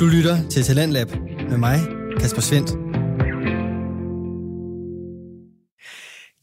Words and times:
Du 0.00 0.06
lytter 0.06 0.48
til 0.48 0.62
Talentlab 0.62 1.08
med 1.50 1.58
mig, 1.58 1.78
Kasper 2.20 2.40
Svendt. 2.40 2.70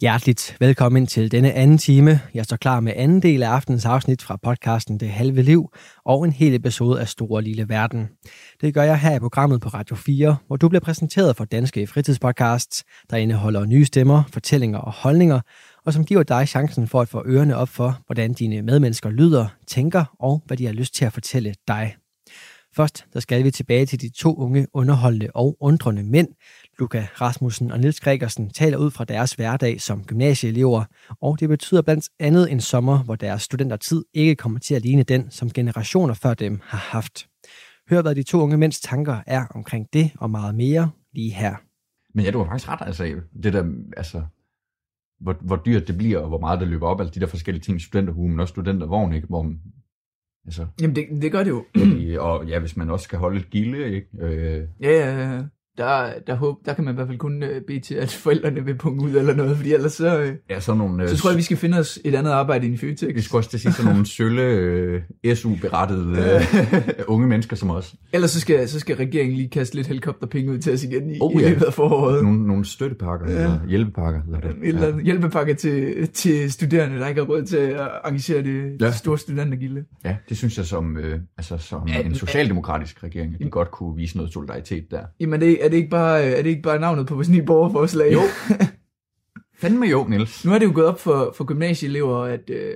Hjerteligt 0.02 0.58
velkommen 0.60 1.08
til 1.08 1.32
denne 1.32 1.54
anden 1.54 1.78
time. 1.78 2.20
Jeg 2.34 2.46
står 2.46 2.58
klar 2.58 2.80
med 2.80 2.94
anden 2.96 3.22
del 3.22 3.44
af 3.44 3.50
aftens 3.50 3.86
afsnit 3.86 4.22
fra 4.22 4.38
podcasten 4.44 5.00
Det 5.00 5.10
Halve 5.10 5.42
Liv 5.42 5.70
og 6.06 6.26
en 6.26 6.32
hel 6.32 6.54
episode 6.54 7.02
af 7.02 7.08
Store 7.08 7.42
Lille 7.42 7.70
Verden. 7.70 8.10
Det 8.62 8.74
gør 8.74 8.84
jeg 8.84 9.00
her 9.00 9.16
i 9.16 9.20
programmet 9.20 9.62
på 9.62 9.70
Radio 9.70 9.96
4, 9.96 10.38
hvor 10.48 10.56
du 10.56 10.70
bliver 10.70 10.82
præsenteret 10.82 11.36
for 11.36 11.46
danske 11.46 11.88
fritidspodcasts, 11.88 12.84
der 13.10 13.18
indeholder 13.18 13.66
nye 13.66 13.86
stemmer, 13.86 14.24
fortællinger 14.34 14.80
og 14.80 14.92
holdninger, 14.92 15.42
og 15.86 15.94
som 15.94 16.06
giver 16.06 16.24
dig 16.24 16.48
chancen 16.48 16.88
for 16.88 17.02
at 17.02 17.10
få 17.10 17.24
ørerne 17.26 17.56
op 17.56 17.70
for, 17.70 18.00
hvordan 18.06 18.34
dine 18.34 18.62
medmennesker 18.62 19.10
lyder, 19.10 19.48
tænker 19.68 20.06
og 20.20 20.44
hvad 20.46 20.58
de 20.58 20.66
har 20.66 20.74
lyst 20.74 20.96
til 20.96 21.06
at 21.06 21.14
fortælle 21.14 21.54
dig. 21.68 21.96
Først 22.78 23.06
der 23.14 23.20
skal 23.20 23.44
vi 23.44 23.52
tilbage 23.52 23.86
til 23.86 24.02
de 24.02 24.10
to 24.10 24.36
unge 24.36 24.68
underholdende 24.74 25.28
og 25.36 25.58
undrende 25.60 26.04
mænd. 26.04 26.28
Luca 26.80 27.08
Rasmussen 27.22 27.72
og 27.72 27.80
Nils 27.80 28.00
Gregersen 28.00 28.50
taler 28.50 28.78
ud 28.78 28.92
fra 28.92 29.06
deres 29.06 29.34
hverdag 29.34 29.82
som 29.82 30.04
gymnasieelever, 30.04 30.84
og 31.22 31.40
det 31.40 31.50
betyder 31.50 31.82
blandt 31.82 32.10
andet 32.20 32.52
en 32.52 32.62
sommer, 32.62 33.04
hvor 33.04 33.16
deres 33.16 33.42
studentertid 33.42 34.04
ikke 34.14 34.36
kommer 34.36 34.60
til 34.60 34.76
at 34.76 34.82
ligne 34.82 35.04
den, 35.04 35.32
som 35.32 35.50
generationer 35.52 36.14
før 36.14 36.34
dem 36.34 36.60
har 36.64 36.78
haft. 36.78 37.28
Hør, 37.90 38.02
hvad 38.02 38.16
de 38.16 38.24
to 38.24 38.42
unge 38.42 38.58
mænds 38.58 38.80
tanker 38.80 39.18
er 39.28 39.46
omkring 39.56 39.88
det 39.94 40.12
og 40.18 40.30
meget 40.30 40.56
mere 40.56 40.92
lige 41.14 41.34
her. 41.34 41.56
Men 42.14 42.26
ja, 42.26 42.32
du 42.32 42.38
har 42.38 42.46
faktisk 42.46 42.70
ret, 42.70 42.80
altså, 42.82 43.22
det 43.44 43.54
der, 43.54 43.66
altså, 43.98 44.22
hvor, 45.20 45.36
hvor 45.42 45.62
dyrt 45.66 45.88
det 45.88 45.98
bliver, 45.98 46.20
og 46.20 46.28
hvor 46.28 46.40
meget 46.40 46.60
det 46.60 46.68
løber 46.68 46.88
op, 46.88 47.00
altså 47.00 47.14
de 47.14 47.20
der 47.20 47.28
forskellige 47.28 47.64
ting, 47.64 47.82
studenterhue, 47.82 48.30
men 48.30 48.40
også 48.40 48.52
studentervogn, 48.52 49.14
ikke? 49.14 49.28
Hvor, 49.28 49.54
altså, 50.48 50.66
Jamen, 50.82 50.96
det, 50.96 51.08
det 51.22 51.32
gør 51.32 51.44
det 51.44 51.50
jo. 51.50 51.66
og 52.28 52.46
ja, 52.48 52.60
hvis 52.60 52.78
man 52.78 52.90
også 52.90 53.04
skal 53.04 53.20
holde 53.20 53.40
et 53.40 53.50
gilde, 53.50 53.96
ikke? 53.96 54.08
Øh, 54.20 54.68
ja, 54.82 54.92
ja, 54.92 55.34
ja 55.34 55.42
der, 55.78 56.10
der, 56.28 56.36
håb, 56.36 56.56
der 56.66 56.74
kan 56.74 56.84
man 56.84 56.94
i 56.94 56.96
hvert 56.96 57.08
fald 57.08 57.18
kun 57.18 57.44
uh, 57.44 57.50
bede 57.68 57.80
til, 57.80 57.96
at 57.96 58.12
forældrene 58.12 58.66
vil 58.66 58.76
punge 58.76 59.04
ud 59.04 59.12
eller 59.12 59.34
noget, 59.34 59.58
fordi 59.58 59.74
ellers 59.74 59.94
så, 59.94 60.22
uh, 60.22 60.28
ja, 60.50 60.60
så, 60.60 60.74
nogle, 60.74 61.10
så 61.10 61.18
tror 61.18 61.30
jeg, 61.30 61.38
vi 61.38 61.42
skal 61.42 61.58
finde 61.58 61.80
os 61.80 62.00
et 62.06 62.16
andet 62.16 62.32
arbejde 62.32 62.68
i 62.68 62.78
Føtex. 62.78 63.16
Vi 63.16 63.22
skal 63.22 63.38
også 63.38 63.50
til 63.50 63.60
sige 63.60 63.72
sådan 63.72 63.92
nogle 63.92 64.06
sølle 64.08 65.04
uh, 65.26 65.34
SU-berettede 65.34 66.42
uh, 67.08 67.14
unge 67.14 67.28
mennesker 67.28 67.56
som 67.56 67.70
os. 67.70 67.96
Ellers 68.14 68.32
så 68.32 68.40
skal, 68.40 68.70
så 68.70 68.80
skal 68.80 68.96
regeringen 68.96 69.38
lige 69.38 69.50
kaste 69.50 69.76
lidt 69.76 69.88
helikopterpenge 69.88 70.52
ud 70.52 70.58
til 70.58 70.74
os 70.74 70.84
igen 70.84 71.10
i, 71.10 71.18
oh, 71.22 71.42
i 71.42 71.46
løbet 71.46 71.64
af 71.64 71.74
foråret. 71.74 72.24
Nogle, 72.24 72.48
nogle 72.48 72.66
støttepakker, 72.66 73.32
ja. 73.32 73.38
eller 73.38 73.60
hjælpepakker. 73.68 74.22
Eller 74.26 74.40
det. 74.40 74.56
Eller 74.64 74.88
ja. 74.88 75.00
hjælpepakker 75.00 75.56
til, 75.56 76.08
til 76.08 76.52
studerende, 76.52 77.00
der 77.00 77.08
ikke 77.08 77.22
har 77.22 77.28
råd 77.28 77.44
til 77.44 77.58
at 77.58 77.80
arrangere 77.80 78.44
det 78.44 78.82
ja. 78.82 78.92
store 78.92 79.18
studentergilde. 79.18 79.84
Ja, 80.06 80.16
det 80.30 80.38
synes 80.38 80.58
jeg 80.58 80.66
som, 80.66 80.98
øh, 80.98 81.20
altså, 81.38 81.58
som 81.58 81.88
ja, 81.88 82.00
en 82.00 82.16
socialdemokratisk 82.16 83.04
regering, 83.04 83.34
at 83.34 83.40
de 83.40 83.50
godt 83.50 83.72
kunne 83.72 83.96
vise 83.96 84.18
noget 84.18 84.34
solidaritet 84.34 84.92
der. 84.92 85.02
Jamen 85.20 85.42
det, 85.42 85.58
er 85.68 85.72
det 85.72 85.78
ikke 85.78 85.90
bare, 85.90 86.24
er 86.24 86.42
det 86.42 86.50
ikke 86.50 86.62
bare 86.62 86.80
navnet 86.80 87.08
på 87.08 87.16
vores 87.16 87.30
nye 87.30 87.44
borgerforslag? 87.44 88.14
Jo. 88.14 88.20
Fandme 89.62 89.86
jo, 89.86 90.06
Niels. 90.10 90.46
Nu 90.46 90.54
er 90.54 90.60
det 90.60 90.66
jo 90.66 90.72
gået 90.76 90.88
op 90.88 91.00
for, 91.00 91.34
for 91.38 91.44
gymnasieelever, 91.44 92.24
at, 92.24 92.50
øh, 92.50 92.74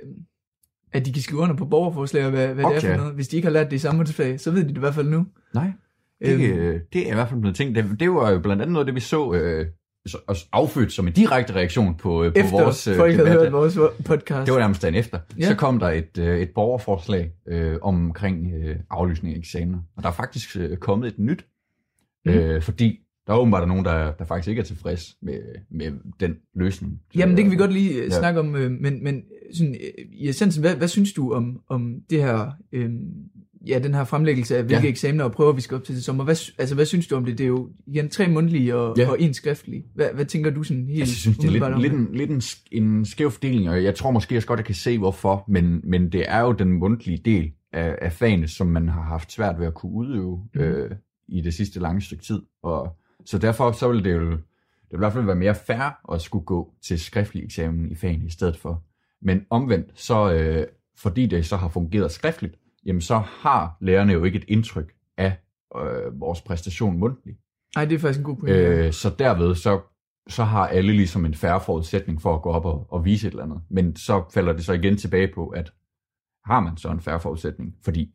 at 0.92 1.06
de 1.06 1.12
kan 1.12 1.22
skrive 1.22 1.40
under 1.40 1.56
på 1.56 1.64
borgerforslag, 1.64 2.24
og 2.24 2.30
hvad, 2.30 2.48
hvad 2.48 2.64
okay. 2.64 2.80
det 2.80 2.84
er 2.84 2.90
for 2.90 2.96
noget. 2.96 3.14
Hvis 3.14 3.28
de 3.28 3.36
ikke 3.36 3.46
har 3.46 3.52
lært 3.52 3.70
det 3.70 3.76
i 3.76 3.78
samfundsfag, 3.78 4.40
så 4.40 4.50
ved 4.50 4.62
de 4.62 4.68
det 4.68 4.76
i 4.76 4.80
hvert 4.80 4.94
fald 4.94 5.08
nu. 5.08 5.26
Nej, 5.54 5.72
det, 6.24 6.40
øhm. 6.40 6.80
det 6.92 7.06
er 7.08 7.10
i 7.10 7.14
hvert 7.14 7.28
fald 7.28 7.40
noget 7.40 7.56
ting. 7.56 7.74
Det, 7.74 7.96
det 8.00 8.10
var 8.10 8.30
jo 8.30 8.38
blandt 8.38 8.62
andet 8.62 8.72
noget, 8.72 8.86
det 8.86 8.94
vi 8.94 9.00
så 9.00 9.32
øh, 9.32 9.66
affødt 10.52 10.92
som 10.92 11.06
en 11.06 11.12
direkte 11.12 11.54
reaktion 11.54 11.94
på, 11.94 12.24
øh, 12.24 12.32
på 12.32 12.38
efter 12.38 12.50
vores 12.50 12.86
øh, 12.86 12.96
folk 12.96 13.14
havde 13.14 13.28
hørt 13.30 13.52
vores 13.52 13.78
podcast. 14.04 14.46
Det 14.46 14.54
var 14.54 14.60
nærmest 14.60 14.82
dagen 14.82 14.94
efter. 14.94 15.18
Ja. 15.38 15.48
Så 15.48 15.54
kom 15.54 15.78
der 15.78 15.88
et, 15.88 16.18
øh, 16.18 16.40
et 16.40 16.50
borgerforslag 16.54 17.32
øh, 17.48 17.78
omkring 17.82 18.52
øh, 18.54 18.76
aflysning 18.90 19.34
af 19.34 19.38
eksamener. 19.38 19.78
Og 19.96 20.02
der 20.02 20.08
er 20.08 20.12
faktisk 20.12 20.56
øh, 20.56 20.76
kommet 20.76 21.08
et 21.08 21.18
nyt, 21.18 21.46
mm. 22.26 22.32
øh, 22.32 22.62
fordi 22.62 22.98
der 23.26 23.32
er 23.32 23.36
åbenbart 23.36 23.68
nogen, 23.68 23.84
der, 23.84 24.12
der 24.12 24.24
faktisk 24.24 24.48
ikke 24.48 24.60
er 24.60 24.64
tilfreds 24.64 25.16
med, 25.22 25.38
med 25.70 25.92
den 26.20 26.36
løsning. 26.54 27.00
Så, 27.12 27.18
Jamen, 27.18 27.36
det 27.36 27.44
kan 27.44 27.52
vi 27.52 27.56
godt 27.56 27.72
lige 27.72 27.94
øh, 27.94 28.04
ja. 28.04 28.18
snakke 28.18 28.40
om, 28.40 28.56
øh, 28.56 28.70
men, 28.70 29.04
men 29.04 29.22
sådan, 29.54 29.74
øh, 29.74 30.04
i 30.12 30.28
essensen, 30.28 30.62
hvad, 30.62 30.76
hvad 30.76 30.88
synes 30.88 31.12
du 31.12 31.32
om, 31.32 31.60
om 31.68 31.94
det 32.10 32.22
her, 32.22 32.50
øh, 32.72 32.90
ja, 33.66 33.78
den 33.78 33.94
her 33.94 34.04
fremlæggelse 34.04 34.56
af, 34.56 34.64
hvilke 34.64 34.82
ja. 34.82 34.88
eksamener 34.88 35.24
og 35.24 35.32
prøver 35.32 35.52
vi 35.52 35.60
skal 35.60 35.74
op 35.74 35.84
til 35.84 35.94
til 35.94 36.04
sommer? 36.04 36.24
Hvad, 36.24 36.36
altså, 36.58 36.74
hvad 36.74 36.86
synes 36.86 37.06
du 37.06 37.16
om 37.16 37.24
det? 37.24 37.38
Det 37.38 37.44
er 37.44 37.48
jo 37.48 37.68
igen 37.86 38.08
tre 38.08 38.28
mundtlige 38.28 38.76
og, 38.76 38.98
ja. 38.98 39.10
og 39.10 39.20
en 39.20 39.34
skriftlig. 39.34 39.84
Hvad, 39.94 40.08
hvad 40.14 40.24
tænker 40.24 40.50
du 40.50 40.62
sådan 40.62 40.86
helt 40.86 40.98
Jeg 40.98 41.08
synes, 41.08 41.38
det 41.38 41.46
er 41.46 41.50
lidt, 41.50 41.80
lidt, 41.80 41.92
en, 41.92 42.08
lidt 42.12 42.30
en, 42.30 42.42
en 42.82 43.04
skæv 43.04 43.30
fordeling, 43.30 43.70
og 43.70 43.84
jeg 43.84 43.94
tror 43.94 44.10
måske 44.10 44.36
også 44.36 44.48
godt, 44.48 44.58
jeg 44.58 44.66
kan 44.66 44.74
se 44.74 44.98
hvorfor, 44.98 45.44
men, 45.48 45.80
men 45.84 46.12
det 46.12 46.24
er 46.28 46.40
jo 46.40 46.52
den 46.52 46.72
mundtlige 46.72 47.18
del 47.24 47.52
af, 47.72 47.98
af 48.02 48.12
fagene, 48.12 48.48
som 48.48 48.66
man 48.66 48.88
har 48.88 49.02
haft 49.02 49.32
svært 49.32 49.58
ved 49.58 49.66
at 49.66 49.74
kunne 49.74 49.92
udøve 49.92 50.40
mm. 50.54 50.60
øh, 50.60 50.90
i 51.32 51.40
det 51.40 51.54
sidste 51.54 51.80
lange 51.80 52.00
stykke 52.00 52.24
tid, 52.24 52.42
og 52.62 52.96
så 53.24 53.38
derfor 53.38 53.72
så 53.72 53.88
vil 53.88 54.04
det 54.04 54.12
jo 54.12 54.30
det 54.92 54.98
vil 54.98 54.98
i 54.98 55.04
hvert 55.04 55.12
fald 55.12 55.24
være 55.24 55.36
mere 55.36 55.54
fair 55.54 56.12
at 56.14 56.22
skulle 56.22 56.44
gå 56.44 56.74
til 56.82 57.00
skriftlig 57.00 57.44
eksamen 57.44 57.92
i 57.92 57.94
fagene 57.94 58.26
i 58.26 58.30
stedet 58.30 58.56
for. 58.56 58.84
Men 59.22 59.46
omvendt, 59.50 60.00
så 60.00 60.32
øh, 60.32 60.66
fordi 60.98 61.26
det 61.26 61.46
så 61.46 61.56
har 61.56 61.68
fungeret 61.68 62.12
skriftligt, 62.12 62.58
jamen 62.86 63.00
så 63.00 63.18
har 63.18 63.76
lærerne 63.80 64.12
jo 64.12 64.24
ikke 64.24 64.38
et 64.38 64.44
indtryk 64.48 64.94
af 65.16 65.36
øh, 65.76 66.20
vores 66.20 66.40
præstation 66.40 66.98
mundtligt. 66.98 67.38
Nej, 67.76 67.84
det 67.84 67.94
er 67.94 67.98
faktisk 67.98 68.18
en 68.18 68.24
god 68.24 68.36
pointe. 68.36 68.58
Øh, 68.58 68.92
så 68.92 69.14
derved, 69.18 69.54
så, 69.54 69.80
så 70.28 70.44
har 70.44 70.68
alle 70.68 70.92
ligesom 70.92 71.24
en 71.24 71.34
færre 71.34 71.60
forudsætning 71.60 72.22
for 72.22 72.34
at 72.34 72.42
gå 72.42 72.50
op 72.50 72.64
og, 72.64 72.86
og 72.88 73.04
vise 73.04 73.26
et 73.26 73.30
eller 73.30 73.44
andet. 73.44 73.60
Men 73.70 73.96
så 73.96 74.24
falder 74.34 74.52
det 74.52 74.64
så 74.64 74.72
igen 74.72 74.96
tilbage 74.96 75.28
på, 75.34 75.48
at 75.48 75.72
har 76.44 76.60
man 76.60 76.76
så 76.76 76.88
en 76.88 77.00
færre 77.00 77.20
forudsætning? 77.20 77.74
Fordi 77.84 78.14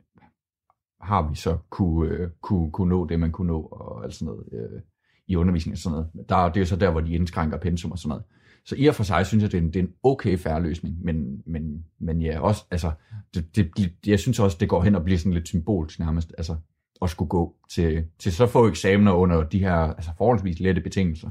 har 1.01 1.29
vi 1.29 1.35
så 1.35 1.57
kunne, 1.69 2.09
øh, 2.09 2.29
kunne, 2.41 2.71
kunne 2.71 2.89
nå 2.89 3.07
det, 3.07 3.19
man 3.19 3.31
kunne 3.31 3.47
nå, 3.47 3.61
og 3.61 4.03
alt 4.03 4.13
sådan 4.13 4.25
noget. 4.25 4.45
Øh, 4.51 4.81
i 5.27 5.35
undervisning 5.35 5.73
og 5.73 5.77
sådan 5.77 5.91
noget. 5.91 6.29
Der, 6.29 6.49
det 6.49 6.61
er 6.61 6.65
så 6.65 6.75
der, 6.75 6.91
hvor 6.91 7.01
de 7.01 7.13
indskrænker 7.13 7.57
pensum 7.57 7.91
og 7.91 7.99
sådan 7.99 8.09
noget. 8.09 8.23
Så 8.65 8.75
i 8.77 8.87
og 8.87 8.95
for 8.95 9.03
sig 9.03 9.25
synes 9.25 9.41
jeg, 9.41 9.51
det 9.51 9.57
er 9.57 9.61
en, 9.61 9.67
det 9.67 9.75
er 9.79 9.83
en 9.83 9.93
okay 10.03 10.37
færre 10.37 10.61
løsning, 10.61 10.95
men, 11.03 11.41
men, 11.45 11.85
men 11.99 12.21
ja, 12.21 12.39
også, 12.39 12.63
altså, 12.71 12.91
det, 13.35 13.55
det, 13.55 13.93
jeg 14.05 14.19
synes 14.19 14.39
også, 14.39 14.57
det 14.59 14.69
går 14.69 14.83
hen 14.83 14.95
og 14.95 15.03
bliver 15.03 15.17
sådan 15.17 15.33
lidt 15.33 15.47
symbolsk 15.47 15.99
nærmest, 15.99 16.33
altså, 16.37 16.55
at 17.01 17.09
skulle 17.09 17.29
gå 17.29 17.55
til, 17.69 18.03
til 18.19 18.31
så 18.31 18.47
få 18.47 18.67
eksamener 18.67 19.11
under 19.11 19.43
de 19.43 19.59
her 19.59 19.73
altså, 19.73 20.11
forholdsvis 20.17 20.59
lette 20.59 20.81
betingelser. 20.81 21.29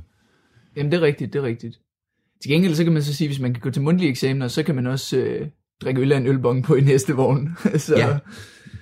Jamen, 0.76 0.92
det 0.92 0.98
er 0.98 1.02
rigtigt, 1.02 1.32
det 1.32 1.38
er 1.38 1.42
rigtigt. 1.42 1.80
Til 2.42 2.50
gengæld 2.50 2.74
så 2.74 2.84
kan 2.84 2.92
man 2.92 3.02
så 3.02 3.14
sige, 3.14 3.28
hvis 3.28 3.40
man 3.40 3.54
kan 3.54 3.60
gå 3.60 3.70
til 3.70 3.82
mundtlige 3.82 4.10
eksamener, 4.10 4.48
så 4.48 4.62
kan 4.62 4.74
man 4.74 4.86
også 4.86 5.18
øh, 5.18 5.48
drikke 5.82 6.00
øl 6.00 6.12
af 6.12 6.16
en 6.16 6.26
ølbong 6.26 6.64
på 6.64 6.74
i 6.74 6.80
næste 6.80 7.12
vogn. 7.12 7.56
så, 7.76 7.96
ja, 7.96 8.18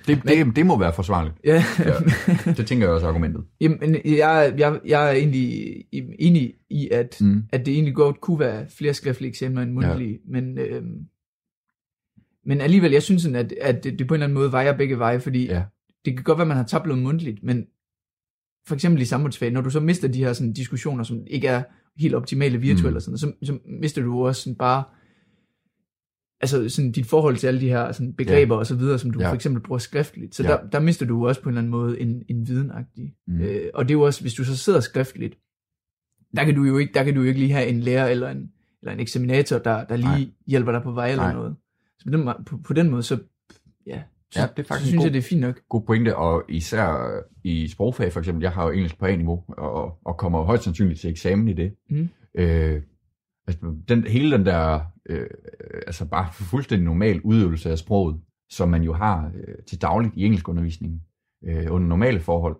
det, 0.07 0.25
men, 0.25 0.47
det, 0.47 0.55
det 0.55 0.65
må 0.65 0.79
være 0.79 0.93
forsvarligt. 0.93 1.35
Ja. 1.43 1.63
ja. 1.79 1.93
Det 2.57 2.67
tænker 2.67 2.85
jeg 2.85 2.93
også 2.93 3.07
argumentet. 3.07 3.43
Jamen, 3.61 3.95
jeg, 4.05 4.53
jeg, 4.57 4.79
jeg 4.85 5.07
er 5.07 5.11
egentlig 5.11 5.75
enig 6.19 6.53
i, 6.69 6.89
at, 6.91 7.17
mm. 7.21 7.43
at 7.51 7.65
det 7.65 7.73
egentlig 7.73 7.95
godt 7.95 8.21
kunne 8.21 8.39
være 8.39 8.65
flere 8.69 8.93
skriftlige 8.93 9.29
eksamener 9.29 9.61
end 9.61 9.71
mundtlige, 9.71 10.11
ja. 10.11 10.31
men, 10.31 10.57
øhm, 10.57 11.05
men 12.45 12.61
alligevel, 12.61 12.91
jeg 12.91 13.03
synes 13.03 13.21
sådan, 13.21 13.35
at, 13.35 13.53
at 13.61 13.83
det, 13.83 13.99
det 13.99 14.07
på 14.07 14.13
en 14.13 14.15
eller 14.15 14.25
anden 14.25 14.37
måde 14.37 14.51
vejer 14.51 14.77
begge 14.77 14.99
veje, 14.99 15.19
fordi 15.19 15.45
ja. 15.45 15.63
det 16.05 16.15
kan 16.15 16.23
godt 16.23 16.37
være, 16.37 16.43
at 16.43 16.47
man 16.47 16.57
har 16.57 16.63
tabt 16.63 16.85
noget 16.85 17.03
mundtligt, 17.03 17.43
men 17.43 17.65
for 18.67 18.75
eksempel 18.75 19.01
i 19.01 19.05
samfundsfag, 19.05 19.51
når 19.51 19.61
du 19.61 19.69
så 19.69 19.79
mister 19.79 20.07
de 20.07 20.23
her 20.23 20.33
sådan, 20.33 20.53
diskussioner, 20.53 21.03
som 21.03 21.23
ikke 21.27 21.47
er 21.47 21.63
helt 21.97 22.15
optimale 22.15 22.57
virtuelle, 22.57 22.91
mm. 22.91 22.95
og 22.95 23.01
sådan, 23.01 23.17
så, 23.17 23.31
så 23.43 23.57
mister 23.81 24.01
du 24.01 24.25
også 24.25 24.41
sådan 24.41 24.55
bare 24.55 24.83
altså 26.41 26.69
sådan 26.69 26.91
dit 26.91 27.05
forhold 27.05 27.37
til 27.37 27.47
alle 27.47 27.61
de 27.61 27.69
her 27.69 27.91
sådan 27.91 28.13
begreber 28.13 28.55
ja. 28.55 28.59
og 28.59 28.67
så 28.67 28.75
videre, 28.75 28.99
som 28.99 29.11
du 29.11 29.19
ja. 29.19 29.29
for 29.29 29.35
eksempel 29.35 29.63
bruger 29.63 29.79
skriftligt. 29.79 30.35
Så 30.35 30.43
ja. 30.43 30.49
der, 30.49 30.69
der 30.71 30.79
mister 30.79 31.05
du 31.05 31.27
også 31.27 31.41
på 31.41 31.49
en 31.49 31.53
eller 31.53 31.61
anden 31.61 31.71
måde 31.71 31.99
en, 31.99 32.23
en 32.29 32.47
videnagtig. 32.47 33.15
Mm. 33.27 33.41
Øh, 33.41 33.69
og 33.73 33.85
det 33.85 33.91
er 33.91 33.97
jo 33.97 34.01
også, 34.01 34.21
hvis 34.21 34.33
du 34.33 34.43
så 34.43 34.57
sidder 34.57 34.79
skriftligt, 34.79 35.37
der 36.35 36.43
kan 36.43 36.55
du 36.55 36.63
jo 36.63 36.77
ikke, 36.77 36.93
der 36.93 37.03
kan 37.03 37.15
du 37.15 37.21
jo 37.21 37.27
ikke 37.27 37.39
lige 37.39 37.51
have 37.51 37.67
en 37.67 37.79
lærer 37.79 38.07
eller 38.07 38.29
en, 38.29 38.51
eller 38.81 38.93
en 38.93 38.99
eksaminator, 38.99 39.57
der, 39.57 39.83
der 39.83 39.95
lige 39.95 40.07
Nej. 40.07 40.25
hjælper 40.47 40.71
dig 40.71 40.81
på 40.83 40.91
vej 40.91 41.09
eller 41.09 41.23
Nej. 41.23 41.33
noget. 41.33 41.55
Så 41.99 42.05
på 42.05 42.17
den, 42.17 42.29
på, 42.45 42.57
på 42.57 42.73
den 42.73 42.89
måde, 42.89 43.03
så 43.03 43.19
ja, 43.87 44.01
så, 44.31 44.39
ja, 44.39 44.47
det 44.57 44.63
er 44.63 44.67
faktisk 44.67 44.87
synes 44.87 44.99
god, 44.99 45.05
jeg, 45.05 45.13
det 45.13 45.19
er 45.19 45.23
fint 45.23 45.41
nok. 45.41 45.61
God 45.69 45.81
pointe, 45.81 46.15
og 46.15 46.43
især 46.49 47.11
i 47.43 47.67
sprogfag 47.67 48.13
for 48.13 48.19
eksempel, 48.19 48.41
jeg 48.41 48.51
har 48.51 48.65
jo 48.65 48.71
engelsk 48.71 48.99
på 48.99 49.05
A-niveau, 49.05 49.43
og, 49.47 49.97
og 50.05 50.17
kommer 50.17 50.43
højst 50.43 50.63
sandsynligt 50.63 50.99
til 50.99 51.09
eksamen 51.09 51.47
i 51.47 51.53
det. 51.53 51.75
Mm. 51.89 52.09
Øh, 52.35 52.81
altså, 53.47 53.75
den, 53.89 54.07
hele 54.07 54.37
den 54.37 54.45
der 54.45 54.79
øh, 55.09 55.27
altså 55.87 56.05
bare 56.05 56.27
fuldstændig 56.33 56.85
normal 56.85 57.21
udøvelse 57.21 57.71
af 57.71 57.77
sproget, 57.77 58.21
som 58.49 58.69
man 58.69 58.83
jo 58.83 58.93
har 58.93 59.31
øh, 59.35 59.55
til 59.67 59.81
dagligt 59.81 60.13
i 60.15 60.25
engelskundervisningen 60.25 61.01
øh, 61.45 61.65
under 61.69 61.87
normale 61.87 62.19
forhold, 62.19 62.57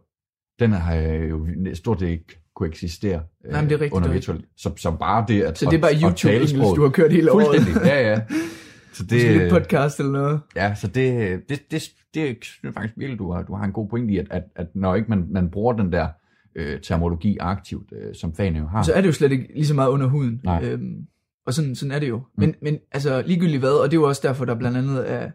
den 0.59 0.71
har 0.71 0.95
jo 0.95 1.47
stort 1.73 1.99
set 1.99 2.07
ikke 2.07 2.41
kunne 2.55 2.69
eksistere 2.69 3.23
øh, 3.45 3.51
Nej, 3.51 3.61
det 3.61 3.71
er 3.71 3.73
rigtigt, 3.73 3.93
under 3.93 4.11
virtuelt. 4.11 4.45
Så, 4.57 4.71
så 4.77 4.91
bare 4.91 5.25
det 5.27 5.41
at 5.41 5.57
Så 5.57 5.65
det 5.65 5.77
er 5.77 5.81
bare 5.81 5.93
YouTube-engelsk, 5.93 6.55
du 6.55 6.81
har 6.81 6.89
kørt 6.89 7.11
hele 7.11 7.31
året? 7.31 7.45
Fuldstændig, 7.45 7.81
ja, 7.85 8.09
ja. 8.11 8.21
Så 8.95 9.03
det, 9.03 9.11
Måske 9.11 9.37
lidt 9.37 9.53
podcast 9.53 9.99
eller 9.99 10.11
noget. 10.11 10.39
Ja, 10.55 10.75
så 10.75 10.87
det, 10.87 11.49
det, 11.49 11.71
det, 11.71 11.83
det 12.13 12.37
synes 12.41 12.63
jeg 12.63 12.73
faktisk 12.73 12.93
virkelig, 12.97 13.19
du 13.19 13.31
har, 13.31 13.43
du 13.43 13.55
har 13.55 13.65
en 13.65 13.71
god 13.71 13.89
pointe 13.89 14.13
i, 14.13 14.17
at, 14.17 14.27
at, 14.29 14.43
at 14.55 14.67
når 14.75 14.95
ikke 14.95 15.09
man, 15.09 15.27
man 15.29 15.49
bruger 15.49 15.73
den 15.73 15.91
der 15.91 16.07
øh, 16.55 16.81
termologi 16.81 17.37
aktivt, 17.39 17.89
øh, 17.91 18.15
som 18.15 18.35
fagene 18.35 18.59
jo 18.59 18.67
har. 18.67 18.83
Så 18.83 18.93
er 18.93 19.01
det 19.01 19.07
jo 19.07 19.13
slet 19.13 19.31
ikke 19.31 19.47
lige 19.53 19.65
så 19.65 19.73
meget 19.73 19.89
under 19.89 20.07
huden. 20.07 20.41
Nej. 20.43 20.63
Øhm, 20.63 21.05
og 21.45 21.53
sådan, 21.53 21.75
sådan 21.75 21.91
er 21.91 21.99
det 21.99 22.09
jo. 22.09 22.17
Mm. 22.17 22.23
Men, 22.37 22.55
men 22.61 22.79
altså 22.91 23.23
ligegyldigt 23.25 23.59
hvad, 23.59 23.71
og 23.83 23.91
det 23.91 23.97
er 23.97 24.01
jo 24.01 24.07
også 24.07 24.21
derfor, 24.27 24.45
der 24.45 24.55
blandt 24.55 24.77
andet 24.77 25.11
er, 25.11 25.31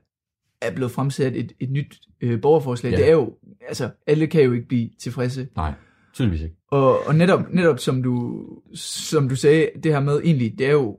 er 0.63 0.75
blevet 0.75 0.93
fremsat 0.93 1.37
et, 1.37 1.53
et 1.61 1.71
nyt 1.71 2.01
øh, 2.21 2.41
borgerforslag. 2.41 2.91
Ja. 2.93 2.97
Det 2.97 3.07
er 3.09 3.13
jo 3.13 3.35
altså, 3.69 3.91
alle 4.07 4.27
kan 4.27 4.43
jo 4.45 4.53
ikke 4.53 4.69
blive 4.69 4.91
tilfredse. 4.99 5.49
Nej, 5.57 5.73
tydeligvis 6.15 6.41
ikke. 6.43 6.57
Og, 6.71 7.07
og 7.07 7.15
netop, 7.15 7.53
netop 7.53 7.79
som, 7.79 8.03
du, 8.03 8.45
som 8.75 9.29
du 9.29 9.37
sagde, 9.37 9.69
det 9.83 9.93
her 9.93 10.01
med 10.01 10.21
egentlig, 10.25 10.59
det 10.59 10.67
er 10.67 10.73
jo 10.73 10.99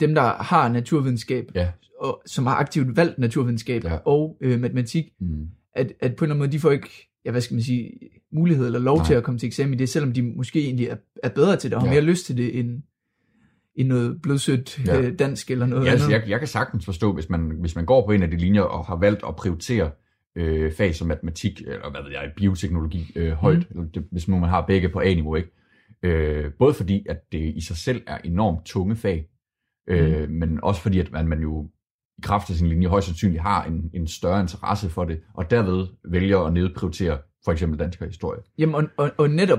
dem, 0.00 0.14
der 0.14 0.22
har 0.42 0.68
naturvidenskab, 0.68 1.46
Ja. 1.54 1.68
og 2.00 2.22
som 2.26 2.46
har 2.46 2.54
aktivt 2.54 2.96
valgt 2.96 3.18
naturvidenskab 3.18 3.84
Ja. 3.84 3.96
og 4.04 4.36
øh, 4.40 4.60
matematik, 4.60 5.04
Mm. 5.20 5.46
at, 5.74 5.92
at 6.00 6.16
på 6.16 6.24
en 6.24 6.26
eller 6.26 6.34
anden 6.34 6.38
måde, 6.38 6.52
de 6.52 6.60
får 6.60 6.70
ikke, 6.70 7.07
ja, 7.24 7.30
hvad 7.30 7.40
skal 7.40 7.54
man 7.54 7.62
sige, 7.62 7.90
mulighed 8.32 8.66
eller 8.66 8.78
lov 8.78 8.96
Nej. 8.96 9.06
til 9.06 9.14
at 9.14 9.22
komme 9.24 9.38
til 9.38 9.46
eksamen 9.46 9.74
i 9.74 9.76
det, 9.76 9.88
selvom 9.88 10.12
de 10.12 10.22
måske 10.22 10.64
egentlig 10.64 10.86
er, 10.86 10.96
er 11.22 11.28
bedre 11.28 11.56
til 11.56 11.70
det, 11.70 11.76
og 11.76 11.82
har 11.82 11.88
Ja. 11.88 11.92
mere 11.94 12.02
lyst 12.10 12.26
til 12.26 12.36
det, 12.36 12.58
end, 12.58 12.82
end 13.74 13.88
noget 13.88 14.22
blodsødt 14.22 14.86
Ja. 14.86 15.00
øh, 15.00 15.18
dansk 15.18 15.50
eller 15.50 15.66
noget 15.66 15.84
Ja, 15.86 15.90
altså, 15.90 16.06
andet. 16.06 16.20
jeg, 16.20 16.28
jeg 16.30 16.38
kan 16.38 16.48
sagtens 16.48 16.84
forstå, 16.84 17.12
hvis 17.12 17.30
man, 17.30 17.40
hvis 17.60 17.76
man 17.76 17.86
går 17.86 18.06
på 18.06 18.12
en 18.12 18.22
af 18.22 18.30
de 18.30 18.36
linjer 18.36 18.62
og 18.62 18.84
har 18.84 18.96
valgt 18.96 19.22
at 19.28 19.36
prioritere 19.36 19.90
øh, 20.36 20.72
fag 20.72 20.94
som 20.94 21.08
matematik, 21.08 21.60
eller 21.60 21.90
hvad 21.90 22.02
ved 22.02 22.10
jeg, 22.10 22.32
bioteknologi 22.36 23.12
øh, 23.16 23.32
højt, 23.32 23.66
mm. 23.74 23.90
det, 23.90 24.04
hvis 24.10 24.28
nu 24.28 24.38
man 24.38 24.50
har 24.50 24.66
begge 24.66 24.88
på 24.88 25.00
A-niveau, 25.00 25.34
ikke? 25.36 25.50
Øh, 26.02 26.52
både 26.58 26.74
fordi, 26.74 27.06
at 27.08 27.32
det 27.32 27.52
i 27.56 27.60
sig 27.60 27.76
selv 27.76 28.02
er 28.06 28.18
enormt 28.24 28.64
tunge 28.66 28.96
fag, 28.96 29.28
øh, 29.88 30.28
mm. 30.28 30.34
men 30.34 30.58
også 30.62 30.80
fordi, 30.82 30.98
at 30.98 31.12
man, 31.12 31.28
man 31.28 31.40
jo 31.40 31.70
i 32.18 32.20
kraft 32.22 32.50
af 32.50 32.56
sin 32.56 32.68
linje 32.68 32.88
højst 32.88 33.06
sandsynligt 33.06 33.42
har 33.42 33.64
en, 33.64 33.90
en 33.94 34.06
større 34.06 34.40
interesse 34.40 34.88
for 34.90 35.04
det, 35.04 35.20
og 35.34 35.50
derved 35.50 35.86
vælger 36.10 36.38
at 36.38 36.52
nedprioritere 36.52 37.18
for 37.44 37.52
eksempel 37.52 37.78
dansk 37.78 38.00
historie. 38.02 38.40
Jamen, 38.58 38.74
og, 38.74 38.84
og, 38.96 39.10
og 39.18 39.30
netop, 39.30 39.58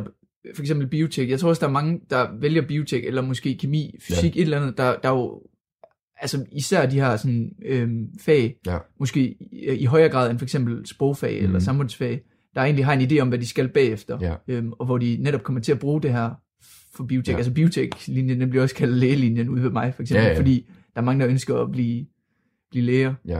for 0.55 0.61
eksempel 0.61 0.87
biotek, 0.87 1.29
jeg 1.29 1.39
tror 1.39 1.49
også, 1.49 1.59
der 1.59 1.67
er 1.67 1.71
mange, 1.71 1.99
der 2.09 2.27
vælger 2.39 2.61
biotek, 2.67 3.05
eller 3.05 3.21
måske 3.21 3.57
kemi, 3.57 3.95
fysik, 4.07 4.35
ja. 4.35 4.39
et 4.41 4.43
eller 4.43 4.61
andet, 4.61 4.77
der, 4.77 4.95
der 5.03 5.09
er 5.09 5.13
jo, 5.15 5.41
altså 6.21 6.45
især 6.51 6.85
de 6.85 6.95
her 6.95 7.17
sådan, 7.17 7.51
øhm, 7.65 8.07
fag, 8.21 8.55
Ja. 8.67 8.77
måske 8.99 9.35
i, 9.51 9.65
i 9.79 9.85
højere 9.85 10.09
grad 10.09 10.29
end 10.31 10.39
for 10.39 10.45
eksempel 10.45 10.87
sprogfag 10.87 11.31
mm. 11.31 11.37
eller 11.37 11.49
Mhm. 11.49 11.59
samfundsfag, 11.59 12.21
der 12.55 12.61
egentlig 12.61 12.85
har 12.85 12.93
en 12.93 13.01
idé 13.11 13.19
om, 13.19 13.27
hvad 13.27 13.39
de 13.39 13.47
skal 13.47 13.67
bagefter, 13.67 14.17
Ja. 14.21 14.33
øhm, 14.47 14.71
og 14.79 14.85
hvor 14.85 14.97
de 14.97 15.17
netop 15.19 15.43
kommer 15.43 15.61
til 15.61 15.71
at 15.71 15.79
bruge 15.79 16.01
det 16.01 16.11
her 16.11 16.29
for 16.95 17.03
biotek. 17.03 17.31
Ja. 17.33 17.37
Altså 17.37 17.53
biotek-linjen, 17.53 18.39
den 18.41 18.49
bliver 18.49 18.63
også 18.63 18.75
kaldt 18.75 18.97
lægelinjen 18.97 19.49
ude 19.49 19.63
ved 19.63 19.69
mig, 19.69 19.93
for 19.95 20.01
eksempel, 20.01 20.23
Ja, 20.23 20.31
ja. 20.31 20.37
fordi 20.37 20.65
der 20.95 21.01
er 21.01 21.05
mange, 21.05 21.21
der 21.23 21.29
ønsker 21.29 21.55
at 21.57 21.71
blive, 21.71 22.05
blive 22.71 22.85
læger. 22.85 23.13
Ja. 23.27 23.39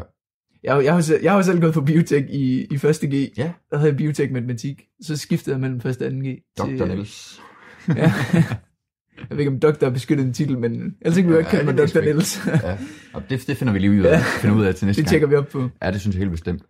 Jeg, 0.63 0.83
jeg, 0.83 0.93
har, 0.93 1.01
selv- 1.01 1.23
jeg 1.23 1.31
har 1.31 1.41
selv 1.41 1.61
gået 1.61 1.73
på 1.73 1.81
biotek 1.81 2.25
i, 2.29 2.67
i 2.71 2.73
1. 2.73 2.81
G. 2.81 3.13
Ja. 3.37 3.51
Der 3.71 3.77
havde 3.77 3.89
jeg 3.89 3.97
biotek 3.97 4.31
matematik. 4.31 4.81
Så 5.01 5.17
skiftede 5.17 5.53
jeg 5.53 5.59
mellem 5.61 5.77
1. 5.77 5.85
og 5.85 5.93
2. 5.93 6.05
G. 6.05 6.39
Dr. 6.57 6.65
til- 6.65 6.87
Niels. 6.87 7.41
Ja. 7.87 7.93
jeg 8.33 9.29
ved 9.29 9.39
ikke, 9.39 9.51
om 9.51 9.59
doktor 9.59 9.87
er 9.87 9.91
beskyttet 9.91 10.25
en 10.25 10.33
titel, 10.33 10.57
men 10.59 10.95
ellers 11.01 11.17
ikke 11.17 11.29
jeg 11.29 11.43
Ja, 11.43 11.49
kalde 11.49 11.65
mig 11.65 11.77
det 11.77 11.95
ikke. 11.95 12.01
Niels. 12.13 12.41
ja. 12.63 12.77
Og 13.13 13.23
det, 13.29 13.47
det 13.47 13.57
finder 13.57 13.73
vi 13.73 13.79
lige 13.79 13.91
ud 13.91 14.05
af, 14.05 14.21
finder 14.21 14.55
ud 14.57 14.63
af 14.65 14.75
til 14.75 14.85
næste 14.85 15.01
det 15.01 15.05
gang. 15.05 15.09
tjekker 15.09 15.27
vi 15.27 15.35
op 15.35 15.47
på. 15.47 15.69
Ja, 15.81 15.91
det 15.91 16.01
synes 16.01 16.15
jeg 16.15 16.19
helt 16.19 16.31
bestemt. 16.31 16.63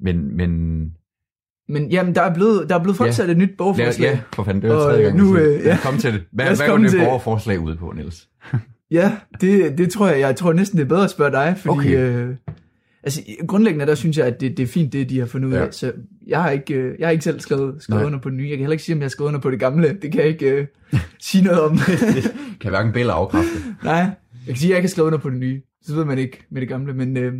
Men, 0.00 0.36
men 0.36 0.50
Men 1.68 1.90
jamen, 1.90 2.14
der 2.14 2.22
er 2.22 2.34
blevet, 2.34 2.68
der 2.68 2.74
er 2.78 2.82
blevet 2.82 2.96
fremsat 2.96 3.30
et 3.30 3.36
nyt 3.36 3.50
borgerforslag. 3.58 4.06
ja, 4.12 4.20
for 4.34 4.44
fanden, 4.44 4.62
det 4.62 4.70
var 4.70 4.76
tredje 4.82 5.02
gang, 5.04 5.16
nu, 5.18 5.32
vi 5.32 5.40
øh, 5.40 5.64
ja. 5.64 5.78
Komme 5.82 6.00
til 6.00 6.12
det. 6.12 6.24
Hvad, 6.32 6.46
hvad 6.56 6.68
går 6.68 6.78
det 6.78 6.90
borgerforslag 7.04 7.60
ud 7.60 7.76
på, 7.76 7.92
Niels? 7.96 8.28
Ja, 8.92 9.16
det, 9.40 9.78
det 9.78 9.90
tror 9.90 10.08
jeg, 10.08 10.20
jeg 10.20 10.36
tror 10.36 10.52
næsten, 10.52 10.78
det 10.78 10.84
er 10.84 10.88
bedre 10.88 11.04
at 11.04 11.10
spørge 11.10 11.30
dig, 11.32 11.54
fordi 11.58 11.78
Okay. 11.78 11.98
øh, 12.28 12.36
altså, 13.02 13.20
grundlæggende 13.48 13.86
der 13.86 13.94
synes 13.94 14.18
jeg, 14.18 14.26
at 14.26 14.40
det, 14.40 14.56
det 14.56 14.62
er 14.62 14.66
fint, 14.66 14.92
det 14.92 15.10
de 15.10 15.18
har 15.18 15.26
fundet 15.26 15.48
ud 15.48 15.54
Ja. 15.54 15.66
af. 15.66 15.74
Så 15.74 15.92
jeg 16.26 16.42
har 16.42 16.50
ikke, 16.50 16.74
øh, 16.74 16.94
jeg 16.98 17.06
har 17.06 17.12
ikke 17.12 17.24
selv 17.24 17.40
skrevet, 17.40 17.82
skrevet 17.82 18.00
Nej. 18.00 18.06
under 18.06 18.18
på 18.18 18.28
det 18.30 18.36
nye. 18.36 18.42
Jeg 18.48 18.50
kan 18.50 18.58
heller 18.58 18.72
ikke 18.72 18.84
sige, 18.84 18.94
om 18.94 19.00
jeg 19.00 19.04
har 19.04 19.08
skrevet 19.10 19.28
under 19.28 19.40
på 19.40 19.50
det 19.50 19.60
gamle. 19.60 19.88
Det 20.02 20.12
kan 20.12 20.20
jeg 20.20 20.28
ikke 20.28 20.50
øh, 20.50 20.66
sige 21.20 21.44
noget 21.44 21.60
om. 21.62 21.76
det 22.14 22.34
kan 22.60 22.70
hverken 22.70 22.92
Bell 22.92 23.10
afkræfte. 23.10 23.50
Nej, 23.84 23.94
jeg 23.94 24.14
kan 24.46 24.56
sige, 24.56 24.68
at 24.68 24.70
jeg 24.70 24.78
ikke 24.78 24.86
har 24.86 24.90
skrevet 24.90 25.06
under 25.06 25.18
på 25.18 25.30
det 25.30 25.38
nye. 25.38 25.62
Så 25.82 25.94
ved 25.94 26.04
man 26.04 26.18
ikke 26.18 26.46
med 26.50 26.60
det 26.60 26.68
gamle. 26.68 26.94
Men, 26.94 27.16
øh, 27.16 27.32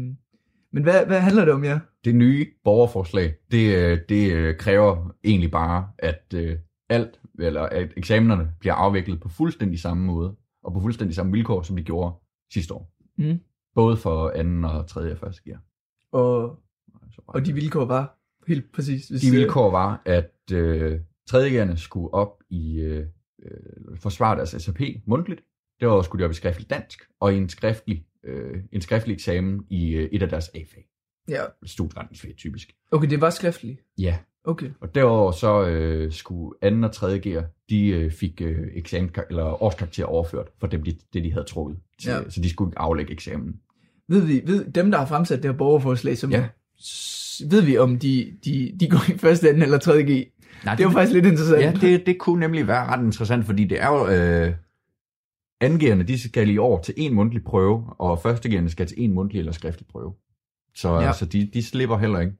men 0.72 0.82
hvad, 0.82 1.06
hvad 1.06 1.20
handler 1.20 1.44
det 1.44 1.54
om, 1.54 1.64
ja? 1.64 1.78
Det 2.04 2.14
nye 2.14 2.46
borgerforslag, 2.64 3.34
det, 3.50 3.76
øh, 3.76 3.98
det 4.08 4.32
øh, 4.32 4.56
kræver 4.56 5.12
egentlig 5.24 5.50
bare, 5.50 5.84
at 5.98 6.24
øh, 6.34 6.56
alt, 6.90 7.10
eller 7.40 7.62
at 7.62 7.88
eksamenerne 7.96 8.48
bliver 8.60 8.74
afviklet 8.74 9.20
på 9.20 9.28
fuldstændig 9.28 9.80
samme 9.80 10.04
måde, 10.04 10.32
og 10.62 10.72
på 10.72 10.80
fuldstændig 10.80 11.14
samme 11.14 11.32
vilkår, 11.32 11.62
som 11.62 11.76
de 11.76 11.82
gjorde 11.82 12.14
sidste 12.52 12.74
år. 12.74 12.92
Mm. 13.18 13.38
Både 13.74 13.96
for 13.96 14.30
anden 14.30 14.64
og 14.64 14.86
tredje 14.88 15.12
og 15.12 15.18
første 15.18 15.42
gear. 15.44 15.62
Og, 16.12 16.58
og 17.26 17.46
de 17.46 17.52
vilkår 17.52 17.84
var 17.84 18.18
helt 18.48 18.72
præcis. 18.72 19.08
Hvis, 19.08 19.20
De 19.20 19.30
vilkår 19.30 19.70
var, 19.70 20.02
at 20.06 20.32
øh, 20.52 21.00
tredjegerne 21.26 21.76
skulle 21.76 22.14
op 22.14 22.42
i 22.50 22.80
øh, 22.80 23.06
øh, 23.42 23.98
forsvare 23.98 24.36
deres 24.36 24.48
SAP 24.48 24.80
mundtligt. 25.06 25.42
Derudover 25.80 26.02
skulle 26.02 26.22
de 26.22 26.24
op 26.24 26.30
i 26.30 26.34
skriftlig 26.34 26.70
dansk, 26.70 27.02
og 27.20 27.34
i 27.34 27.36
en 27.36 27.48
skriftlig, 27.48 28.06
øh, 28.24 28.62
en 28.72 28.80
skriftlig 28.80 29.14
eksamen 29.14 29.66
i 29.70 29.90
øh, 29.90 30.08
et 30.12 30.22
af 30.22 30.28
deres 30.28 30.48
A-fag. 30.48 30.88
Ja, 31.28 31.42
Studieretningsfag 31.64 32.34
typisk. 32.36 32.76
okay, 32.90 33.10
det 33.10 33.20
var 33.20 33.30
skriftligt. 33.30 33.80
Ja, 33.98 34.18
Okay. 34.44 34.70
og 34.80 34.94
derudover 34.94 35.32
så 35.32 35.66
øh, 35.66 36.12
skulle 36.12 36.54
anden 36.62 36.84
og 36.84 36.92
tredje 36.92 37.18
gear, 37.18 37.44
de 37.70 37.88
øh, 37.88 38.10
fik 38.10 38.40
øh, 38.44 38.58
eksamen, 38.74 39.10
eller 39.30 39.62
årskarakter 39.62 40.04
overført 40.04 40.46
for 40.60 40.66
dem, 40.66 40.82
de, 40.82 40.96
det 41.12 41.24
de 41.24 41.32
havde 41.32 41.44
trukket. 41.44 41.76
Til, 42.02 42.10
Ja. 42.10 42.30
Så 42.30 42.40
de 42.40 42.50
skulle 42.50 42.68
ikke 42.68 42.78
aflægge 42.78 43.12
eksamen. 43.12 43.54
Ved 44.08 44.20
vi, 44.26 44.42
ved 44.46 44.64
dem, 44.64 44.90
der 44.90 44.98
har 44.98 45.06
fremsat 45.06 45.42
det 45.42 45.50
her 45.50 45.58
borgerforslag, 45.58 46.18
som, 46.18 46.30
Ja. 46.30 46.44
ved 47.50 47.62
vi, 47.62 47.78
om 47.78 47.98
de, 47.98 48.32
de, 48.44 48.72
de 48.80 48.88
går 48.88 49.10
i 49.14 49.18
første, 49.18 49.48
anden 49.48 49.62
eller 49.62 49.78
tredje 49.78 50.02
G? 50.02 50.32
Nej, 50.64 50.74
Det 50.74 50.86
var 50.86 50.92
faktisk 50.92 51.12
lidt 51.14 51.26
interessant. 51.26 51.62
Ja, 51.62 51.72
det, 51.88 52.06
det 52.06 52.18
kunne 52.18 52.40
nemlig 52.40 52.66
være 52.66 52.86
ret 52.86 53.04
interessant, 53.04 53.46
fordi 53.46 53.64
det 53.64 53.82
er 53.82 53.88
jo... 53.88 54.08
Øh, 54.08 54.54
Angerne, 55.60 56.02
de 56.02 56.18
skal 56.28 56.50
i 56.50 56.58
år 56.58 56.80
til 56.82 56.94
en 56.96 57.14
mundtlig 57.14 57.44
prøve, 57.44 57.84
og 57.98 58.18
førstegerne 58.22 58.70
skal 58.70 58.86
til 58.86 58.96
en 59.04 59.12
mundtlig 59.14 59.38
eller 59.38 59.52
skriftlig 59.52 59.86
prøve. 59.88 60.14
Så 60.74 60.88
Ja. 61.00 61.06
altså, 61.06 61.26
de, 61.26 61.50
de 61.54 61.62
slipper 61.62 61.98
heller 61.98 62.20
ikke. 62.20 62.32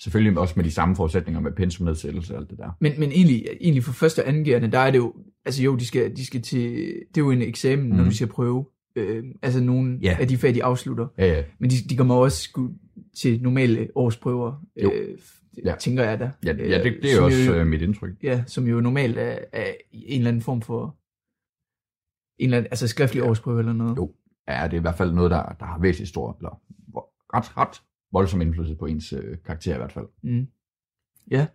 Selvfølgelig 0.00 0.38
også 0.38 0.54
med 0.56 0.64
de 0.64 0.70
samme 0.70 0.96
forudsætninger 0.96 1.40
med 1.40 1.52
pensumnedsættelse 1.52 2.34
og 2.34 2.40
alt 2.40 2.50
det 2.50 2.58
der. 2.58 2.70
Men, 2.80 2.92
men 3.00 3.12
egentlig, 3.12 3.46
egentlig 3.60 3.84
for 3.84 3.92
første 3.92 4.22
og 4.22 4.28
anden 4.28 4.46
G'erne, 4.46 4.70
der 4.70 4.78
er 4.78 4.90
det 4.90 4.98
jo, 4.98 5.14
altså 5.44 5.62
jo, 5.62 5.76
de 5.76 5.86
skal, 5.86 6.16
de 6.16 6.26
skal 6.26 6.42
til, 6.42 6.70
det 7.08 7.16
er 7.20 7.24
jo 7.24 7.30
en 7.30 7.42
eksamen, 7.42 7.84
mm. 7.84 7.90
når 7.90 7.96
Mhm. 8.02 8.10
du 8.10 8.16
skal 8.16 8.26
prøve, 8.28 8.66
øh, 8.96 9.24
altså 9.42 9.60
nogle 9.60 9.98
Ja. 10.02 10.16
af 10.20 10.28
de 10.28 10.36
fag, 10.36 10.54
de 10.54 10.64
afslutter. 10.64 11.06
Ja, 11.18 11.26
ja. 11.26 11.42
Men 11.58 11.70
de, 11.70 11.76
de 11.90 11.96
kommer 11.96 12.14
også 12.14 12.68
til 13.16 13.42
normale 13.42 13.88
årsprøver, 13.94 14.62
Jo. 14.82 14.92
øh, 14.92 15.18
Ja. 15.64 15.74
tænker 15.80 16.04
jeg 16.04 16.18
da. 16.20 16.30
Ja, 16.44 16.52
ja 16.56 16.82
det, 16.82 16.98
det 17.02 17.10
er 17.10 17.14
Som 17.14 17.24
også 17.24 17.42
jo- 17.52 17.54
øh, 17.54 17.66
mit 17.66 17.82
indtryk. 17.82 18.12
Ja, 18.22 18.44
som 18.46 18.66
jo 18.66 18.80
normalt 18.80 19.18
er, 19.18 19.38
er 19.52 19.72
en 19.92 20.18
eller 20.18 20.28
anden 20.28 20.42
form 20.42 20.62
for, 20.62 20.96
en 22.38 22.44
eller 22.46 22.56
anden, 22.56 22.68
altså 22.70 22.88
skriftlig 22.88 23.20
Ja. 23.22 23.28
årsprøve 23.28 23.58
eller 23.58 23.72
noget. 23.72 23.96
Jo. 23.96 24.12
Ja, 24.48 24.64
det 24.64 24.72
er 24.72 24.78
i 24.78 24.80
hvert 24.80 24.96
fald 24.96 25.12
noget, 25.12 25.30
der, 25.30 25.42
der 25.60 25.64
har 25.66 25.78
væsentligt 25.80 26.08
stor, 26.08 26.36
eller 26.38 26.60
ret, 27.36 27.56
ret 27.56 27.82
voldsom 28.14 28.40
indflydelse 28.40 28.74
på 28.74 28.86
ens 28.86 29.12
øh, 29.12 29.36
karakter 29.46 29.74
i 29.74 29.78
hvert 29.78 29.92
fald. 29.92 30.06
Mm. 30.22 30.46
Ja. 31.30 31.46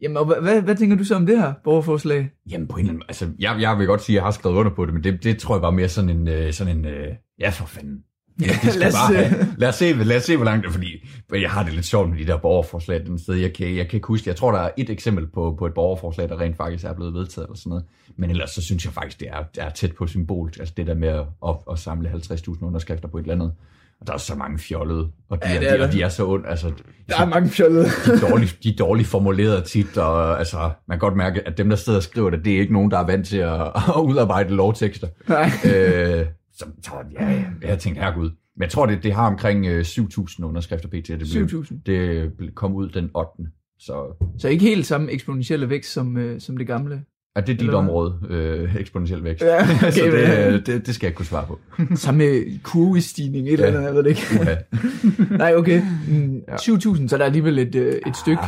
Jamen, 0.00 0.16
og 0.16 0.26
hvad, 0.26 0.36
hvad, 0.42 0.62
hvad 0.62 0.76
tænker 0.76 0.96
du 0.96 1.04
så 1.04 1.14
om 1.14 1.26
det 1.26 1.38
her 1.38 1.52
borgerforslag? 1.64 2.30
Jamen 2.50 2.68
på 2.68 2.76
en 2.76 2.80
eller 2.80 2.92
anden 2.92 3.04
altså 3.08 3.30
jeg, 3.38 3.56
jeg 3.60 3.78
vil 3.78 3.86
godt 3.86 4.02
sige, 4.02 4.14
at 4.14 4.16
jeg 4.16 4.24
har 4.24 4.30
skrevet 4.30 4.56
under 4.56 4.74
på 4.74 4.86
det, 4.86 4.94
men 4.94 5.04
det, 5.04 5.24
det 5.24 5.38
tror 5.38 5.54
jeg 5.54 5.62
bare 5.62 5.72
mere 5.72 5.88
sådan 5.88 6.10
en, 6.10 6.28
øh, 6.28 6.52
sådan 6.52 6.78
en 6.78 6.84
øh, 6.84 7.14
ja 7.40 7.50
for 7.50 7.66
fanden. 7.66 8.04
Ja, 8.40 8.46
det 8.46 8.72
skal 8.72 8.80
lad 8.80 8.88
os, 8.88 8.94
bare 8.94 9.14
have. 9.14 9.54
Lad 9.58 9.68
os, 9.68 9.74
se, 9.74 9.92
lad 9.92 10.16
os 10.16 10.22
se, 10.22 10.36
hvor 10.36 10.44
langt 10.44 10.62
det 10.62 10.68
er, 10.68 10.72
fordi 10.72 11.02
jeg 11.30 11.50
har 11.50 11.62
det 11.62 11.72
lidt 11.72 11.86
sjovt 11.86 12.10
med 12.10 12.18
de 12.18 12.26
der 12.26 12.36
borgerforslag 12.36 13.06
den 13.06 13.18
sted. 13.18 13.34
Jeg 13.34 13.52
kan, 13.52 13.76
jeg 13.76 13.88
kan 13.88 13.96
ikke 13.96 14.06
huske, 14.06 14.28
jeg 14.28 14.36
tror, 14.36 14.52
der 14.52 14.58
er 14.58 14.70
et 14.76 14.90
eksempel 14.90 15.26
på, 15.26 15.54
på 15.58 15.66
et 15.66 15.74
borgerforslag, 15.74 16.28
der 16.28 16.40
rent 16.40 16.56
faktisk 16.56 16.84
er 16.84 16.92
blevet 16.92 17.14
vedtaget 17.14 17.46
eller 17.46 17.56
sådan 17.56 17.70
noget. 17.70 17.84
Men 18.16 18.30
ellers 18.30 18.50
så 18.50 18.62
synes 18.62 18.84
jeg 18.84 18.92
faktisk, 18.92 19.20
det 19.20 19.28
er, 19.28 19.42
det 19.54 19.62
er 19.62 19.70
tæt 19.70 19.92
på 19.92 20.06
symbol. 20.06 20.52
Altså 20.58 20.74
det 20.76 20.86
der 20.86 20.94
med 20.94 21.08
at, 21.08 21.26
at, 21.46 21.56
at 21.70 21.78
samle 21.78 22.10
50.000 22.10 22.64
underskrifter 22.64 23.08
på 23.08 23.18
et 23.18 23.22
eller 23.22 23.34
andet. 23.34 23.52
Og 24.00 24.06
der 24.06 24.12
er 24.12 24.16
så 24.16 24.34
mange 24.34 24.58
fjollede, 24.58 25.08
og 25.28 25.42
de, 25.42 25.48
Ja, 25.48 25.64
er, 25.64 25.76
de, 25.76 25.82
og 25.82 25.92
de 25.92 26.02
er 26.02 26.08
så 26.08 26.26
ondt. 26.26 26.46
Altså, 26.48 26.72
Der 27.08 27.20
er 27.20 27.26
mange 27.26 27.48
fjollede. 27.48 27.84
de 27.84 28.10
er 28.12 28.28
dårligt, 28.30 28.58
de 28.62 28.68
er 28.68 28.76
dårligt 28.78 29.08
formuleret 29.08 29.64
tit, 29.64 29.96
og 29.98 30.38
altså, 30.38 30.56
man 30.88 30.98
kan 30.98 30.98
godt 30.98 31.16
mærke, 31.16 31.46
at 31.48 31.58
dem, 31.58 31.68
der 31.68 31.76
sidder 31.76 31.98
og 31.98 32.02
skriver 32.02 32.30
det, 32.30 32.44
det 32.44 32.56
er 32.56 32.60
ikke 32.60 32.72
nogen, 32.72 32.90
der 32.90 32.98
er 32.98 33.06
vant 33.06 33.26
til 33.26 33.36
at, 33.38 33.60
at 33.96 34.00
udarbejde 34.04 34.54
lovtekster. 34.54 35.08
Nej. 35.28 35.50
øh, 35.64 36.26
så, 36.54 36.64
så 36.82 36.92
ja, 37.12 37.30
ja, 37.30 37.44
jeg 37.62 37.78
tænkte, 37.78 38.00
herregud. 38.02 38.30
Men 38.56 38.62
jeg 38.62 38.70
tror, 38.70 38.86
det, 38.86 39.02
det 39.02 39.12
har 39.12 39.26
omkring 39.26 39.66
øh, 39.66 39.80
7.000 39.80 40.44
underskrifter 40.44 40.88
pt. 40.88 41.08
Det, 41.08 41.18
blev, 41.18 41.62
7.000. 41.62 41.74
det 41.86 42.32
kom 42.54 42.74
ud 42.74 42.88
den 42.88 43.10
8. 43.14 43.30
Så 43.78 44.26
Så 44.38 44.48
ikke 44.48 44.64
helt 44.64 44.86
samme 44.86 45.12
eksponentielle 45.12 45.70
vækst 45.70 45.92
som, 45.92 46.16
øh, 46.16 46.40
som 46.40 46.56
det 46.56 46.66
gamle. 46.66 47.04
Er 47.38 47.44
det 47.44 47.46
dit 47.48 47.60
Eller 47.60 47.70
hvad? 47.72 47.78
område, 47.78 48.18
øh, 48.28 48.76
eksponentiel 48.76 49.24
vækst. 49.24 49.44
Ja, 49.44 49.62
okay, 49.76 49.90
så 49.90 50.04
men- 50.04 50.12
det, 50.52 50.66
det, 50.66 50.86
det 50.86 50.94
skal 50.94 51.06
jeg 51.06 51.10
ikke 51.10 51.16
kunne 51.16 51.26
svare 51.26 51.46
på. 51.46 51.58
Samme 51.94 52.24
kurvestigning, 52.62 53.46
et 53.46 53.52
eller 53.52 53.66
Ja. 53.66 53.72
andet, 53.72 53.82
jeg 53.86 53.94
ved 53.94 54.02
det 54.02 54.10
ikke. 54.10 54.22
Uha. 54.40 55.36
Nej, 55.44 55.54
okay. 55.56 55.82
Mm, 56.08 56.42
Ja. 56.48 56.56
7.000, 56.56 57.08
så 57.08 57.16
der 57.16 57.22
er 57.22 57.26
alligevel 57.26 57.58
et, 57.58 57.74
øh, 57.74 57.94
et 58.06 58.16
stykke. 58.16 58.42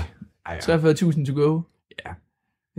Ej, 0.46 0.58
ja. 0.68 0.76
43.000 0.76 1.24
to 1.26 1.34
go. 1.42 1.60
Ja. 2.06 2.12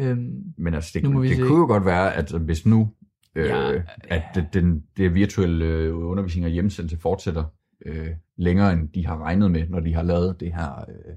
Øhm, 0.10 0.32
Men 0.58 0.74
altså, 0.74 0.91
det, 0.94 1.03
det 1.03 1.36
se. 1.36 1.41
kunne 1.41 1.60
jo 1.60 1.65
godt 1.65 1.86
være, 1.86 2.13
at 2.15 2.32
hvis 2.32 2.65
nu, 2.65 2.89
øh, 3.36 3.46
Ja. 3.46 3.72
at 4.10 4.22
det, 4.36 4.46
den, 4.53 4.84
det 4.98 5.13
virtuelle 5.15 5.65
øh, 5.65 5.98
undervisning 5.98 6.46
og 6.46 6.51
hjemmesendelse 6.51 6.98
fortsætter 7.01 7.44
øh, 7.86 8.08
længere, 8.38 8.74
end 8.74 8.89
de 8.96 9.06
har 9.08 9.18
regnet 9.24 9.51
med, 9.51 9.63
når 9.70 9.80
de 9.80 9.94
har 9.94 10.03
lavet 10.03 10.39
det 10.39 10.53
her. 10.53 10.86
Øh, 10.89 11.13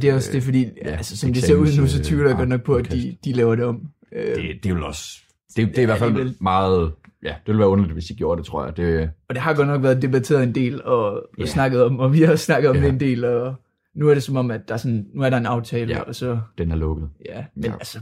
det 0.00 0.10
er 0.10 0.14
også 0.14 0.30
Øh, 0.30 0.34
det, 0.34 0.42
fordi, 0.42 0.64
ja, 0.84 0.90
altså, 0.90 1.16
som 1.16 1.32
det 1.32 1.42
ser 1.42 1.54
ud 1.54 1.66
nu, 1.80 1.86
så 1.86 2.14
jeg 2.16 2.20
øh, 2.30 2.36
godt 2.36 2.48
nok 2.48 2.62
på, 2.62 2.74
at 2.74 2.92
de, 2.92 3.16
de 3.24 3.32
laver 3.32 3.54
det 3.54 3.64
om. 3.64 3.88
Øh, 4.16 4.36
det, 4.36 4.64
det 4.64 4.74
vil 4.74 4.82
også... 4.82 5.18
Det, 5.56 5.68
det 5.68 5.78
er 5.78 5.82
i 5.82 5.84
hvert 5.84 5.98
fald 5.98 6.34
meget... 6.40 6.92
Ja, 7.22 7.28
det 7.28 7.46
ville 7.46 7.58
være 7.58 7.68
underligt, 7.68 7.92
hvis 7.94 8.04
de 8.04 8.14
gjorde 8.14 8.38
det, 8.38 8.46
tror 8.46 8.64
jeg. 8.64 8.76
Det, 8.76 9.10
Og 9.28 9.34
det 9.34 9.42
har 9.42 9.54
godt 9.54 9.68
nok 9.68 9.82
været 9.82 10.02
debatteret 10.02 10.42
en 10.42 10.54
del, 10.54 10.82
og 10.84 11.22
Ja. 11.38 11.46
snakket 11.46 11.82
om, 11.84 11.98
og 11.98 12.12
vi 12.12 12.22
har 12.22 12.36
snakket 12.36 12.70
om 12.70 12.76
Ja. 12.76 12.82
det 12.82 12.88
en 12.88 13.00
del, 13.00 13.24
og 13.24 13.54
nu 13.94 14.08
er 14.08 14.14
det 14.14 14.22
som 14.22 14.36
om, 14.36 14.50
at 14.50 14.60
der 14.68 14.74
er 14.74 14.78
sådan, 14.78 15.06
nu 15.14 15.22
er 15.22 15.30
der 15.30 15.36
en 15.36 15.46
aftale, 15.46 15.94
Ja. 15.94 16.00
og 16.00 16.14
så, 16.14 16.40
Den 16.58 16.70
er 16.70 16.76
lukket. 16.76 17.08
ja, 17.24 17.44
men 17.54 17.64
Ja. 17.64 17.72
altså, 17.72 17.98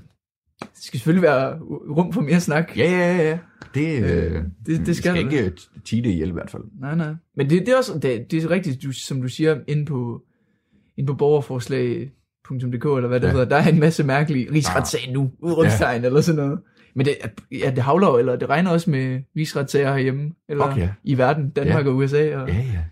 det 0.61 0.69
skal 0.75 1.01
selvfølgelig 1.01 1.23
være 1.23 1.59
rum 1.97 2.13
for 2.13 2.21
mere 2.21 2.41
snak. 2.41 2.73
Ja, 2.77 2.91
ja, 2.91 3.17
ja. 3.31 3.39
Det, 3.75 4.03
Øh, 4.05 4.33
øh, 4.33 4.33
det- 4.43 4.45
det 4.67 4.79
vi 4.79 4.85
skal 4.85 4.95
skal 4.95 5.15
det. 5.15 5.33
ikke 5.33 5.53
tige 5.85 6.03
det 6.03 6.11
ihjel 6.11 6.29
i 6.29 6.33
hvert 6.33 6.51
fald. 6.51 6.63
Nej, 6.81 6.95
nej. 6.95 7.15
Men 7.37 7.51
det, 7.51 7.61
det 7.61 7.69
er 7.69 7.77
også, 7.77 7.99
det, 7.99 8.31
det 8.31 8.45
er 8.45 8.51
rigtigt, 8.51 8.83
du, 8.83 8.93
som 8.93 9.23
du 9.23 9.29
siger, 9.29 9.59
inde 9.69 9.85
på, 9.87 10.23
inde 10.97 11.07
på 11.07 11.15
borgerforslag.dk, 12.59 12.97
eller 12.97 13.09
hvad 13.09 13.21
det 13.21 13.27
Ja. 13.27 13.33
hedder, 13.33 13.45
der 13.49 13.57
er 13.57 13.69
en 13.69 13.81
masse 13.81 14.05
mærkelige 14.05 14.53
rigsretssag 14.53 15.13
nu, 15.13 15.31
udrumstegn, 15.43 16.01
ja. 16.01 16.07
eller 16.07 16.21
sådan 16.21 16.45
noget. 16.45 16.59
Men 16.95 17.07
det, 17.07 17.15
ja, 17.53 17.71
det 17.71 17.79
havler 17.83 18.19
eller 18.19 18.37
det 18.37 18.49
regner 18.49 18.71
også 18.71 18.91
med 18.91 19.21
rigsretssager 19.37 19.93
herhjemme, 19.93 20.31
eller 20.49 20.65
Okay. 20.65 20.89
i 21.05 21.19
verden, 21.19 21.51
Danmark 21.51 21.85
Ja. 21.85 21.91
og 21.91 21.97
USA, 21.97 22.37
og 22.37 22.49
Ja, 22.49 22.55
ja. 22.55 22.85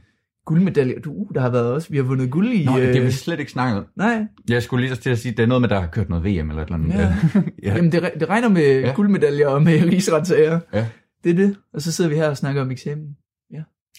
guldmedaljer. 0.47 1.01
Du, 1.01 1.13
uh, 1.13 1.35
der 1.35 1.41
har 1.41 1.51
været 1.51 1.73
også, 1.73 1.89
vi 1.91 1.97
har 1.97 2.05
vundet 2.05 2.31
guld 2.31 2.49
i... 2.53 2.65
Nå, 2.65 2.73
det 2.77 2.89
øh, 2.89 2.95
har 2.95 3.03
vi 3.03 3.11
slet 3.11 3.41
ikke 3.41 3.53
snakket. 3.53 3.85
Nej, 3.97 4.27
Jeg 4.49 4.63
skulle 4.63 4.87
lige 4.87 4.97
så 4.97 5.03
til 5.03 5.11
at 5.11 5.19
sige, 5.19 5.33
det 5.33 5.43
er 5.43 5.47
noget 5.47 5.61
med, 5.61 5.69
der 5.69 5.81
har 5.81 5.87
kørt 5.87 6.09
noget 6.09 6.25
VM 6.25 6.51
eller 6.51 6.63
et 6.63 6.67
eller 6.67 6.75
andet. 6.75 6.95
Ja. 6.95 7.15
ja. 7.63 7.75
Jamen, 7.77 7.93
det, 7.93 8.11
det 8.21 8.29
regner 8.29 8.49
med 8.49 8.63
Ja. 8.81 8.87
ja. 8.87 8.93
guldmedaljer 8.95 9.49
og 9.49 9.63
med 9.63 9.83
rigsretssager. 9.93 10.61
Ja. 10.75 10.87
Det 11.25 11.31
er 11.31 11.35
det. 11.35 11.57
Og 11.75 11.83
så 11.83 11.93
sidder 11.93 12.11
vi 12.11 12.17
her 12.17 12.29
og 12.29 12.37
snakker 12.37 12.63
om 12.63 12.71
eksamen. 12.71 13.07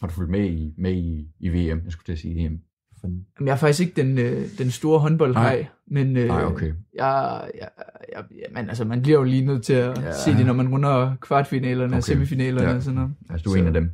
Har 0.02 0.08
du 0.08 0.14
fulgt 0.14 0.32
med 0.32 0.46
i, 0.50 0.74
med 0.78 0.92
i, 0.94 1.28
i 1.40 1.50
VM? 1.50 1.82
Jeg 1.84 1.92
skulle 1.92 2.06
til 2.06 2.12
at 2.12 2.20
sige 2.20 2.46
EM. 2.46 2.58
Fanden. 3.02 3.26
Jamen, 3.40 3.48
jeg 3.48 3.54
er 3.54 3.58
faktisk 3.58 3.80
ikke 3.80 4.02
den, 4.02 4.18
øh, 4.18 4.42
den 4.58 4.72
store 4.72 5.00
håndboldhej, 5.00 5.68
men 5.92 6.18
øh, 6.18 6.28
Nej, 6.28 6.44
okay. 6.44 6.74
jeg, 6.96 7.42
jeg, 7.60 7.70
jeg, 8.14 8.24
man, 8.54 8.70
altså, 8.70 8.86
man 8.86 9.02
bliver 9.02 9.18
jo 9.18 9.24
lige 9.24 9.46
nødt 9.46 9.64
til 9.64 9.74
at 9.74 9.98
Ja. 10.04 10.14
se 10.14 10.32
det, 10.38 10.46
når 10.46 10.54
man 10.54 10.68
runder 10.70 11.16
kvartfinalerne 11.22 11.86
okay. 11.88 11.98
og 11.98 12.04
semifinalerne 12.04 12.70
Ja. 12.70 12.76
og 12.76 12.82
sådan 12.84 12.96
noget. 12.96 13.12
Altså, 13.30 13.44
du 13.44 13.50
er 13.50 13.54
Så- 13.54 13.60
en 13.60 13.68
af 13.68 13.74
dem, 13.74 13.92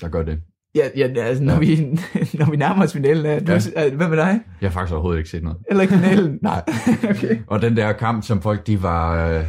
der 0.00 0.08
gør 0.08 0.22
det. 0.22 0.40
Ja, 0.74 0.88
ja 0.96 1.06
altså, 1.16 1.44
når, 1.44 1.52
Ja. 1.52 1.58
Vi, 1.58 1.76
når 2.38 2.50
vi 2.50 2.56
nærmer 2.56 2.84
os 2.84 2.92
finalen, 2.92 3.26
er, 3.26 3.40
du, 3.40 3.52
Ja. 3.52 3.58
er, 3.76 3.94
hvad 3.94 4.08
med 4.08 4.16
dig? 4.16 4.40
Jeg 4.60 4.68
har 4.70 4.72
faktisk 4.72 4.92
overhovedet 4.92 5.18
ikke 5.18 5.30
set 5.30 5.42
noget. 5.42 5.58
Eller 5.70 5.82
ikke 5.82 5.94
finalen? 5.94 6.38
Nej. 6.42 6.62
okay. 7.10 7.38
Og 7.46 7.62
den 7.62 7.76
der 7.76 7.92
kamp, 7.92 8.24
som 8.24 8.42
folk, 8.42 8.66
de 8.66 8.82
var... 8.82 9.28
Øh, 9.28 9.44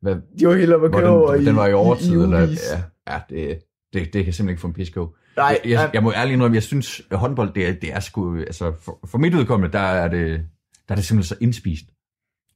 hvad, 0.00 0.16
De 0.40 0.46
var 0.46 0.54
helt 0.54 0.72
oppe 0.72 0.86
at 0.86 0.92
køre 0.92 1.08
over 1.10 1.32
den, 1.32 1.42
i 1.42 1.44
den 1.44 1.56
var 1.56 1.66
i 1.66 1.72
overtid. 1.72 2.10
i 2.20 2.22
eller, 2.22 2.40
ja, 2.40 2.46
ja 3.12 3.18
det, 3.30 3.48
det, 3.48 3.58
det 3.92 4.12
kan 4.12 4.26
jeg 4.26 4.34
simpelthen 4.34 4.48
ikke 4.48 4.60
få 4.60 4.66
en 4.66 4.72
pisk. 4.72 4.96
Nej, 5.36 5.60
jeg, 5.64 5.70
jeg, 5.70 5.90
jeg 5.94 6.02
må 6.02 6.12
ærligt 6.12 6.32
indrømme, 6.32 6.54
jeg 6.54 6.62
synes, 6.62 7.02
at 7.10 7.18
håndbold, 7.18 7.54
det 7.54 7.68
er, 7.68 7.72
det 7.72 7.92
er 7.92 8.00
sgu, 8.00 8.38
altså 8.38 8.72
for, 8.80 9.00
for 9.06 9.18
mit 9.18 9.34
udkommende, 9.34 9.72
der 9.72 9.78
er 9.78 10.08
det, 10.08 10.46
der 10.88 10.94
er 10.94 10.96
det 10.96 11.04
simpelthen 11.04 11.36
så 11.36 11.36
indspist. 11.40 11.84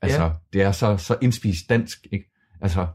Altså, 0.02 0.22
Ja. 0.22 0.30
det 0.52 0.62
er 0.62 0.72
så, 0.72 0.96
så 0.96 1.16
indspist 1.20 1.68
dansk, 1.68 2.06
ikke? 2.12 2.30
Altså, 2.60 2.87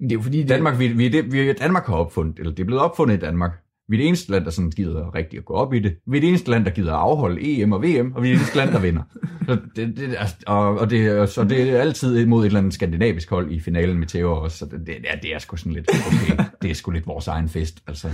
det 0.00 0.12
er 0.12 0.14
jo 0.14 0.22
fordi, 0.22 0.40
det, 0.40 0.48
Danmark, 0.48 0.78
vi, 0.78 0.88
vi, 0.88 1.08
det, 1.08 1.32
vi, 1.32 1.52
Danmark 1.52 1.86
har 1.86 1.94
opfundet, 1.94 2.38
eller 2.38 2.52
det 2.54 2.60
er 2.62 2.66
blevet 2.66 2.82
opfundet 2.82 3.16
i 3.16 3.20
Danmark. 3.20 3.62
Vi 3.90 3.96
er 3.96 3.98
det 3.98 4.06
eneste 4.08 4.30
land, 4.32 4.44
der 4.44 4.50
sådan 4.50 4.70
gider 4.70 5.14
rigtig 5.14 5.38
at 5.38 5.44
gå 5.44 5.54
op 5.54 5.74
i 5.74 5.78
det. 5.78 5.94
Vi 6.06 6.16
er 6.16 6.20
det 6.20 6.28
eneste 6.28 6.50
land, 6.50 6.64
der 6.64 6.70
gider 6.70 6.92
at 6.92 6.98
afholde 6.98 7.60
EM 7.62 7.72
og 7.72 7.82
VM, 7.82 8.12
og 8.14 8.22
vi 8.22 8.28
er 8.28 8.32
det 8.32 8.38
eneste 8.40 8.56
land, 8.56 8.70
der 8.70 8.78
vinder. 8.80 9.02
Så 9.46 9.58
det, 9.76 9.96
det, 9.96 10.14
er- 10.18 10.26
og, 10.52 10.78
og, 10.78 10.90
det, 10.90 11.06
er- 11.06 11.26
så 11.26 11.44
det 11.44 11.70
er 11.70 11.80
altid 11.80 12.26
mod 12.26 12.42
et 12.42 12.46
eller 12.46 12.58
andet 12.58 12.74
skandinavisk 12.74 13.30
hold 13.30 13.50
i 13.52 13.60
finalen 13.60 13.98
med 13.98 14.06
Theo 14.06 14.32
også. 14.42 14.58
Så 14.58 14.64
det, 14.64 14.86
det, 14.86 14.94
er, 15.08 15.16
det 15.20 15.34
er 15.34 15.38
sgu 15.38 15.56
sådan 15.56 15.72
lidt, 15.72 15.90
okay, 15.90 16.44
det 16.62 16.70
er 16.70 16.74
sgu 16.74 16.90
lidt 16.90 17.06
vores 17.06 17.26
egen 17.28 17.48
fest. 17.48 17.82
Altså, 17.86 18.08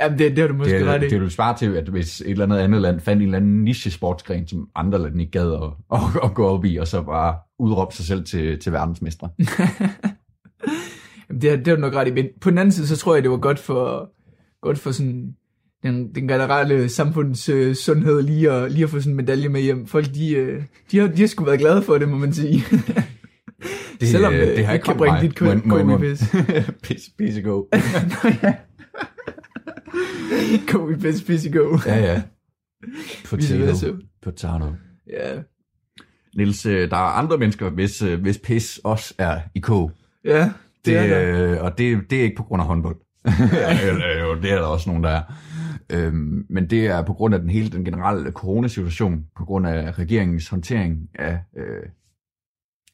Jamen, 0.00 0.18
det, 0.18 0.30
det 0.30 0.38
har 0.38 0.48
du 0.48 0.54
måske 0.54 0.78
det, 0.78 0.86
ret 0.86 1.02
i. 1.02 1.08
det 1.08 1.20
vil 1.20 1.30
svare 1.30 1.56
til, 1.58 1.76
at 1.76 1.88
hvis 1.88 2.20
et 2.20 2.30
eller 2.30 2.44
andet 2.44 2.58
andet 2.58 2.82
land 2.82 3.00
fandt 3.00 3.22
en 3.22 3.28
eller 3.28 3.38
anden 3.38 3.64
niche-sportsgren, 3.64 4.48
som 4.48 4.68
andre 4.74 4.98
lande 5.02 5.20
ikke 5.20 5.30
gad 5.32 5.52
at, 5.52 5.62
at, 5.98 6.00
at 6.24 6.34
gå 6.34 6.46
op 6.46 6.64
i, 6.64 6.76
og 6.76 6.88
så 6.88 7.02
bare 7.02 7.34
udråbe 7.58 7.94
sig 7.94 8.04
selv 8.04 8.24
til, 8.24 8.58
til 8.58 8.72
verdensmestre. 8.72 9.28
Det, 11.42 11.42
det 11.58 11.66
har 11.66 11.74
du 11.74 11.80
nok 11.80 11.94
ret 11.94 12.08
i. 12.08 12.10
Men 12.10 12.26
på 12.40 12.50
den 12.50 12.58
anden 12.58 12.72
side, 12.72 12.86
så 12.86 12.96
tror 12.96 13.14
jeg, 13.14 13.22
det 13.22 13.30
var 13.30 13.36
godt 13.36 13.58
for, 13.58 14.10
godt 14.62 14.78
for 14.78 14.90
sådan 14.90 15.34
den, 15.82 16.14
den 16.14 16.28
generelle 16.28 16.88
samfunds 16.88 17.48
øh, 17.48 17.74
sundhed 17.74 18.22
lige 18.22 18.50
at, 18.50 18.72
lige 18.72 18.84
at 18.84 18.90
få 18.90 19.00
sådan 19.00 19.12
en 19.12 19.16
medalje 19.16 19.48
med 19.48 19.60
hjem. 19.60 19.86
Folk, 19.86 20.14
de, 20.14 20.30
øh, 20.34 20.62
de, 20.90 20.98
har, 20.98 21.06
de 21.08 21.20
har 21.20 21.26
sgu 21.26 21.44
været 21.44 21.58
glade 21.58 21.82
for 21.82 21.98
det, 21.98 22.08
må 22.08 22.16
man 22.16 22.32
sige. 22.32 22.64
Det, 24.00 24.08
Selvom, 24.10 24.34
øh, 24.34 24.40
det 24.56 24.66
har 24.66 24.72
ikke 24.72 24.84
kan 24.84 24.96
bringe 24.96 25.20
dit 25.20 25.40
i 25.40 25.44
indrømme. 25.44 25.98
Pisse, 26.82 27.10
pisse 27.18 27.42
go. 27.42 27.56
Nå 28.24 28.30
ja. 28.42 28.54
I 30.92 30.94
bedst 31.00 31.26
pisse 31.26 31.50
go. 31.50 31.78
Ja, 31.86 31.98
ja. 31.98 32.22
Versa. 33.30 33.56
Potato. 33.56 33.96
Potato. 34.22 34.64
Ja. 35.10 35.38
Niels, 36.36 36.66
øh, 36.66 36.90
der 36.90 36.96
er 36.96 37.00
andre 37.00 37.38
mennesker, 37.38 37.70
hvis, 37.70 38.02
øh, 38.02 38.20
hvis 38.20 38.38
pis 38.38 38.80
også 38.84 39.14
er 39.18 39.40
i 39.54 39.58
kog. 39.60 39.90
Ja, 40.24 40.40
det, 40.40 40.50
Det, 40.86 40.96
er 40.96 41.06
der. 41.06 41.52
øh, 41.52 41.64
og 41.64 41.78
det, 41.78 42.10
det 42.10 42.18
er 42.18 42.22
ikke 42.22 42.36
på 42.36 42.42
grund 42.42 42.62
af 42.62 42.68
håndbold. 42.68 42.96
Eller, 43.24 44.21
det 44.42 44.52
er 44.52 44.56
der 44.56 44.66
også 44.66 44.90
nogen, 44.90 45.04
der 45.04 45.10
er. 45.10 45.22
Øhm, 45.92 46.46
men 46.48 46.70
det 46.70 46.86
er 46.86 47.02
på 47.02 47.12
grund 47.12 47.34
af 47.34 47.40
den 47.40 47.50
hele 47.50 47.68
den 47.70 47.84
generelle 47.84 48.30
coronasituation, 48.32 49.26
på 49.36 49.44
grund 49.44 49.66
af 49.66 49.98
regeringens 49.98 50.48
håndtering 50.48 51.08
af 51.14 51.38
øh, 51.56 51.82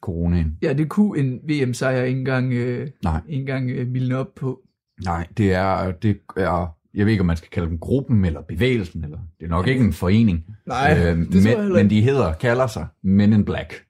coronaen. 0.01 0.59
Ja, 0.63 0.73
det 0.73 0.89
kunne 0.89 1.19
en 1.19 1.41
VM-sejr 1.49 2.03
ikke 2.03 2.19
engang, 2.19 2.53
øh, 2.53 2.89
Nej. 3.05 3.21
ikke 3.29 3.41
engang 3.41 3.71
øh, 3.71 3.89
mildne 3.89 4.17
op 4.17 4.35
på. 4.37 4.61
Nej, 5.05 5.27
det 5.37 5.53
er, 5.53 5.91
det 5.93 6.21
er, 6.37 6.77
jeg 6.95 7.07
ved 7.07 7.13
ikke, 7.13 7.21
om 7.21 7.27
man 7.27 7.37
skal 7.37 7.51
kalde 7.51 7.69
dem 7.69 7.79
gruppen 7.79 8.25
eller 8.25 8.43
bevægelsen, 8.43 9.05
eller 9.05 9.19
det 9.41 9.45
er 9.47 9.51
nok 9.51 9.67
ikke 9.67 9.85
en 9.85 9.93
forening. 9.93 10.45
Nej, 10.67 10.95
det 10.95 11.43
tror 11.43 11.51
jeg 11.51 11.59
men, 11.65 11.73
men 11.73 11.91
de 11.91 12.01
hedder, 12.03 12.33
kalder 12.33 12.67
sig 12.67 12.87
Men 13.03 13.33
in 13.33 13.45
Black. 13.45 13.85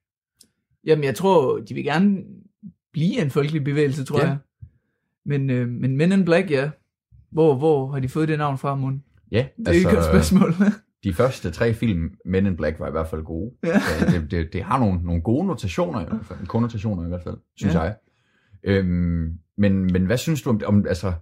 Jamen, 0.84 1.04
jeg 1.04 1.14
tror, 1.14 1.58
de 1.58 1.74
vil 1.74 1.84
gerne 1.84 2.18
blive 2.92 3.22
en 3.22 3.30
folkelig 3.30 3.64
bevægelse, 3.64 4.04
tror 4.04 4.20
Ja. 4.20 4.26
jeg. 4.26 4.36
Men, 5.26 5.50
øh, 5.50 5.68
men 5.68 5.96
Men 5.96 6.12
in 6.12 6.24
Black, 6.24 6.50
ja. 6.50 6.70
Hvor, 7.32 7.54
hvor 7.54 7.92
har 7.92 8.00
de 8.00 8.08
fået 8.08 8.28
det 8.28 8.38
navn 8.38 8.58
fra, 8.58 8.74
Mon? 8.74 9.02
Ja, 9.32 9.46
Det 9.58 9.68
er 9.68 9.70
altså, 9.70 9.88
ikke 9.88 9.98
et 10.00 10.04
spørgsmål. 10.04 10.54
de 11.04 11.12
første 11.14 11.50
tre 11.50 11.74
film, 11.74 12.10
Men 12.24 12.46
in 12.46 12.56
Black, 12.56 12.80
var 12.80 12.88
i 12.88 12.90
hvert 12.90 13.08
fald 13.08 13.22
gode. 13.24 13.50
Ja. 13.64 13.80
Ja, 14.00 14.06
det, 14.12 14.30
det, 14.30 14.48
det 14.52 14.62
har 14.62 14.78
nogle, 14.78 15.00
nogle 15.02 15.22
gode 15.22 15.46
notationer 15.46 16.00
i 16.00 16.04
hvert 16.08 16.24
fald, 16.26 16.46
konnotationer 16.46 17.04
i 17.04 17.08
hvert 17.08 17.22
fald, 17.24 17.36
synes 17.56 17.74
Ja. 17.74 17.80
jeg. 17.80 17.94
Øhm, 18.64 19.32
men, 19.58 19.82
men 19.92 20.06
hvad 20.06 20.16
synes 20.16 20.42
du 20.42 20.50
om, 20.50 20.60
om 20.66 20.84
altså, 20.88 21.12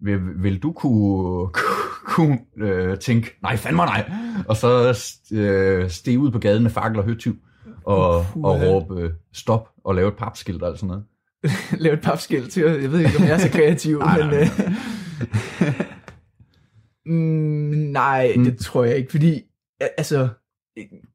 vil, 0.00 0.18
vil 0.42 0.58
du 0.62 0.72
kunne, 0.72 1.48
kunne 2.14 2.38
øh, 2.58 2.98
tænke, 2.98 3.38
nej 3.42 3.56
fandme 3.56 3.82
nej, 3.84 4.10
og 4.48 4.56
så 4.56 4.98
øh, 5.32 5.90
stige 5.90 6.18
ud 6.18 6.30
på 6.30 6.38
gaden 6.38 6.62
med 6.62 6.70
fakkel 6.70 6.98
og 6.98 7.04
høtyv, 7.04 7.36
og, 7.84 8.24
Puh, 8.32 8.44
og 8.44 8.60
råbe 8.62 9.00
øh, 9.00 9.10
stop 9.32 9.68
og 9.84 9.94
lave 9.94 10.08
et 10.08 10.16
papskilt 10.16 10.62
og 10.62 10.68
alt 10.68 10.78
sådan 10.78 10.88
noget. 10.88 11.04
Lave 11.84 11.94
et 11.94 12.00
papskilt 12.00 12.50
til. 12.52 12.62
Jeg 12.62 12.92
ved 12.92 12.98
ikke, 12.98 13.18
om 13.18 13.24
jeg 13.24 13.32
er 13.32 13.38
så 13.38 13.50
kreativ, 13.50 13.98
Nej, 13.98 14.18
men... 14.18 14.26
nej, 14.28 14.40
Øh, 14.40 14.48
mm, 17.06 17.12
nej, 17.92 18.32
Mm. 18.36 18.44
det 18.44 18.58
tror 18.58 18.84
jeg 18.84 18.96
ikke, 18.96 19.10
fordi... 19.10 19.42
Altså, 19.98 20.28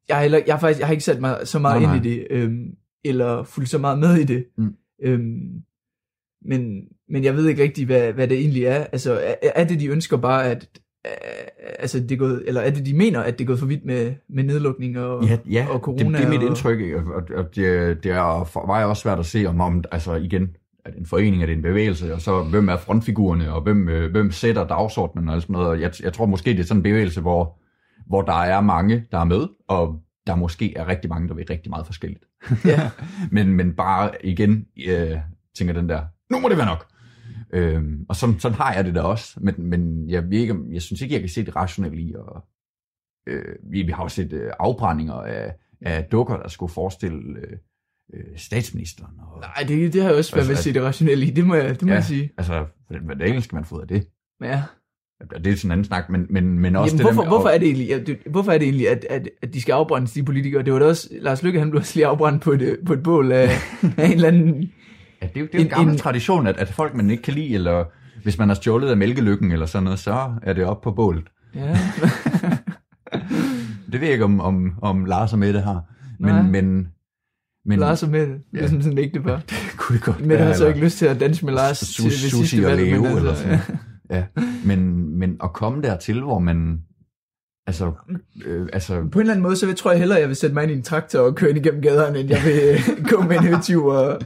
jeg 0.08 0.16
har, 0.16 0.22
heller, 0.22 0.40
jeg 0.48 0.56
har 0.56 0.60
faktisk 0.60 0.80
jeg 0.80 0.88
har 0.88 0.92
ikke 0.92 1.04
sat 1.04 1.22
mig 1.22 1.40
så 1.44 1.60
meget 1.60 1.82
Nej, 1.82 1.96
ind 1.96 2.06
i 2.06 2.10
det, 2.10 2.28
øhm, 2.30 2.72
eller 3.06 3.44
fulgt 3.44 3.70
så 3.70 3.78
meget 3.78 4.00
med 4.00 4.16
i 4.18 4.24
det. 4.24 4.46
Mm. 4.58 4.74
Øhm, 5.04 5.62
men, 6.46 6.82
men 7.10 7.24
jeg 7.24 7.36
ved 7.36 7.48
ikke 7.48 7.64
rigtig, 7.64 7.86
hvad, 7.86 8.14
hvad 8.14 8.28
det 8.28 8.38
egentlig 8.40 8.64
er. 8.66 8.84
Altså, 8.84 9.14
er, 9.14 9.36
er 9.56 9.64
det, 9.64 9.80
de 9.80 9.88
ønsker 9.88 10.18
bare, 10.18 10.46
at 10.52 10.70
øh, 11.08 11.12
altså, 11.80 12.00
det 12.00 12.12
er 12.12 12.16
gået, 12.18 12.44
eller 12.48 12.62
er 12.62 12.70
det, 12.70 12.86
de 12.86 12.94
mener, 12.94 13.20
at 13.20 13.40
det 13.40 13.46
er 13.46 13.48
gået 13.48 13.60
for 13.60 13.66
vidt 13.66 13.86
med, 13.86 14.14
med 14.30 14.44
nedlukning 14.44 15.00
og, 15.00 15.24
Ja, 15.26 15.38
ja 15.50 15.68
og 15.70 15.80
corona? 15.80 16.04
det, 16.04 16.18
det 16.18 16.26
er 16.26 16.30
mit 16.40 16.48
indtryk, 16.48 16.94
og, 16.96 17.24
og 17.36 17.56
det, 17.56 18.04
det 18.04 18.12
er 18.12 18.44
for 18.44 18.66
mig 18.66 18.86
også 18.86 19.02
svært 19.02 19.20
at 19.20 19.26
se, 19.26 19.46
om, 19.46 19.62
om 19.62 19.84
altså 19.92 20.14
igen, 20.16 20.56
er 20.88 20.92
det 20.92 21.00
en 21.00 21.06
forening, 21.06 21.42
er 21.42 21.46
det 21.46 21.56
en 21.56 21.62
bevægelse, 21.62 22.14
og 22.14 22.22
så 22.22 22.44
hvem 22.44 22.70
er 22.70 22.78
frontfigurerne, 22.78 23.54
og 23.54 23.62
hvem, 23.62 23.90
øh, 23.90 24.12
hvem 24.12 24.32
sætter 24.32 24.68
dagsordenen 24.68 25.30
og 25.30 25.42
sådan 25.42 25.54
noget. 25.54 25.68
Og 25.68 25.82
jeg, 25.82 25.92
jeg 26.04 26.14
tror 26.14 26.26
måske, 26.26 26.50
det 26.50 26.60
er 26.60 26.64
sådan 26.64 26.80
en 26.80 26.84
bevægelse, 26.84 27.22
hvor, 27.22 27.60
hvor 28.08 28.22
der 28.22 28.34
er 28.34 28.62
mange, 28.62 29.06
der 29.12 29.18
er 29.18 29.24
med, 29.24 29.48
og 29.68 30.02
der 30.28 30.36
måske 30.36 30.78
er 30.78 30.88
rigtig 30.88 31.10
mange, 31.10 31.28
der 31.28 31.34
ved 31.34 31.50
rigtig 31.50 31.70
meget 31.70 31.86
forskelligt. 31.86 32.26
Ja. 32.66 32.92
men, 33.36 33.54
men 33.54 33.74
bare 33.74 34.12
igen, 34.24 34.66
øh, 34.88 35.18
tænker 35.58 35.74
den 35.74 35.90
der, 35.90 36.02
nu 36.32 36.40
må 36.40 36.50
det 36.50 36.58
være 36.58 36.66
nok. 36.66 36.88
Øhm, 37.54 38.06
og 38.10 38.16
sådan, 38.16 38.40
sådan 38.40 38.58
har 38.58 38.74
jeg 38.74 38.86
det 38.86 38.96
da 38.96 39.02
også, 39.02 39.40
men, 39.42 39.56
men 39.58 40.10
jeg, 40.10 40.34
ikke, 40.34 40.56
jeg 40.72 40.82
synes 40.82 41.02
ikke, 41.02 41.14
jeg 41.14 41.22
kan 41.22 41.30
se 41.30 41.46
det 41.46 41.56
rationelle 41.56 42.02
i. 42.02 42.14
Og, 42.16 42.46
øh, 43.28 43.56
vi, 43.64 43.82
vi 43.82 43.92
har 43.92 44.04
jo 44.04 44.10
set 44.10 44.34
øh, 44.34 44.52
afbrændinger 44.60 45.14
af, 45.14 45.56
af 45.82 46.04
dukker, 46.04 46.38
der 46.38 46.48
skulle 46.48 46.74
forestille 46.74 47.40
øh, 47.40 47.58
øh, 48.14 48.24
statsministeren. 48.38 49.12
Og, 49.20 49.42
Nej, 49.42 49.66
det, 49.68 49.94
det 49.94 50.02
har 50.02 50.10
jeg 50.10 50.18
også 50.18 50.36
været 50.36 50.50
Altså, 50.50 50.52
ved 50.52 50.58
at 50.58 50.64
se 50.64 50.74
det 50.74 50.84
rationelle 50.84 51.26
i, 51.26 51.30
det 51.30 51.46
må 51.46 51.56
jeg, 51.56 51.70
det 51.70 51.82
må 51.82 51.88
Ja. 51.90 51.96
jeg 51.96 52.04
sige. 52.04 52.32
altså, 52.38 52.66
hvad 52.90 53.16
hvad 53.16 53.42
skal 53.42 53.56
man 53.56 53.66
få 53.66 53.80
af 53.82 53.88
det? 53.88 54.08
Ja. 54.44 54.62
Det 55.44 55.54
er 55.54 55.56
sådan 55.56 55.68
en 55.68 55.72
anden 55.72 55.86
snak, 55.86 56.10
men, 56.10 56.26
men, 56.30 56.60
men 56.60 56.76
også 56.76 56.96
Jamen, 56.96 56.98
det 56.98 57.06
hvorfor, 57.06 57.22
der 57.22 57.30
med, 57.30 57.38
hvorfor, 57.38 57.50
er 57.50 57.58
det 57.58 57.68
egentlig, 57.68 58.18
hvorfor 58.32 58.52
er 58.52 58.58
det 58.58 58.66
egentlig, 58.66 58.90
at, 58.90 59.06
at, 59.10 59.30
at 59.42 59.54
de 59.54 59.62
skal 59.62 59.74
afbrændes, 59.74 60.12
de 60.12 60.24
politikere? 60.24 60.64
Det 60.64 60.74
var 60.74 60.80
da 60.80 60.86
også, 60.86 61.10
Lars 61.22 61.44
Lykke, 61.44 61.60
han 61.60 61.70
blev 61.70 61.80
også 61.80 61.96
lige 61.96 62.06
afbrændt 62.06 62.42
på 62.42 62.52
et, 62.52 62.62
øh, 62.62 62.78
på 62.86 62.94
et 62.94 63.04
bål 63.04 63.32
af, 63.32 63.50
af 63.98 64.06
en 64.06 64.12
eller 64.12 64.28
anden... 64.28 64.70
Ja, 65.22 65.28
det 65.28 65.38
er 65.38 65.42
jo, 65.42 65.46
det 65.46 65.56
er 65.56 65.60
en 65.60 65.66
En- 65.66 65.70
gammel 65.70 65.94
en- 65.94 66.00
tradition, 66.00 66.48
at, 66.48 66.58
at 66.58 66.68
folk, 66.68 66.96
man 66.96 67.10
ikke 67.10 67.24
kan 67.24 67.34
lide, 67.34 67.54
eller 67.54 67.86
hvis 68.24 68.38
man 68.38 68.48
har 68.48 68.56
stjålet 68.56 68.90
af 68.90 68.98
mælkelykken 68.98 69.52
eller 69.52 69.66
sådan 69.66 69.84
noget, 69.84 70.00
så 70.00 70.34
er 70.44 70.54
det 70.54 70.66
op 70.66 70.82
på 70.82 70.92
bålet. 70.92 71.24
Ja. 71.56 71.78
Det 73.92 74.02
ved 74.02 74.08
jeg 74.08 74.12
ikke, 74.12 74.26
om, 74.26 74.40
om, 74.42 74.74
om 74.82 75.06
Lars 75.06 75.34
og 75.34 75.40
Mette 75.40 75.60
har. 75.60 75.84
Men, 76.20 76.34
Nej. 76.34 76.42
men, 76.62 76.88
men 77.68 77.80
Lars 77.80 78.04
og 78.04 78.10
Mette, 78.10 78.34
Ja. 78.54 78.60
ligesom 78.60 78.82
sådan 78.82 78.98
en 78.98 79.04
ægte 79.04 79.22
par. 79.22 79.42
det 79.50 79.76
kunne 79.78 79.98
det 79.98 80.06
godt 80.06 80.26
Mette 80.26 80.44
har 80.44 80.54
så 80.54 80.68
ikke 80.68 80.80
lyst 80.80 80.98
til 80.98 81.06
at 81.06 81.20
danse 81.20 81.46
med 81.46 81.54
Lars 81.54 81.80
til 81.80 81.88
Sushi 81.88 82.30
sidste 82.30 82.64
valg, 82.64 82.82
men 82.82 82.90
Leo 82.90 83.06
altså, 83.06 83.18
eller 83.18 83.34
sådan 83.36 83.60
ja. 84.12 84.24
Men, 84.66 85.10
men 85.20 85.38
at 85.44 85.54
komme 85.54 85.82
dertil, 85.82 86.22
hvor 86.22 86.40
man 86.40 86.80
Altså, 87.68 87.92
øh, 88.46 88.68
altså... 88.74 88.94
På 89.12 89.20
en 89.20 89.22
eller 89.22 89.34
anden 89.34 89.44
måde, 89.44 89.56
så 89.56 89.74
tror 89.74 89.92
jeg 89.92 90.00
hellere, 90.00 90.18
at 90.18 90.22
jeg 90.22 90.28
vil 90.30 90.36
sætte 90.36 90.54
mig 90.54 90.64
ind 90.64 90.72
i 90.72 90.76
en 90.76 90.82
traktor 90.84 91.20
og 91.20 91.36
køre 91.36 91.50
ind 91.50 91.60
igennem 91.60 91.82
gaderne, 91.82 92.20
end 92.20 92.30
jeg 92.30 92.42
vil 92.46 92.60
øh, 92.64 92.80
gå 93.12 93.22
med 93.22 93.38
en 93.38 93.44
høtyv 93.44 93.86
og, 93.86 94.20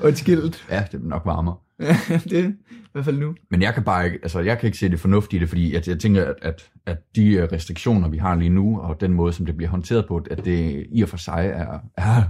og 0.00 0.08
et 0.08 0.18
skilt. 0.18 0.66
Ja, 0.70 0.84
det 0.92 1.00
er 1.00 1.04
nok 1.08 1.22
varmere. 1.24 1.56
det 2.30 2.38
er 2.38 2.48
i 2.48 2.92
hvert 2.92 3.04
fald 3.04 3.18
nu. 3.18 3.34
Men 3.50 3.62
jeg 3.62 3.74
kan 3.74 3.82
bare 3.84 4.06
ikke, 4.06 4.18
altså 4.22 4.40
jeg 4.40 4.58
kan 4.58 4.66
ikke 4.66 4.78
se 4.78 4.88
det 4.88 5.00
fornuftige 5.00 5.38
i 5.38 5.40
det, 5.40 5.48
fordi 5.48 5.74
jeg, 5.74 5.88
jeg 5.88 5.98
tænker, 5.98 6.24
at, 6.24 6.34
at, 6.42 6.70
at 6.86 6.98
de 7.16 7.48
restriktioner, 7.52 8.08
vi 8.08 8.16
har 8.16 8.34
lige 8.34 8.50
nu, 8.50 8.80
og 8.80 9.00
den 9.00 9.12
måde, 9.12 9.32
som 9.32 9.46
det 9.46 9.56
bliver 9.56 9.70
håndteret 9.70 10.06
på, 10.06 10.24
at 10.30 10.44
det 10.44 10.86
i 10.92 11.02
og 11.02 11.08
for 11.08 11.16
sig 11.16 11.52
er, 11.54 11.78
er, 11.96 12.22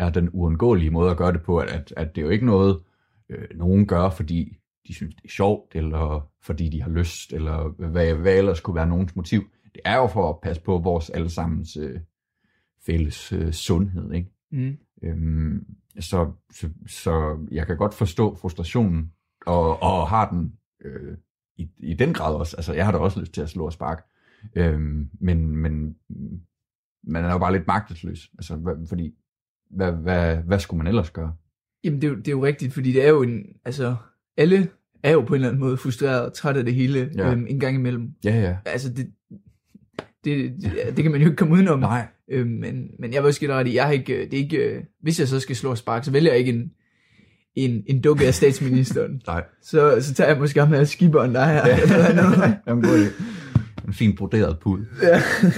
er 0.00 0.10
den 0.10 0.30
uundgåelige 0.32 0.90
måde 0.90 1.10
at 1.10 1.16
gøre 1.16 1.32
det 1.32 1.42
på, 1.42 1.58
at, 1.58 1.68
at, 1.68 1.92
at 1.96 2.14
det 2.14 2.20
er 2.20 2.24
jo 2.24 2.30
ikke 2.30 2.46
noget, 2.46 2.80
øh, 3.28 3.48
nogen 3.54 3.86
gør, 3.86 4.10
fordi 4.10 4.56
de 4.86 4.94
synes, 4.94 5.14
det 5.14 5.24
er 5.24 5.28
sjovt, 5.28 5.74
eller 5.74 6.30
fordi 6.42 6.68
de 6.68 6.82
har 6.82 6.90
lyst, 6.90 7.32
eller 7.32 7.68
hvad, 7.68 8.14
hvad 8.14 8.38
ellers 8.38 8.60
kunne 8.60 8.76
være 8.76 8.86
nogens 8.86 9.16
motiv. 9.16 9.40
Det 9.74 9.80
er 9.84 9.96
jo 9.96 10.06
for 10.06 10.30
at 10.30 10.40
passe 10.40 10.62
på 10.62 10.78
vores 10.78 11.10
allesammens 11.10 11.76
øh, 11.76 12.00
fælles 12.86 13.32
øh, 13.32 13.52
sundhed, 13.52 14.12
ikke? 14.12 14.30
Mm. 14.50 14.78
Øhm, 15.02 15.66
så, 16.00 16.32
så, 16.52 16.70
så 16.86 17.38
jeg 17.50 17.66
kan 17.66 17.76
godt 17.76 17.94
forstå 17.94 18.34
frustrationen, 18.34 19.12
og, 19.46 19.82
og 19.82 20.08
har 20.08 20.30
den 20.30 20.52
øh, 20.84 21.16
i, 21.56 21.68
i 21.78 21.94
den 21.94 22.14
grad 22.14 22.34
også. 22.34 22.56
Altså, 22.56 22.72
jeg 22.72 22.84
har 22.84 22.92
da 22.92 22.98
også 22.98 23.20
lyst 23.20 23.32
til 23.32 23.40
at 23.40 23.50
slå 23.50 23.66
og 23.66 23.72
sparke. 23.72 24.02
Øhm, 24.56 25.10
men, 25.20 25.56
men 25.56 25.96
man 27.02 27.24
er 27.24 27.32
jo 27.32 27.38
bare 27.38 27.52
lidt 27.52 27.66
magtesløs. 27.66 28.30
Altså, 28.38 28.76
fordi, 28.88 29.14
hvad, 29.70 29.92
hvad, 29.92 30.36
hvad 30.36 30.58
skulle 30.58 30.78
man 30.78 30.86
ellers 30.86 31.10
gøre? 31.10 31.32
Jamen, 31.84 32.02
det 32.02 32.06
er, 32.06 32.10
jo, 32.10 32.16
det 32.16 32.28
er 32.28 32.32
jo 32.32 32.44
rigtigt, 32.44 32.72
fordi 32.72 32.92
det 32.92 33.04
er 33.04 33.08
jo 33.08 33.22
en, 33.22 33.42
altså, 33.64 33.96
alle 34.36 34.68
er 35.02 35.12
jo 35.12 35.20
på 35.20 35.34
en 35.34 35.34
eller 35.34 35.48
anden 35.48 35.60
måde 35.60 35.76
frustreret 35.76 36.26
og 36.26 36.32
træt 36.32 36.56
af 36.56 36.64
det 36.64 36.74
hele 36.74 37.10
ja. 37.16 37.30
øhm, 37.30 37.46
en 37.48 37.60
gang 37.60 37.76
imellem. 37.76 38.10
Ja, 38.24 38.40
ja. 38.40 38.56
Altså, 38.64 38.92
det, 38.92 39.06
det, 40.24 40.52
det, 40.62 40.96
det 40.96 41.02
kan 41.02 41.12
man 41.12 41.20
jo 41.20 41.26
ikke 41.26 41.36
komme 41.36 41.54
udenom. 41.54 41.78
Nej. 41.78 42.06
Øhm, 42.30 42.50
men, 42.50 42.90
men 42.98 43.12
jeg 43.12 43.22
vil 43.22 43.28
også 43.28 43.40
give 43.40 43.52
ret 43.52 43.66
i, 43.66 43.74
jeg 43.74 43.84
har 43.84 43.92
ikke, 43.92 44.20
det 44.24 44.34
er 44.34 44.38
ikke, 44.38 44.56
øh, 44.56 44.82
hvis 45.02 45.20
jeg 45.20 45.28
så 45.28 45.40
skal 45.40 45.56
slå 45.56 45.70
og 45.70 45.78
spark, 45.78 46.04
så 46.04 46.10
vælger 46.10 46.30
jeg 46.30 46.38
ikke 46.38 46.52
en, 46.52 46.70
en, 47.54 47.82
en 47.86 48.00
dukke 48.00 48.26
af 48.26 48.34
statsministeren. 48.34 49.22
Nej. 49.26 49.44
Så, 49.62 50.00
så 50.00 50.14
tager 50.14 50.30
jeg 50.30 50.38
måske 50.38 50.60
ham 50.60 50.68
her 50.68 50.84
skiberen, 50.84 51.34
der 51.34 51.40
er 51.40 51.52
her. 51.52 51.68
Ja. 51.68 51.82
Eller 51.82 52.14
noget. 52.14 52.56
Jamen, 52.66 52.84
god 52.84 53.10
en 53.86 53.92
fin 53.92 54.16
broderet 54.16 54.58
pud. 54.58 54.84
Ja. 55.02 55.08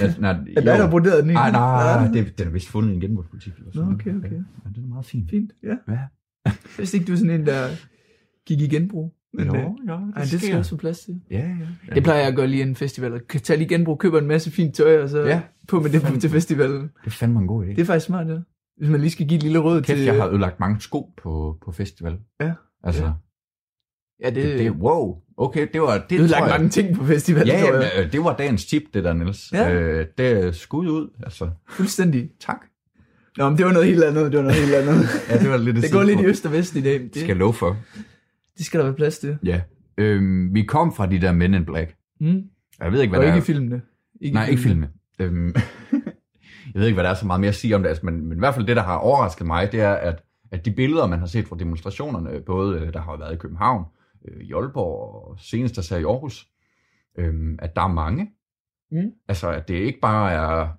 ja 0.01 0.13
nej, 0.19 0.31
er 0.57 0.61
der, 0.61 0.77
der 0.77 0.89
broderet 0.89 1.23
den? 1.23 1.33
Nej, 1.33 1.51
nej, 1.51 2.05
nej, 2.05 2.13
det, 2.13 2.37
den 2.37 2.47
er 2.47 2.51
vist 2.51 2.69
fundet 2.69 2.91
i 2.91 2.95
en 2.95 3.01
genbrugspolitik. 3.01 3.53
Nå, 3.73 3.81
okay, 3.81 4.15
okay. 4.15 4.31
Ja, 4.31 4.69
den 4.75 4.83
er 4.83 4.87
meget 4.87 5.05
fin. 5.05 5.27
Fint, 5.29 5.51
ja. 5.63 5.75
Ja. 5.93 5.99
Vidste 6.77 6.97
ikke, 6.97 7.07
du 7.07 7.11
er 7.11 7.17
sådan 7.17 7.29
en, 7.39 7.45
der 7.45 7.67
gik 8.47 8.61
i 8.61 8.67
genbrug. 8.67 9.13
Men, 9.33 9.47
jo, 9.47 9.53
øh, 9.55 9.61
ja, 9.61 9.93
det, 9.93 10.13
ej, 10.15 10.21
det 10.31 10.41
skal 10.41 10.57
også 10.57 10.69
få 10.69 10.77
plads 10.77 10.99
til. 10.99 11.21
Ja, 11.31 11.37
ja. 11.37 11.45
ja. 11.89 11.95
Det 11.95 12.03
plejer 12.03 12.19
jeg 12.19 12.27
at 12.27 12.35
gøre 12.35 12.47
lige 12.47 12.63
en 12.63 12.75
festival. 12.75 13.21
Tage 13.43 13.57
lige 13.57 13.69
genbrug, 13.69 13.99
køber 13.99 14.19
en 14.19 14.27
masse 14.27 14.51
fint 14.51 14.75
tøj, 14.75 15.01
og 15.03 15.09
så 15.09 15.23
Ja. 15.25 15.41
på 15.67 15.79
med 15.79 15.89
det 15.89 16.21
til 16.21 16.29
festivalen. 16.29 16.81
Det 16.81 16.89
er 17.05 17.09
fandme 17.09 17.39
en 17.39 17.47
god 17.47 17.65
idé. 17.65 17.69
Det 17.69 17.79
er 17.79 17.85
faktisk 17.85 18.05
smart, 18.05 18.27
ja. 18.27 18.37
Hvis 18.77 18.89
man 18.89 18.99
lige 18.99 19.11
skal 19.11 19.27
give 19.27 19.35
et 19.37 19.43
lille 19.43 19.59
råd 19.59 19.81
Kæft, 19.81 19.97
til... 19.97 20.05
jeg 20.05 20.15
har 20.15 20.27
ødelagt 20.29 20.59
mange 20.59 20.81
sko 20.81 21.13
på, 21.23 21.57
på 21.65 21.71
festival. 21.71 22.17
Ja. 22.41 22.53
Altså, 22.83 23.03
Ja. 23.03 23.11
Ja. 24.23 24.29
Det, 24.29 24.35
det, 24.35 24.59
det, 24.59 24.71
wow. 24.71 25.17
Okay, 25.37 25.67
det 25.73 25.81
var... 25.81 25.97
Det 26.09 26.19
tror 26.19 26.27
lagt 26.27 26.49
mange 26.49 26.69
ting 26.69 26.97
på 26.97 27.05
festivalen, 27.05 27.47
Ja, 27.47 27.61
tror 27.61 27.73
jeg. 27.73 27.91
ja, 27.95 28.03
det 28.07 28.19
var 28.23 28.35
dagens 28.35 28.65
tip, 28.65 28.83
det 28.93 29.03
der, 29.03 29.13
Niels. 29.13 29.51
Ja. 29.53 29.73
Øh, 29.73 30.05
det 30.17 30.27
er 30.45 30.51
skud 30.51 30.87
ud, 30.87 31.09
altså. 31.23 31.49
Fuldstændig. 31.69 32.29
Tak. 32.39 32.57
Nå, 33.37 33.49
men 33.49 33.57
det 33.57 33.65
var 33.65 33.71
noget 33.71 33.87
helt 33.87 34.03
andet, 34.03 34.31
det 34.31 34.37
var 34.37 34.43
noget 34.43 34.61
helt 34.61 34.75
andet. 34.75 35.05
Ja, 35.29 35.37
det 35.39 35.49
var 35.49 35.57
lidt 35.57 35.75
det 35.83 35.91
går 35.91 36.03
lidt 36.03 36.19
i 36.19 36.25
øst 36.25 36.45
og 36.45 36.51
vest 36.51 36.75
i 36.75 36.81
dag. 36.81 36.93
Det, 36.93 37.13
Det 37.13 37.21
skal 37.21 37.37
love 37.37 37.53
for. 37.53 37.77
det 38.57 38.65
skal 38.65 38.79
der 38.79 38.85
være 38.85 38.95
plads 38.95 39.19
til. 39.19 39.37
Ja. 39.45 39.61
Øhm, 39.97 40.53
vi 40.53 40.63
kom 40.63 40.93
fra 40.95 41.05
de 41.05 41.21
der 41.21 41.31
Men 41.31 41.53
in 41.53 41.65
Black. 41.65 41.95
Mm. 42.19 42.41
Jeg 42.79 42.91
ved 42.91 43.01
ikke, 43.01 43.11
hvad 43.11 43.19
Og 43.19 43.23
der 43.25 43.29
ikke 43.35 43.37
er. 43.37 43.41
i 43.41 43.45
filmene. 43.45 43.81
Ikke 44.21 44.33
Nej, 44.33 44.47
ikke 44.47 44.61
filme. 44.61 44.89
Øhm, 45.19 45.53
jeg 46.73 46.79
ved 46.79 46.85
ikke, 46.85 46.93
hvad 46.95 47.03
der 47.03 47.09
er 47.09 47.13
så 47.13 47.25
meget 47.25 47.39
mere 47.41 47.49
at 47.49 47.55
sige 47.55 47.75
om 47.75 47.81
det, 47.81 47.89
altså, 47.89 48.05
men, 48.05 48.25
men 48.29 48.37
i 48.37 48.39
hvert 48.39 48.55
fald 48.55 48.67
det, 48.67 48.75
der 48.75 48.83
har 48.83 48.95
overrasket 48.95 49.47
mig, 49.47 49.71
det 49.71 49.79
er, 49.81 49.93
at, 49.93 50.23
at 50.51 50.65
de 50.65 50.71
billeder, 50.71 51.07
man 51.07 51.19
har 51.19 51.25
set 51.25 51.47
fra 51.47 51.55
demonstrationerne, 51.59 52.29
både 52.45 52.79
øh, 52.79 52.93
der 52.93 53.01
har 53.01 53.17
været 53.19 53.33
i 53.33 53.37
København, 53.37 53.85
øh, 54.27 54.41
i 54.43 54.53
Aalborg 54.53 55.29
og 55.29 55.39
senest 55.39 55.75
der 55.75 55.81
sagde 55.81 56.01
i 56.01 56.05
Aarhus, 56.05 56.47
øhm, 57.17 57.55
at 57.61 57.75
der 57.75 57.81
er 57.81 57.87
mange. 57.93 58.31
Mm. 58.91 59.11
Altså, 59.27 59.49
at 59.51 59.67
det 59.67 59.73
ikke 59.75 59.99
bare 60.01 60.31
er... 60.31 60.69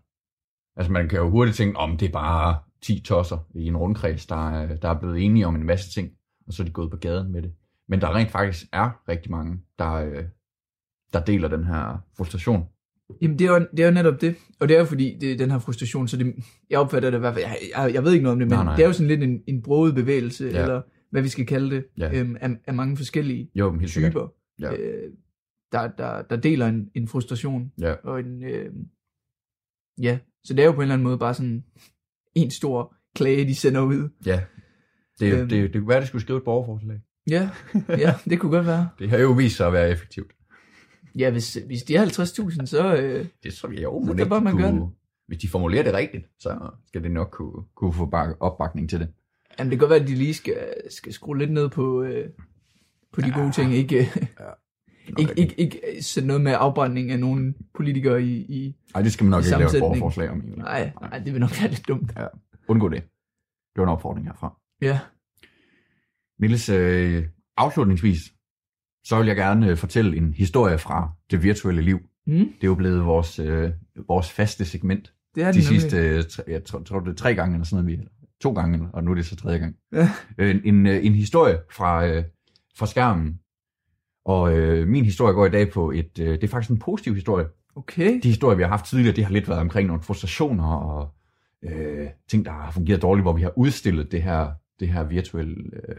Altså, 0.76 0.92
man 0.92 1.08
kan 1.08 1.18
jo 1.18 1.30
hurtigt 1.30 1.56
tænke, 1.56 1.76
om 1.78 1.96
det 1.96 2.08
er 2.08 2.12
bare 2.12 2.58
10 2.82 3.00
tosser 3.00 3.38
i 3.54 3.66
en 3.66 3.76
rundkreds, 3.76 4.26
der 4.26 4.50
er, 4.50 4.76
der 4.76 4.88
er 4.88 4.98
blevet 5.00 5.24
enige 5.24 5.46
om 5.46 5.54
en 5.54 5.64
masse 5.66 5.90
ting, 5.90 6.10
og 6.46 6.52
så 6.52 6.62
er 6.62 6.64
de 6.64 6.72
gået 6.72 6.90
på 6.90 6.96
gaden 6.96 7.32
med 7.32 7.42
det. 7.42 7.52
Men 7.88 8.00
der 8.00 8.14
rent 8.14 8.30
faktisk 8.30 8.66
er 8.72 8.90
rigtig 9.08 9.30
mange, 9.30 9.58
der, 9.78 9.92
øh, 9.92 10.24
der 11.12 11.20
deler 11.24 11.48
den 11.48 11.64
her 11.64 11.98
frustration. 12.16 12.64
Jamen, 13.22 13.38
det 13.38 13.46
er, 13.46 13.52
jo, 13.52 13.66
det 13.76 13.80
er 13.80 13.86
jo 13.86 13.92
netop 13.94 14.20
det. 14.20 14.36
Og 14.60 14.68
det 14.68 14.74
er 14.74 14.78
jo 14.78 14.84
fordi, 14.86 15.16
det 15.20 15.32
er 15.32 15.36
den 15.36 15.50
her 15.50 15.58
frustration, 15.58 16.08
så 16.08 16.16
det, 16.16 16.34
jeg 16.70 16.78
opfatter 16.78 17.10
det 17.10 17.18
i 17.18 17.20
hvert 17.20 17.34
fald, 17.34 17.44
jeg, 17.44 17.56
jeg, 17.76 17.94
jeg 17.94 18.04
ved 18.04 18.12
ikke 18.12 18.22
noget 18.22 18.32
om 18.32 18.38
det, 18.38 18.48
men 18.48 18.56
Nej, 18.56 18.64
nej. 18.64 18.76
det 18.76 18.82
er 18.82 18.86
jo 18.86 18.92
sådan 18.92 19.08
lidt 19.08 19.22
en, 19.22 19.42
en 19.46 19.62
broget 19.62 19.94
bevægelse, 19.94 20.44
Ja. 20.44 20.62
eller 20.62 20.82
hvad 21.14 21.22
vi 21.22 21.28
skal 21.28 21.46
kalde 21.46 21.70
det, 21.76 21.84
Ja. 21.98 22.20
øhm, 22.20 22.36
af, 22.40 22.50
af 22.66 22.74
mange 22.74 22.96
forskellige 22.96 23.50
Jo, 23.54 23.72
helt 23.78 23.90
typer, 23.92 24.28
Ja. 24.60 24.72
øh, 24.76 25.12
der, 25.72 25.88
der, 25.88 26.22
der 26.22 26.36
deler 26.36 26.66
en, 26.66 26.90
en 26.94 27.08
frustration. 27.08 27.72
Ja. 27.80 27.92
Og 27.92 28.20
en, 28.20 28.42
øh, 28.44 28.72
ja, 30.02 30.18
så 30.44 30.54
det 30.54 30.62
er 30.62 30.66
jo 30.66 30.72
på 30.72 30.76
en 30.76 30.82
eller 30.82 30.94
anden 30.94 31.04
måde 31.04 31.18
bare 31.18 31.34
sådan 31.34 31.64
en 32.34 32.50
stor 32.50 32.94
klage, 33.14 33.44
de 33.48 33.54
sender 33.54 33.80
ud. 33.80 34.08
Ja. 34.26 34.44
Det, 35.20 35.32
Øhm. 35.32 35.40
øhm. 35.40 35.48
det, 35.48 35.72
det 35.72 35.80
kunne 35.80 35.88
være, 35.88 35.96
at 35.96 36.02
de 36.02 36.06
skulle 36.06 36.22
skrive 36.22 36.36
et 36.38 36.44
borgerforslag. 36.44 37.00
Ja, 37.30 37.50
ja, 38.04 38.14
det 38.24 38.40
kunne 38.40 38.52
godt 38.52 38.66
være. 38.66 38.88
Det 38.98 39.10
har 39.10 39.18
jo 39.18 39.32
vist 39.32 39.56
sig 39.56 39.66
at 39.66 39.72
være 39.72 39.90
effektivt. 39.90 40.32
Ja, 41.18 41.30
hvis, 41.30 41.54
hvis 41.66 41.82
de 41.82 41.96
er 41.96 42.04
50.000, 42.04 42.66
så... 42.66 42.96
Øh, 42.96 43.26
Det 43.42 43.54
tror 43.54 43.68
jeg 43.70 43.82
jo, 43.82 44.00
kan 44.04 44.18
ikke 44.18 44.40
man 44.40 44.52
kunne, 44.56 44.90
hvis 45.26 45.38
de 45.38 45.48
formulerer 45.48 45.82
det 45.82 45.94
rigtigt, 45.94 46.26
så 46.38 46.70
skal 46.86 47.02
det 47.02 47.10
nok 47.10 47.30
kunne, 47.32 47.64
kunne 47.74 47.92
få 47.92 48.06
bak- 48.06 48.36
opbakning 48.40 48.90
til 48.90 49.00
det. 49.00 49.08
Jamen, 49.58 49.70
det 49.70 49.78
kan 49.78 49.88
godt 49.88 49.90
være, 49.90 50.00
at 50.00 50.08
de 50.08 50.14
lige 50.14 50.34
skal, 50.34 50.56
skal 50.90 51.12
skrue 51.12 51.38
lidt 51.38 51.52
ned 51.52 51.68
på, 51.68 52.02
øh, 52.02 52.30
på 53.12 53.20
de 53.20 53.30
gode 53.32 53.52
ting. 53.52 53.74
Ikke, 53.74 53.96
nok 55.08 55.18
ikke, 55.18 55.30
rigtigt. 55.30 55.38
ikke, 55.58 55.80
ikke 55.90 56.02
sætte 56.02 56.26
noget 56.26 56.42
med 56.42 56.54
afbrænding 56.58 57.10
af 57.10 57.20
nogle 57.20 57.54
politikere 57.74 58.22
i... 58.22 58.34
i 58.36 58.74
Ej, 58.94 59.02
det 59.02 59.12
skal 59.12 59.24
man 59.24 59.30
nok 59.30 59.44
ikke 59.44 59.58
lave 59.58 59.76
et 59.76 59.80
borgerforslag 59.80 60.30
om. 60.30 60.38
egentlig. 60.38 60.58
nej, 60.58 60.92
nej, 61.00 61.18
det 61.18 61.32
vil 61.32 61.40
nok 61.40 61.60
være 61.60 61.70
lidt 61.70 61.88
dumt. 61.88 62.12
Ja. 62.18 62.26
Undgå 62.68 62.88
det. 62.88 63.02
Det 63.74 63.80
var 63.80 63.82
en 63.82 63.88
opfordring 63.88 64.26
herfra. 64.26 64.56
Ja, 64.82 64.98
Niels, 66.40 66.68
øh, 66.68 67.24
afslutningsvis, 67.56 68.18
så 69.04 69.18
vil 69.18 69.26
jeg 69.26 69.36
gerne 69.36 69.68
øh, 69.70 69.76
fortælle 69.76 70.16
en 70.16 70.32
historie 70.34 70.78
fra 70.78 71.10
det 71.30 71.42
virtuelle 71.42 71.82
liv. 71.82 71.98
mm, 72.26 72.34
Det 72.34 72.44
er 72.62 72.66
jo 72.66 72.74
blevet 72.74 73.04
vores, 73.06 73.38
øh, 73.38 73.70
vores 74.08 74.30
faste 74.30 74.64
segment. 74.64 75.12
det 75.34 75.42
er 75.42 75.52
de 75.52 75.58
det 75.58 75.66
sidste, 75.66 75.96
øh, 75.98 76.24
tre, 76.24 76.42
jeg 76.48 76.64
tror, 76.64 76.82
tror 76.82 77.00
det 77.00 77.10
er 77.10 77.14
tre 77.14 77.34
gange 77.34 77.54
eller 77.54 77.64
sådan 77.64 77.84
noget, 77.84 77.98
vi, 77.98 78.04
to 78.42 78.52
gange, 78.52 78.88
og 78.92 79.04
nu 79.04 79.10
er 79.10 79.14
det 79.14 79.26
så 79.26 79.36
tredje 79.36 79.58
gang. 79.58 79.76
Ja. 79.92 80.10
Øh, 80.38 80.50
En, 80.50 80.60
en, 80.64 80.86
øh, 80.86 81.06
en 81.06 81.14
historie 81.14 81.58
fra, 81.70 82.06
øh, 82.06 82.24
fra 82.76 82.86
skærmen. 82.86 83.38
Og 84.24 84.58
øh, 84.58 84.88
min 84.88 85.04
historie 85.04 85.34
går 85.34 85.46
i 85.46 85.50
dag 85.50 85.72
på 85.72 85.90
et, 85.90 86.18
øh, 86.20 86.28
det 86.28 86.44
er 86.44 86.48
faktisk 86.48 86.70
en 86.70 86.78
positiv 86.78 87.14
historie. 87.14 87.46
Okay. 87.76 88.20
De 88.22 88.28
historier, 88.28 88.56
vi 88.56 88.62
har 88.62 88.70
haft 88.70 88.84
tidligere, 88.84 89.16
det 89.16 89.24
har 89.24 89.32
lidt 89.32 89.48
været 89.48 89.60
omkring 89.60 89.86
nogle 89.86 90.02
frustrationer 90.02 90.74
og 90.74 91.14
øh, 91.64 92.08
ting, 92.28 92.44
der 92.44 92.50
har 92.50 92.70
fungeret 92.70 93.02
dårligt, 93.02 93.24
hvor 93.24 93.32
vi 93.32 93.42
har 93.42 93.58
udstillet 93.58 94.12
det 94.12 94.22
her, 94.22 94.50
det 94.80 94.88
her 94.88 95.04
virtuelle, 95.04 95.56
øh, 95.88 95.96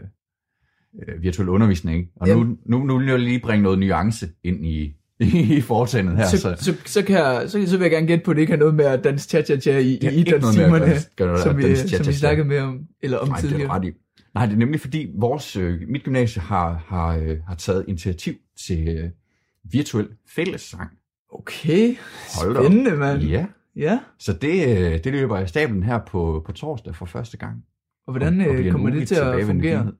øh, 1.08 1.22
virtuel 1.22 1.48
undervisning. 1.48 1.98
Ikke? 1.98 2.10
Og 2.16 2.28
nu, 2.28 2.32
Jamen. 2.32 2.58
nu, 2.66 2.84
nu 2.84 2.98
vil 2.98 3.06
jeg 3.06 3.18
lige 3.18 3.40
bringe 3.40 3.62
noget 3.62 3.78
nuance 3.78 4.28
ind 4.42 4.66
i, 4.66 4.96
i 5.20 5.60
foretagendet 5.60 6.16
her. 6.16 6.26
Så, 6.26 6.56
så, 6.58 6.74
så, 6.86 7.02
kan 7.04 7.16
jeg, 7.16 7.44
så, 7.46 7.66
så 7.66 7.76
vil 7.76 7.84
jeg 7.84 7.90
gerne 7.90 8.06
gætte 8.06 8.24
på, 8.24 8.30
at 8.30 8.34
det 8.36 8.40
ikke 8.40 8.52
har 8.52 8.58
noget 8.58 8.74
med 8.74 8.84
at 8.84 9.04
danse 9.04 9.28
cha-cha-cha 9.28 9.78
i, 9.78 9.92
i 9.92 10.08
idrætstimerne, 10.20 10.96
som, 11.38 11.58
vi, 11.58 11.76
som 11.76 12.06
vi 12.06 12.12
snakkede 12.12 12.48
med 12.48 12.58
om, 12.58 12.80
eller 13.02 13.18
om 13.18 13.28
Nej, 13.28 13.36
det 13.36 13.44
er 13.44 13.48
tidligere. 13.48 13.70
ret 13.70 13.84
i. 13.84 13.90
Nej, 14.34 14.46
det 14.46 14.52
er 14.54 14.58
nemlig 14.58 14.80
fordi 14.80 15.10
vores, 15.18 15.56
øh, 15.56 15.80
mit 15.88 16.02
gymnasie 16.04 16.42
har, 16.42 16.84
har, 16.88 17.16
øh, 17.16 17.36
har 17.48 17.54
taget 17.54 17.84
initiativ 17.88 18.34
til 18.66 18.88
øh, 18.88 19.10
virtuel 19.72 20.08
fællessang. 20.36 20.90
Okay, 21.32 21.96
Hold 22.40 22.56
spændende, 22.56 22.90
mand. 22.96 23.22
Ja, 23.22 23.46
Ja, 23.76 23.98
så 24.18 24.32
det, 24.32 24.78
øh, 24.78 25.04
det 25.04 25.12
løber 25.12 25.40
i 25.40 25.46
stablen 25.46 25.82
her 25.82 25.98
på, 26.08 26.42
på 26.46 26.52
torsdag 26.52 26.94
for 26.94 27.06
første 27.06 27.36
gang. 27.36 27.56
og 28.06 28.12
hvordan 28.12 28.40
Og- 28.40 28.46
og 28.48 28.54
øh, 28.54 28.72
kommer 28.72 28.90
det 28.90 29.08
til 29.08 29.14
at 29.14 29.22
fungere? 29.22 29.54
begivenhed. 29.54 29.92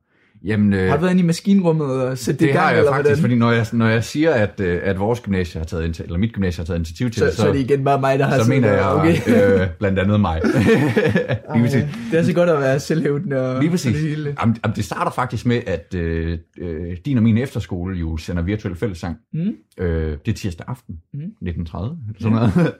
Jamen, 0.44 0.72
øh, 0.72 0.88
Har 0.88 0.96
du 0.96 1.01
været 1.01 1.11
inde 1.12 1.22
i 1.22 1.27
maskinrummet 1.27 1.87
og 1.87 2.18
sætte 2.18 2.38
det, 2.38 2.40
det 2.40 2.46
i 2.46 2.53
gang, 2.53 2.64
har 2.64 2.70
jeg 2.70 2.79
eller 2.79 2.92
faktisk, 2.92 3.05
hvordan? 3.09 3.20
fordi 3.20 3.35
når 3.35 3.53
jeg, 3.53 3.66
når 3.72 3.87
jeg 3.87 4.05
siger, 4.05 4.31
at, 4.31 4.61
øh, 4.61 4.81
at 4.83 4.99
vores 4.99 5.20
gymnasie 5.20 5.59
har 5.59 5.66
taget, 5.66 6.01
eller 6.01 6.18
mit 6.18 6.33
gymnasie 6.33 6.61
har 6.62 6.64
taget 6.64 6.79
initiativ 6.79 7.11
til 7.11 7.18
så, 7.18 7.25
det, 7.25 7.35
så, 7.35 7.42
så 7.42 7.49
er 7.49 7.53
det 7.53 7.61
igen 7.61 7.85
bare 7.85 8.01
mig, 8.01 8.18
der 8.18 8.25
har 8.27 8.42
så 8.42 8.49
mener 8.51 8.72
jeg 8.72 8.87
okay. 8.87 9.16
øh, 9.61 9.68
blandt 9.79 9.99
andet 9.99 10.20
mig. 10.20 10.40
Lige. 10.44 11.79
Ej, 11.79 11.88
det 12.11 12.18
er 12.18 12.22
så 12.22 12.33
godt 12.33 12.51
at 12.51 12.61
være 12.61 12.81
selvhævdende 12.81 13.55
og 13.55 13.61
Lige 13.61 13.70
præcis. 13.70 13.92
det 13.92 14.09
hele. 14.09 14.37
Jamen, 14.40 14.57
det 14.77 14.85
starter 14.85 15.11
faktisk 15.11 15.46
med, 15.46 15.61
at 15.66 15.94
øh, 15.94 16.38
øh, 16.59 16.96
din 17.05 17.16
og 17.16 17.22
min 17.22 17.38
efterskole 17.38 17.96
jo 17.99 18.16
sender 18.16 18.42
virtuel 18.42 18.77
fællessang. 18.77 19.16
Mm. 19.33 19.40
Øh, 19.79 20.16
det 20.27 20.33
er 20.33 20.37
tirsdag 20.37 20.66
aften, 20.68 20.94
Mm. 21.14 21.20
1930, 21.20 21.99
eller 22.09 22.20
sådan 22.20 22.33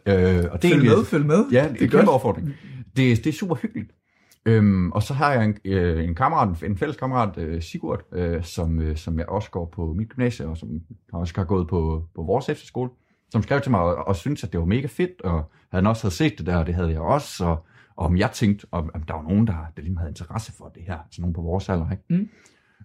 noget. 0.07 0.37
øh, 0.45 0.45
og 0.53 0.63
det 0.63 0.71
er 0.71 0.75
Følg 0.75 0.85
med, 0.89 1.05
følg 1.05 1.27
med. 1.27 1.45
Ja, 1.53 1.59
det 1.63 1.69
er, 1.69 1.73
det 1.73 1.83
en 1.83 1.89
kæmpe 1.89 2.11
opfordring. 2.11 2.55
Det, 2.97 3.25
det 3.25 3.27
er 3.27 3.33
super 3.33 3.55
hyggeligt. 3.63 3.91
Øhm, 4.47 4.93
og 4.93 5.03
så 5.03 5.15
har 5.15 5.33
jeg 5.33 5.45
en, 5.45 5.57
øh, 5.65 6.05
en 6.05 6.15
kammerat, 6.15 6.63
en 6.63 6.77
fælles 6.77 6.97
kammerat, 6.97 7.39
øh, 7.39 7.63
Sigurd, 7.63 8.03
øh, 8.13 8.45
som, 8.45 8.81
øh, 8.81 8.97
som 8.97 9.19
jeg 9.19 9.29
også 9.29 9.51
går 9.51 9.67
på 9.67 9.93
mit 9.93 10.09
gymnasie, 10.09 10.47
og 10.47 10.57
som 10.57 10.81
også 11.13 11.33
har 11.37 11.45
gået 11.45 11.69
på, 11.69 12.05
på 12.15 12.23
vores 12.23 12.49
efterskole. 12.49 12.91
som 13.33 13.43
skrev 13.43 13.61
til 13.61 13.71
mig 13.71 13.81
og, 13.81 13.95
og 13.95 14.17
syntes, 14.17 14.45
at 14.45 14.53
det 14.53 14.61
var 14.61 14.67
mega 14.67 14.87
fedt, 14.87 15.23
og 15.23 15.51
han 15.73 15.87
også 15.87 16.03
havde 16.03 16.15
set 16.15 16.39
det 16.39 16.47
der, 16.47 16.57
og 16.57 16.67
det 16.67 16.75
havde 16.75 16.91
jeg 16.91 17.01
også, 17.01 17.45
og, 17.45 17.67
og 17.97 18.07
om 18.07 18.17
jeg 18.17 18.31
tænkte, 18.31 18.67
om, 18.73 18.91
om 18.95 19.03
der 19.03 19.15
var 19.15 19.23
nogen, 19.23 19.47
der, 19.47 19.67
der 19.77 19.83
lige 19.83 19.99
havde 19.99 20.11
interesse 20.11 20.53
for 20.53 20.69
det 20.75 20.83
her, 20.83 20.99
altså 20.99 21.21
nogen 21.21 21.35
på 21.35 21.41
vores 21.41 21.69
alder, 21.69 21.91
ikke? 21.91 22.03
Mm. 22.11 22.29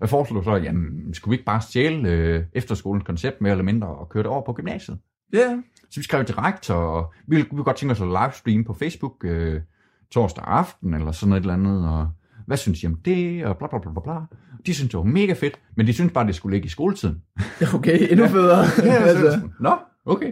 Jeg 0.02 0.10
foreslog 0.10 0.44
så, 0.44 0.56
jamen, 0.56 1.14
skulle 1.14 1.32
vi 1.32 1.36
ikke 1.36 1.46
bare 1.46 1.62
stjæle 1.62 2.10
øh, 2.10 2.44
efterskolens 2.54 3.06
koncept 3.06 3.42
mere 3.42 3.52
eller 3.52 3.64
mindre, 3.64 3.88
og 3.88 4.10
køre 4.10 4.24
det 4.24 4.32
over 4.32 4.46
på 4.46 4.54
gymnasiet? 4.54 5.00
Ja. 5.34 5.38
Yeah. 5.38 5.58
Så 5.90 6.00
vi 6.00 6.04
skrev 6.04 6.24
direkte, 6.24 6.74
og 6.74 7.14
vi 7.28 7.36
ville 7.36 7.64
godt 7.64 7.78
tænke 7.78 7.92
os 7.92 8.02
at 8.02 8.08
livestream 8.08 8.64
på 8.64 8.74
Facebook 8.74 9.26
øh, 9.26 9.62
torsdag 10.12 10.44
aften, 10.48 10.94
eller 10.94 11.12
sådan 11.12 11.30
noget 11.30 11.42
eller 11.42 11.54
andet, 11.54 11.90
og 11.90 12.10
hvad 12.48 12.58
synes 12.58 12.84
I 12.84 12.88
om 12.88 12.96
det, 12.96 13.46
og 13.46 13.58
bla 13.58 13.68
bla 13.68 13.80
bla 13.80 13.92
bla 13.92 14.02
bla. 14.02 14.14
De 14.66 14.74
synes 14.74 14.92
det 14.92 14.98
var 14.98 15.04
mega 15.04 15.34
fedt, 15.34 15.60
men 15.78 15.88
de 15.88 15.94
synes 15.94 16.12
bare, 16.14 16.28
det 16.28 16.36
skulle 16.36 16.56
ligge 16.56 16.66
i 16.66 16.70
skoletiden. 16.70 17.22
Okay, 17.76 18.12
endnu 18.12 18.28
federe. 18.28 18.66
ja, 18.84 18.94
altså. 18.94 19.50
Nå, 19.60 19.78
okay. 20.06 20.32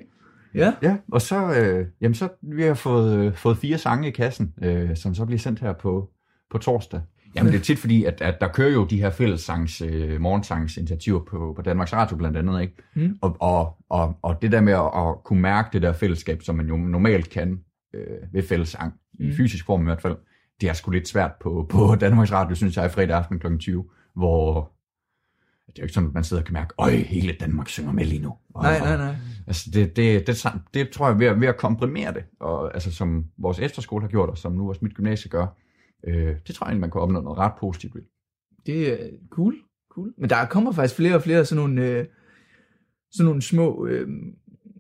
Ja. 0.56 0.74
Ja, 0.82 0.98
og 1.12 1.22
så, 1.22 1.54
øh, 1.54 1.88
jamen 2.02 2.16
så 2.16 2.30
vi 2.42 2.64
har 2.64 2.74
fået, 2.74 3.18
øh, 3.18 3.36
fået 3.36 3.58
fire 3.58 3.78
sange 3.78 4.08
i 4.08 4.12
kassen, 4.12 4.54
øh, 4.64 4.96
som 4.96 5.16
så 5.16 5.26
bliver 5.26 5.40
sendt 5.40 5.60
her 5.60 5.74
på, 5.74 6.10
på 6.52 6.58
torsdag. 6.58 7.02
Jamen 7.36 7.52
det 7.54 7.60
er 7.60 7.64
tit 7.64 7.80
fordi, 7.80 8.04
at, 8.04 8.22
at 8.22 8.42
der 8.42 8.48
kører 8.48 8.72
jo 8.72 8.86
de 8.86 9.02
her 9.02 9.10
fællessangs, 9.10 9.82
øh, 9.82 10.22
morgensangsinitiativer 10.22 11.20
på, 11.20 11.54
på 11.56 11.62
Danmarks 11.62 11.94
Radio 11.94 12.18
blandt 12.18 12.38
andet, 12.38 12.62
ikke? 12.62 12.74
Mm. 12.96 13.18
Og, 13.22 13.38
og, 13.40 13.78
og, 13.90 14.18
og 14.22 14.42
det 14.42 14.52
der 14.52 14.62
med 14.62 14.74
at, 14.74 15.08
at 15.08 15.24
kunne 15.24 15.42
mærke 15.42 15.70
det 15.74 15.82
der 15.82 15.94
fællesskab, 15.94 16.42
som 16.42 16.56
man 16.56 16.68
jo 16.68 16.78
normalt 16.78 17.30
kan 17.30 17.60
øh, 17.94 18.34
ved 18.34 18.44
fællessang, 18.44 18.94
mm. 19.20 19.30
i 19.30 19.34
fysisk 19.34 19.66
form 19.66 19.82
i 19.82 19.84
hvert 19.84 20.02
fald, 20.02 20.16
det 20.62 20.70
er 20.70 20.74
sgu 20.74 20.92
lidt 20.92 21.08
svært 21.08 21.32
på, 21.42 21.66
på 21.72 21.96
Danmarks 21.96 22.32
Radio, 22.32 22.56
synes 22.56 22.78
jeg, 22.78 22.92
fredag 22.92 23.18
aften 23.18 23.40
kl. 23.40 23.58
20, 23.58 23.86
hvor 24.16 24.72
det 25.68 25.80
er 25.80 25.84
jo 25.84 25.86
ikke 25.86 25.94
sådan, 25.94 26.10
at 26.10 26.14
man 26.14 26.24
sidder 26.24 26.42
og 26.42 26.46
kan 26.46 26.54
mærke, 26.54 26.74
øj, 26.78 26.92
hele 26.92 27.34
Danmark 27.40 27.70
synger 27.70 27.92
med 27.92 28.06
lige 28.06 28.22
nu. 28.22 28.30
Og, 28.54 28.64
Nej, 28.64 28.80
nej, 28.80 28.98
nej. 28.98 29.16
Altså 29.48 29.70
det, 29.74 29.96
det, 29.96 30.28
det, 30.28 30.44
det, 30.44 30.62
det 30.74 30.90
tror 30.90 31.08
jeg 31.10 31.20
ved 31.20 31.28
at, 31.28 31.42
ved 31.42 31.48
at 31.48 31.58
komprimere 31.58 32.14
det, 32.14 32.24
og, 32.40 32.74
altså 32.74 32.92
som 32.92 33.26
vores 33.38 33.60
efterskole 33.60 34.02
har 34.02 34.10
gjort, 34.10 34.30
og 34.30 34.38
som 34.38 34.52
nu 34.52 34.66
vores 34.66 34.82
mit 34.82 34.94
gymnasie 34.94 35.30
gør, 35.32 35.48
øh, 36.08 36.36
det 36.48 36.56
tror 36.56 36.70
jeg 36.70 36.78
man 36.78 36.92
kan 36.92 37.02
opnå 37.02 37.22
noget 37.22 37.38
ret 37.38 37.52
positivt 37.60 37.96
ved. 37.96 38.02
Det 38.66 38.94
er 38.94 39.10
cool, 39.30 39.56
cool. 39.92 40.14
Men 40.18 40.30
der 40.30 40.46
kommer 40.46 40.72
faktisk 40.72 40.96
flere 40.96 41.16
og 41.16 41.22
flere 41.24 41.46
sådan 41.46 41.64
nogle, 41.64 41.86
øh, 41.86 42.06
sådan 43.12 43.26
nogle 43.26 43.42
små, 43.42 43.86
øh, 43.86 44.08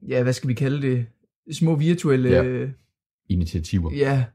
ja, 0.08 0.24
hvad 0.24 0.34
skal 0.34 0.48
vi 0.48 0.54
kalde 0.54 0.82
det, 0.82 1.06
små 1.52 1.76
virtuelle, 1.76 2.30
Ja. 2.30 2.68
Initiativer. 3.30 3.92
ja, 3.94 4.26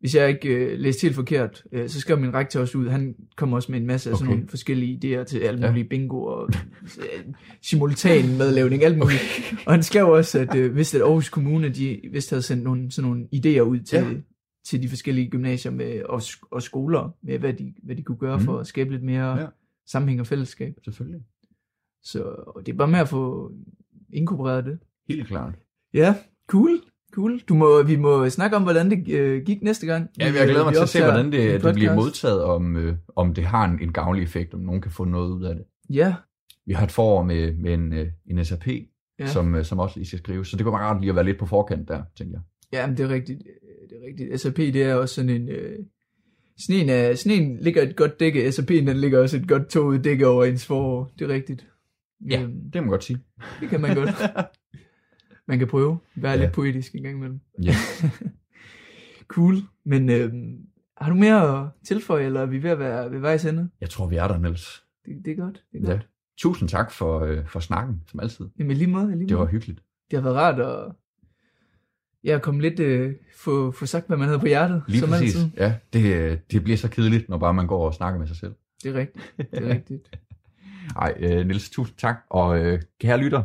hvis 0.00 0.14
jeg 0.14 0.28
ikke 0.28 0.48
øh, 0.48 0.78
læste 0.78 1.02
helt 1.02 1.14
forkert, 1.14 1.64
øh, 1.72 1.88
så 1.88 2.00
skrev 2.00 2.18
min 2.20 2.34
rektor 2.34 2.60
også 2.60 2.78
ud, 2.78 2.88
han 2.88 3.14
kom 3.36 3.52
også 3.52 3.72
med 3.72 3.80
en 3.80 3.86
masse 3.86 4.10
af 4.10 4.16
sådan 4.16 4.28
Okay. 4.28 4.36
nogle 4.36 4.48
forskellige 4.48 4.94
idéer 5.20 5.24
til 5.24 5.38
alle 5.38 5.60
Ja. 5.60 5.70
mulige 5.70 5.88
bingo 5.88 6.22
og 6.24 6.48
øh, 6.98 7.34
simultan 7.62 8.36
medlavning, 8.38 8.84
alt 8.84 8.98
muligt. 8.98 9.20
Okay. 9.52 9.56
Og 9.66 9.72
han 9.72 9.82
skrev 9.82 10.06
også, 10.08 10.38
at 10.38 10.56
øh, 10.56 10.72
hvis 10.72 10.94
at 10.94 11.00
Aarhus 11.00 11.28
Kommune, 11.28 11.68
de 11.68 12.00
vist 12.12 12.30
havde 12.30 12.42
sendt 12.42 12.64
nogle, 12.64 12.90
sådan 12.92 13.10
nogle 13.10 13.28
idéer 13.34 13.60
ud 13.60 13.80
til, 13.80 13.96
Ja. 13.98 14.08
ja. 14.08 14.14
til 14.64 14.82
de 14.82 14.88
forskellige 14.88 15.30
gymnasier 15.30 15.72
med, 15.72 16.02
og, 16.02 16.22
og 16.50 16.62
skoler, 16.62 17.16
med 17.22 17.38
hvad 17.38 17.52
de, 17.54 17.74
hvad 17.82 17.96
de 17.96 18.02
kunne 18.02 18.18
gøre 18.18 18.36
Mhm. 18.36 18.44
for 18.44 18.58
at 18.58 18.66
skabe 18.66 18.90
lidt 18.90 19.02
mere 19.02 19.28
Ja. 19.36 19.40
ja. 19.40 19.46
sammenhæng 19.86 20.20
og 20.20 20.26
fællesskab. 20.26 20.74
Selvfølgelig. 20.84 21.20
Så 22.02 22.22
og 22.46 22.66
det 22.66 22.72
er 22.72 22.76
bare 22.76 22.88
med 22.88 22.98
at 22.98 23.08
få 23.08 23.52
inkorporeret 24.12 24.64
det. 24.64 24.78
Helt 25.08 25.26
klart. 25.26 25.54
Ja, 25.94 26.14
cool. 26.48 26.80
Cool. 27.12 27.40
Du 27.48 27.54
må, 27.54 27.82
vi 27.82 27.96
må 27.96 28.28
snakke 28.30 28.56
om, 28.56 28.62
hvordan 28.62 28.90
det 28.90 29.08
øh, 29.08 29.42
gik 29.42 29.62
næste 29.62 29.86
gang. 29.86 30.10
Ja, 30.18 30.24
jeg 30.24 30.32
glæder 30.46 30.64
mig 30.64 30.74
til 30.74 30.82
at 30.82 30.88
se, 30.88 31.02
hvordan 31.02 31.32
det, 31.32 31.62
det 31.64 31.74
bliver 31.74 31.94
modtaget, 31.94 32.42
om, 32.42 32.76
øh, 32.76 32.94
om 33.16 33.34
det 33.34 33.44
har 33.44 33.64
en, 33.64 33.78
en 33.82 33.92
gavnlig 33.92 34.22
effekt, 34.22 34.54
om 34.54 34.60
nogen 34.60 34.80
kan 34.80 34.90
få 34.90 35.04
noget 35.04 35.30
ud 35.30 35.44
af 35.44 35.54
det. 35.54 35.64
Ja, 35.90 36.14
Vi 36.66 36.72
har 36.72 36.84
et 36.84 36.92
forår 36.92 37.22
med, 37.22 37.52
med 37.56 37.74
en, 37.74 37.92
øh, 37.92 38.06
en 38.30 38.44
SAP, 38.44 38.66
ja. 39.18 39.26
som, 39.26 39.54
øh, 39.54 39.64
som 39.64 39.78
også 39.78 39.98
lige 39.98 40.06
skal 40.06 40.18
skrives, 40.18 40.48
så 40.48 40.56
det 40.56 40.64
kunne 40.64 40.72
være 40.72 40.82
rart 40.82 41.00
lige 41.00 41.10
at 41.10 41.16
være 41.16 41.24
lidt 41.24 41.38
på 41.38 41.46
forkant 41.46 41.88
der, 41.88 42.02
tænker 42.18 42.38
jeg. 42.38 42.78
ja 42.80 42.86
men 42.86 42.96
det 42.96 43.04
er 43.04 43.08
rigtigt. 43.08 43.38
Det 43.90 43.96
er 44.02 44.06
rigtigt. 44.06 44.40
SAP, 44.40 44.56
det 44.56 44.82
er 44.82 44.94
også 44.94 45.14
sådan 45.14 45.30
en... 45.30 45.48
Øh, 45.48 45.78
sådan 46.58 46.82
en, 46.82 46.88
er, 46.88 47.14
sådan 47.14 47.42
en 47.42 47.58
ligger 47.60 47.82
et 47.82 47.96
godt 47.96 48.20
dække. 48.20 48.48
SAP'en, 48.48 48.72
den 48.86 48.96
ligger 48.96 49.18
også 49.18 49.36
et 49.36 49.48
godt 49.48 49.68
toget 49.68 50.04
dække 50.04 50.26
over 50.28 50.44
ens 50.44 50.66
forår. 50.66 51.12
Det 51.18 51.30
er 51.30 51.34
rigtigt. 51.34 51.66
Ja, 52.30 52.42
Øhm, 52.42 52.52
det 52.72 52.74
må 52.74 52.80
man 52.80 52.90
godt 52.90 53.04
sige. 53.04 53.18
det 53.60 53.68
kan 53.68 53.80
man 53.80 53.94
godt. 53.96 54.10
Man 55.48 55.58
kan 55.58 55.68
prøve. 55.68 55.98
Være 56.16 56.32
Ja. 56.32 56.40
lidt 56.40 56.52
poetisk 56.52 56.94
en 56.94 57.02
gang 57.02 57.16
imellem. 57.16 57.40
Ja. 57.62 57.74
Cool. 59.28 59.56
Men 59.84 60.10
øh, 60.10 60.32
har 60.96 61.08
du 61.10 61.14
mere 61.16 61.60
at 61.62 61.68
tilføje, 61.86 62.24
eller 62.24 62.40
er 62.40 62.46
vi 62.46 62.62
ved 62.62 62.70
at 62.70 62.78
være 62.78 63.10
ved 63.10 63.18
vejs 63.18 63.44
ende? 63.44 63.68
Jeg 63.80 63.90
tror, 63.90 64.06
vi 64.06 64.16
er 64.16 64.28
der, 64.28 64.38
Niels. 64.38 64.84
Det, 65.06 65.24
det 65.24 65.30
er 65.32 65.36
godt. 65.36 65.64
Det 65.72 65.78
er 65.82 65.86
Ja. 65.86 65.92
godt. 65.92 66.08
Tusind 66.38 66.68
tak 66.68 66.92
for, 66.92 67.20
øh, 67.20 67.46
for 67.46 67.60
snakken, 67.60 68.02
som 68.06 68.20
altid. 68.20 68.46
Jamen 68.58 68.76
lige 68.76 68.90
måde. 68.90 69.16
Lige 69.16 69.28
Det 69.28 69.36
var 69.36 69.42
måde. 69.42 69.50
hyggeligt. 69.50 69.82
det 70.10 70.16
har 70.22 70.22
været 70.30 70.36
rart 70.36 70.60
at 70.60 70.92
ja, 72.24 72.38
komme 72.38 72.60
lidt, 72.62 72.80
øh, 72.80 73.14
få, 73.36 73.70
få 73.70 73.86
sagt, 73.86 74.06
hvad 74.06 74.16
man 74.16 74.26
havde 74.26 74.38
på 74.40 74.46
hjertet, 74.46 74.82
Lige 74.88 75.00
som 75.00 75.08
præcis. 75.08 75.34
altid. 75.36 75.50
Ja, 75.56 75.74
det, 75.92 76.40
det 76.52 76.64
bliver 76.64 76.76
så 76.76 76.88
kedeligt, 76.90 77.28
når 77.28 77.38
bare 77.38 77.54
man 77.54 77.66
går 77.66 77.86
og 77.86 77.94
snakker 77.94 78.18
med 78.18 78.26
sig 78.26 78.36
selv. 78.36 78.54
Det 78.82 78.90
er 78.90 78.94
rigtigt. 79.00 79.34
Det 79.36 79.48
er 79.52 79.68
rigtigt. 79.74 80.18
Ej, 80.96 81.14
øh, 81.18 81.46
Niels, 81.46 81.70
tusind 81.70 81.96
tak. 81.98 82.16
Og 82.30 82.58
øh, 82.64 82.82
kære 83.00 83.18
lytter, 83.18 83.42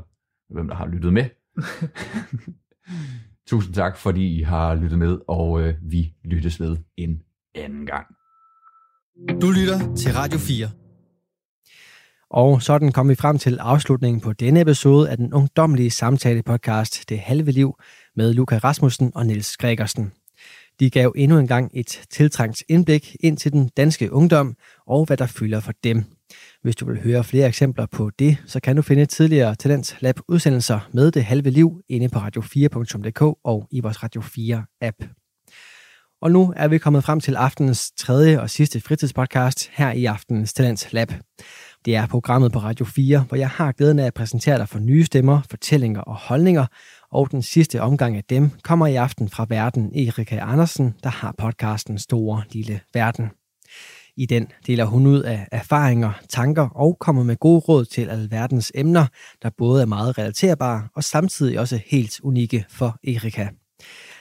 hvem 0.54 0.68
der 0.68 0.76
har 0.76 0.88
lyttet 0.88 1.14
med, 1.14 1.26
tusind 3.50 3.74
tak, 3.74 3.98
fordi 3.98 4.40
I 4.40 4.44
har 4.44 4.76
lyttet 4.76 5.00
med, 5.00 5.18
og 5.28 5.62
øh, 5.62 5.74
vi 5.82 6.14
lyttes 6.24 6.60
ved 6.60 6.78
en 6.98 7.22
anden 7.56 7.86
gang. 7.86 8.06
Du 9.42 9.52
lytter 9.52 9.96
til 9.96 10.14
Radio 10.14 10.40
4. 10.40 10.70
Og 12.30 12.62
sådan 12.62 12.92
kom 12.92 13.10
vi 13.10 13.16
frem 13.16 13.38
til 13.38 13.58
afslutningen 13.60 14.22
på 14.22 14.34
denne 14.34 14.62
episode 14.62 15.10
af 15.10 15.18
den 15.18 15.34
ungdomlige 15.34 15.90
samtale-podcast 15.90 17.04
Det 17.10 17.20
Halve 17.20 17.52
Liv 17.52 17.76
med 18.16 18.34
Luca 18.34 18.58
Rasmussen 18.58 19.12
og 19.16 19.26
Niels 19.26 19.58
Gregersen. 19.58 20.12
De 20.82 20.90
gav 20.90 21.14
endnu 21.16 21.40
en 21.40 21.48
gang 21.48 21.72
et 21.74 22.02
tiltrængt 22.10 22.64
indblik 22.70 23.16
ind 23.20 23.38
til 23.38 23.52
den 23.52 23.70
danske 23.78 24.12
ungdom 24.12 24.56
og 24.88 25.06
hvad 25.06 25.18
der 25.18 25.26
fylder 25.26 25.60
for 25.60 25.72
dem. 25.84 26.04
Hvis 26.62 26.76
du 26.76 26.86
vil 26.86 27.02
høre 27.02 27.24
flere 27.24 27.48
eksempler 27.48 27.86
på 27.86 28.10
det, 28.20 28.38
så 28.46 28.60
kan 28.60 28.76
du 28.76 28.82
finde 28.82 29.06
tidligere 29.06 29.56
Talent 29.56 29.98
Lab 30.00 30.20
udsendelser 30.28 30.90
med 30.94 31.12
Det 31.12 31.24
Halve 31.24 31.50
Liv 31.50 31.82
inde 31.90 32.10
på 32.10 32.20
radio4.dk 32.20 33.22
og 33.44 33.68
i 33.72 33.80
vores 33.80 34.04
Radio 34.04 34.22
4 34.22 34.66
app. 34.82 34.98
Og 36.22 36.32
nu 36.32 36.54
er 36.56 36.68
vi 36.68 36.78
kommet 36.78 37.04
frem 37.04 37.20
til 37.20 37.36
aftenens 37.36 37.92
tredje 37.92 38.42
og 38.42 38.50
sidste 38.50 38.82
fritidspodcast 38.82 39.70
her 39.74 39.92
i 39.92 40.06
aftenens 40.06 40.54
Talent 40.54 40.88
Lab. 40.92 41.14
Det 41.86 41.96
er 41.96 42.06
programmet 42.08 42.52
på 42.52 42.60
Radio 42.60 42.86
4, 42.86 43.26
hvor 43.28 43.38
jeg 43.38 43.50
har 43.50 43.72
glæden 43.72 44.00
af 44.00 44.06
at 44.06 44.14
præsentere 44.14 44.58
dig 44.58 44.70
for 44.70 44.80
nye 44.80 45.04
stemmer, 45.04 45.42
fortællinger 45.50 46.02
og 46.02 46.16
holdninger, 46.16 46.66
og 47.12 47.32
den 47.32 47.42
sidste 47.42 47.82
omgang 47.82 48.18
af 48.18 48.24
dem 48.24 48.50
kommer 48.64 48.88
i 48.88 48.96
aften 48.96 49.30
fra 49.30 49.46
verden 49.50 49.96
Erika 49.96 50.40
Andersen, 50.42 50.94
der 51.04 51.10
har 51.10 51.36
podcasten 51.38 52.00
Store 52.00 52.44
Lille 52.52 52.80
Verden. 52.94 53.30
I 54.18 54.26
den 54.26 54.48
deler 54.68 54.86
hun 54.86 55.08
ud 55.08 55.20
af 55.20 55.48
erfaringer, 55.52 56.12
tanker 56.30 56.70
og 56.70 56.98
kommer 57.00 57.24
med 57.24 57.36
gode 57.36 57.60
råd 57.60 57.86
til 57.86 58.10
alverdens 58.10 58.72
emner, 58.76 59.06
der 59.42 59.50
både 59.58 59.82
er 59.82 59.86
meget 59.86 60.18
relaterbare 60.18 60.88
og 60.96 61.04
samtidig 61.04 61.60
også 61.60 61.80
helt 61.86 62.20
unikke 62.24 62.66
for 62.70 62.98
Erika. 63.04 63.48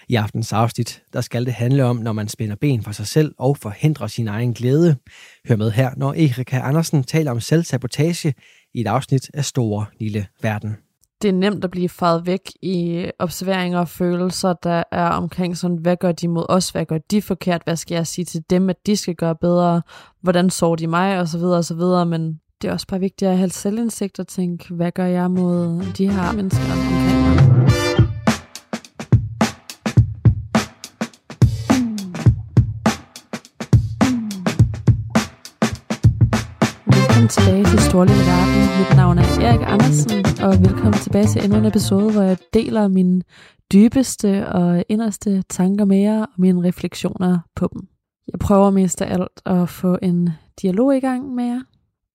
I 0.08 0.14
aftens 0.14 0.52
afsnit, 0.52 1.02
der 1.12 1.20
skal 1.20 1.46
det 1.46 1.54
handle 1.54 1.84
om, 1.84 1.96
når 1.96 2.12
man 2.12 2.28
spænder 2.28 2.56
ben 2.56 2.82
for 2.82 2.92
sig 2.92 3.06
selv 3.06 3.34
og 3.38 3.56
forhindrer 3.56 4.06
sin 4.06 4.28
egen 4.28 4.54
glæde. 4.54 4.96
Hør 5.48 5.56
med 5.56 5.70
her, 5.70 5.90
når 5.96 6.12
Erika 6.12 6.58
Andersen 6.58 7.04
taler 7.04 7.30
om 7.30 7.40
selvsabotage 7.40 8.34
i 8.74 8.80
et 8.80 8.86
afsnit 8.86 9.30
af 9.34 9.44
Store 9.44 9.86
Lille 10.00 10.26
Verden 10.42 10.76
det 11.22 11.28
er 11.28 11.32
nemt 11.32 11.64
at 11.64 11.70
blive 11.70 11.88
faret 11.88 12.26
væk 12.26 12.40
i 12.62 13.06
observeringer 13.18 13.78
og 13.78 13.88
følelser, 13.88 14.52
der 14.52 14.82
er 14.92 15.08
omkring 15.08 15.56
sådan, 15.56 15.76
hvad 15.76 15.96
gør 15.96 16.12
de 16.12 16.28
mod 16.28 16.46
os, 16.48 16.70
hvad 16.70 16.86
gør 16.86 16.98
de 17.10 17.22
forkert, 17.22 17.62
hvad 17.64 17.76
skal 17.76 17.94
jeg 17.94 18.06
sige 18.06 18.24
til 18.24 18.42
dem, 18.50 18.70
at 18.70 18.86
de 18.86 18.96
skal 18.96 19.14
gøre 19.14 19.36
bedre, 19.36 19.82
hvordan 20.22 20.50
sår 20.50 20.76
de 20.76 20.86
mig, 20.86 21.20
og 21.20 21.28
så 21.28 21.38
videre, 21.38 21.58
og 21.58 21.64
så 21.64 21.74
videre, 21.74 22.06
men 22.06 22.40
det 22.62 22.68
er 22.68 22.72
også 22.72 22.86
bare 22.86 23.00
vigtigt 23.00 23.30
at 23.30 23.38
have 23.38 23.50
selvindsigt 23.50 24.18
og 24.18 24.28
tænke, 24.28 24.74
hvad 24.74 24.92
gør 24.92 25.06
jeg 25.06 25.30
mod 25.30 25.84
de 25.98 26.10
her 26.10 26.32
mennesker 26.32 26.72
omkring 26.72 27.34
mig. 27.34 27.39
Tilbage 37.30 37.64
til 37.64 37.78
Storlille 37.78 38.24
Verden. 38.30 38.62
Mit 38.78 38.96
navn 38.96 39.18
er 39.18 39.22
Erik 39.22 39.60
Andersen, 39.66 40.24
og 40.46 40.52
velkommen 40.64 40.92
tilbage 40.92 41.26
til 41.26 41.44
endnu 41.44 41.58
en 41.58 41.64
episode, 41.64 42.12
hvor 42.12 42.22
jeg 42.22 42.36
deler 42.54 42.88
mine 42.88 43.22
dybeste 43.72 44.48
og 44.48 44.84
inderste 44.88 45.42
tanker 45.42 45.84
med 45.84 45.98
jer 45.98 46.22
og 46.22 46.28
mine 46.38 46.68
refleksioner 46.68 47.38
på 47.56 47.68
dem. 47.72 47.82
Jeg 48.32 48.38
prøver 48.38 48.70
mest 48.70 49.02
af 49.02 49.14
alt 49.14 49.40
at 49.46 49.68
få 49.68 49.98
en 50.02 50.28
dialog 50.62 50.96
i 50.96 51.00
gang 51.00 51.34
med 51.34 51.44
jer, 51.44 51.60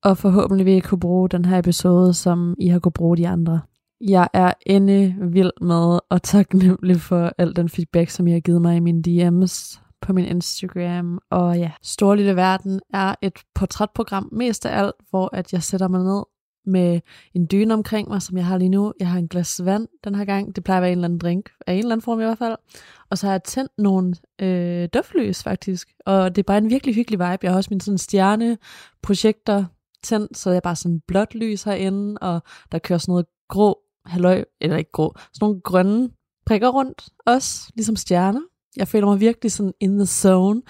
og 0.04 0.18
forhåbentlig 0.18 0.66
vil 0.66 0.74
I 0.74 0.80
kunne 0.80 1.00
bruge 1.00 1.30
den 1.30 1.46
her 1.46 1.60
episode, 1.60 2.14
som 2.14 2.56
I 2.60 2.68
har 2.68 2.80
kunne 2.80 2.92
bruge 2.92 3.18
de 3.18 3.28
andre. 3.28 3.60
Jeg 4.02 4.28
er 4.34 4.54
inde 4.66 5.16
vild 5.22 5.52
med 5.62 6.00
og 6.10 6.24
taknemmelig 6.24 7.02
for 7.02 7.32
al 7.38 7.56
den 7.56 7.70
feedback, 7.70 8.10
som 8.10 8.28
I 8.28 8.32
har 8.32 8.40
givet 8.40 8.62
mig 8.62 8.76
i 8.76 8.80
mine 8.80 9.04
DM's 9.08 9.85
på 10.06 10.14
min 10.14 10.26
Instagram. 10.26 11.20
Og 11.30 11.58
ja, 11.58 11.72
Stor 11.82 12.16
Lille 12.16 12.36
Verden 12.36 12.80
er 12.94 13.16
et 13.22 13.40
portrætprogram 13.56 14.30
mest 14.32 14.66
af 14.66 14.80
alt, 14.80 14.96
hvor 15.10 15.36
at 15.36 15.54
jeg 15.54 15.64
sætter 15.64 15.88
mig 15.88 16.04
ned 16.04 16.24
med 16.66 17.02
en 17.34 17.48
dyne 17.52 17.74
omkring 17.74 18.10
mig, 18.10 18.22
som 18.22 18.38
jeg 18.38 18.46
har 18.46 18.58
lige 18.58 18.70
nu. 18.70 18.94
Jeg 19.00 19.08
har 19.08 19.20
en 19.20 19.28
glas 19.28 19.66
vand 19.66 19.88
den 20.04 20.16
her 20.16 20.26
gang. 20.26 20.56
Det 20.56 20.64
plejer 20.64 20.78
at 20.78 20.82
være 20.82 20.92
en 20.92 20.98
eller 20.98 21.08
anden 21.08 21.20
drink, 21.20 21.50
af 21.68 21.74
en 21.74 21.80
eller 21.80 21.92
anden 21.92 22.02
form 22.02 22.20
i 22.20 22.24
hvert 22.24 22.38
fald. 22.38 22.56
Og 23.10 23.18
så 23.18 23.28
har 23.28 23.34
jeg 23.34 23.44
tændt 23.44 23.72
nogle 23.78 24.16
øh, 24.42 24.90
duftlys 24.94 25.44
faktisk. 25.44 25.90
Og 26.06 26.36
det 26.36 26.42
er 26.42 26.46
bare 26.48 26.58
en 26.58 26.70
virkelig 26.70 26.96
hyggelig 26.96 27.20
vibe. 27.20 27.40
Jeg 27.44 27.52
har 27.52 27.58
også 27.58 27.70
min 27.72 27.80
sådan 27.80 27.98
stjerneprojekter 27.98 29.66
tændt, 30.04 30.38
så 30.38 30.52
jeg 30.52 30.62
bare 30.64 30.76
sådan 30.76 31.02
blåt 31.08 31.36
lys 31.36 31.64
herinde, 31.64 32.18
og 32.22 32.42
der 32.72 32.80
kører 32.80 33.00
sådan 33.00 33.12
noget 33.12 33.26
grå, 33.50 33.80
halløj, 34.06 34.44
eller 34.62 34.78
ikke 34.78 34.92
grå, 34.92 35.14
sådan 35.18 35.46
nogle 35.46 35.62
grønne 35.62 36.10
prikker 36.46 36.70
rundt 36.70 37.10
også, 37.26 37.72
ligesom 37.76 37.96
stjerner. 37.96 38.42
Jeg 38.78 38.88
føler 38.88 39.08
mig 39.08 39.20
virkelig 39.20 39.52
sådan 39.52 39.74
in 39.80 39.98
the 39.98 40.06
zone, 40.06 40.62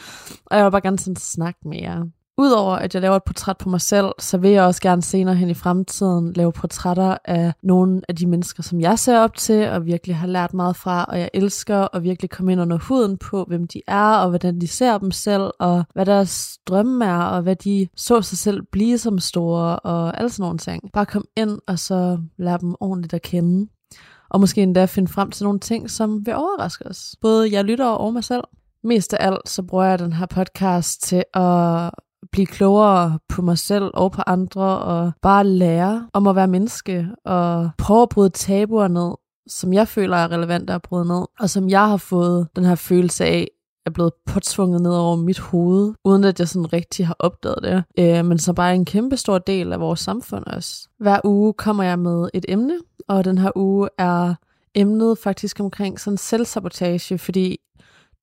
og 0.46 0.58
jeg 0.58 0.65
vil 0.65 0.72
bare 0.72 0.82
gerne 0.82 1.00
sådan 1.00 1.15
snakke 1.15 1.60
med 1.65 1.78
jer. 1.82 2.04
Udover 2.38 2.76
at 2.76 2.94
jeg 2.94 3.02
laver 3.02 3.15
et 3.15 3.24
portræt 3.24 3.58
på 3.58 3.70
mig 3.70 3.82
selv, 3.82 4.12
så 4.20 4.38
vil 4.38 4.52
jeg 4.52 4.63
også 4.63 4.82
gerne 4.82 5.02
senere 5.02 5.36
hen 5.36 5.50
i 5.50 5.54
fremtiden 5.54 6.34
lave 6.34 6.52
portrætter 6.52 7.18
af 7.26 7.54
nogle 7.63 8.02
af 8.10 8.15
de 8.15 8.28
mennesker, 8.28 8.63
som 8.63 8.82
jeg 8.82 9.00
ser 9.00 9.20
op 9.20 9.38
til 9.38 9.70
og 9.70 9.86
virkelig 9.86 10.15
har 10.15 10.28
lært 10.28 10.54
meget 10.54 10.76
fra, 10.76 11.04
og 11.04 11.20
jeg 11.20 11.30
elsker 11.34 11.96
at 11.96 12.04
virkelig 12.04 12.30
komme 12.30 12.52
ind 12.52 12.62
under 12.62 12.78
huden 12.78 13.18
på, 13.18 13.44
hvem 13.48 13.68
de 13.68 13.82
er, 13.88 14.15
og 14.18 14.30
hvordan 14.30 14.62
de 14.62 14.68
ser 14.68 14.98
dem 14.98 15.12
selv, 15.12 15.52
og 15.60 15.84
hvad 15.94 16.06
deres 16.06 16.60
drømme 16.68 17.06
er, 17.06 17.22
og 17.24 17.41
hvad 17.41 17.56
de 17.56 17.88
så 17.96 18.22
sig 18.22 18.38
selv 18.38 18.62
blive 18.72 18.98
som 18.98 19.20
store, 19.20 19.80
og 19.80 20.18
alle 20.18 20.30
sådan 20.30 20.44
nogle 20.44 20.58
ting. 20.58 20.84
Bare 20.94 21.06
kom 21.06 21.26
ind, 21.38 21.60
og 21.68 21.80
så 21.80 22.20
lære 22.38 22.58
dem 22.58 22.76
ordentligt 22.80 23.13
at 23.13 23.22
kende 23.22 23.68
og 24.30 24.40
måske 24.40 24.64
endda 24.64 24.86
finde 24.86 25.12
frem 25.12 25.32
til 25.32 25.44
nogle 25.44 25.60
ting, 25.60 25.90
som 25.90 26.26
vil 26.26 26.36
overraske 26.36 26.88
os. 26.88 27.16
Både 27.22 27.52
jeg 27.52 27.64
lytter 27.64 27.86
og 27.86 28.14
mig 28.14 28.24
selv. 28.24 28.44
Mest 28.84 29.14
af 29.14 29.28
alt, 29.28 29.50
så 29.50 29.64
bruger 29.64 29.86
jeg 29.86 30.00
den 30.00 30.14
her 30.14 30.26
podcast 30.26 31.04
til 31.04 31.24
at 31.34 31.92
blive 32.32 32.46
klogere 32.46 33.20
på 33.30 33.42
mig 33.42 33.58
selv 33.58 33.92
og 33.94 34.12
på 34.12 34.22
andre, 34.28 34.80
og 34.80 35.12
bare 35.22 35.44
lære 35.44 36.10
om 36.14 36.28
at 36.28 36.36
være 36.36 36.48
menneske, 36.48 37.08
og 37.26 37.70
prøve 37.78 38.02
at 38.02 38.10
bryde 38.10 38.30
tabuer 38.30 38.88
ned, 38.88 39.12
som 39.48 39.74
jeg 39.74 39.88
føler 39.88 40.18
er 40.18 40.32
relevant 40.32 40.70
at 40.70 40.82
bryde 40.82 41.08
ned, 41.08 41.26
og 41.40 41.50
som 41.50 41.70
jeg 41.70 41.88
har 41.88 41.98
fået 41.98 42.48
den 42.56 42.66
her 42.66 42.76
følelse 42.76 43.26
af, 43.26 43.48
er 43.86 43.89
blevet 43.89 44.13
påtvunget 44.26 44.82
ned 44.82 44.91
over 44.91 45.15
mit 45.15 45.39
hoved, 45.39 45.93
uden 46.04 46.24
at 46.24 46.39
jeg 46.39 46.48
sådan 46.48 46.74
rigtig 46.74 47.08
har 47.08 47.15
opdaget 47.19 47.60
det, 47.63 47.84
øh, 48.00 48.26
men 48.26 48.39
så 48.39 48.54
bare 48.54 48.76
en 48.76 48.86
kæmpe 48.86 49.17
stor 49.17 49.38
del 49.38 49.74
af 49.74 49.80
vores 49.80 50.00
samfund 50.00 50.45
også. 50.48 50.88
Hver 51.00 51.19
uge 51.24 51.54
kommer 51.54 51.84
jeg 51.84 52.00
med 52.00 52.30
et 52.34 52.45
emne, 52.48 52.80
og 53.08 53.26
den 53.26 53.38
her 53.38 53.52
uge 53.56 53.89
er 53.98 54.36
emnet 54.76 55.17
faktisk 55.17 55.60
omkring 55.60 56.00
sådan 56.00 56.17
selvsabotage, 56.17 57.17
fordi 57.17 57.58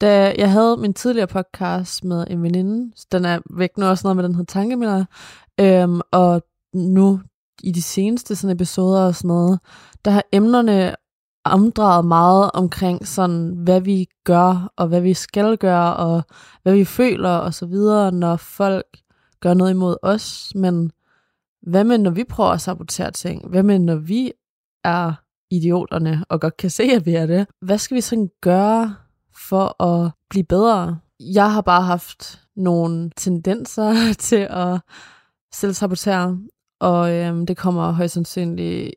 da 0.01 0.35
jeg 0.39 0.51
havde 0.51 0.77
min 0.77 0.95
tidligere 0.95 1.27
podcast 1.27 2.05
med 2.05 2.25
en 2.31 2.43
veninde, 2.43 2.93
den 3.13 3.25
er 3.25 3.39
væk 3.51 3.79
nu 3.79 3.87
også 3.87 4.07
noget 4.07 4.17
med 4.17 4.25
den 4.25 4.35
her 4.35 4.45
tankemiller, 4.45 5.05
øhm, 5.61 6.01
og 6.11 6.43
nu 6.75 7.21
i 7.63 7.73
de 7.73 7.83
seneste 7.83 8.37
sådan 8.37 8.57
episoder 8.57 9.01
og 9.01 9.15
sådan 9.15 9.29
noget, 9.29 9.61
der 10.05 10.11
har 10.11 10.25
emnerne 10.33 10.95
omdraget 11.45 12.05
meget 12.05 12.51
omkring 12.55 13.07
sådan, 13.07 13.49
hvad 13.57 13.81
vi 13.81 14.07
gør, 14.25 14.73
og 14.77 14.89
hvad 14.89 15.01
vi 15.01 15.15
skal 15.15 15.57
gøre, 15.57 15.97
og 15.97 16.23
hvad 16.63 16.75
vi 16.75 16.85
føler 16.85 17.31
og 17.31 17.55
så 17.55 17.67
videre, 17.67 18.13
når 18.13 18.37
folk 18.37 18.87
gør 19.41 19.55
noget 19.55 19.71
imod 19.71 19.97
os. 20.03 20.53
Men 20.55 20.93
hvad 21.63 21.85
med, 21.85 21.99
når 21.99 22.11
vi 22.11 22.25
prøver 22.25 22.51
at 22.51 22.61
sabotere 22.61 23.11
ting? 23.11 23.49
Hvad 23.49 23.63
med, 23.63 23.79
når 23.79 23.97
vi 23.97 24.33
er 24.85 25.13
idioterne, 25.51 26.25
og 26.29 26.41
godt 26.41 26.57
kan 26.57 26.71
se, 26.71 26.83
at 26.83 27.07
vi 27.07 27.15
er 27.15 27.27
det? 27.27 27.47
Hvad 27.61 27.79
skal 27.79 27.95
vi 27.95 28.01
sådan 28.01 28.31
gøre 28.41 28.95
for 29.49 29.83
at 29.83 30.11
blive 30.31 30.45
bedre? 30.45 30.99
Jeg 31.21 31.53
har 31.53 31.61
bare 31.61 31.83
haft 31.83 32.41
nogle 32.57 33.11
tendenser 33.17 33.95
til 34.19 34.47
at 34.51 34.81
selv 35.55 35.73
sabotere, 35.73 36.39
og 36.81 37.13
øhm, 37.13 37.47
det 37.47 37.57
kommer 37.57 37.93
højst 37.93 38.15
sandsynligt 38.15 38.95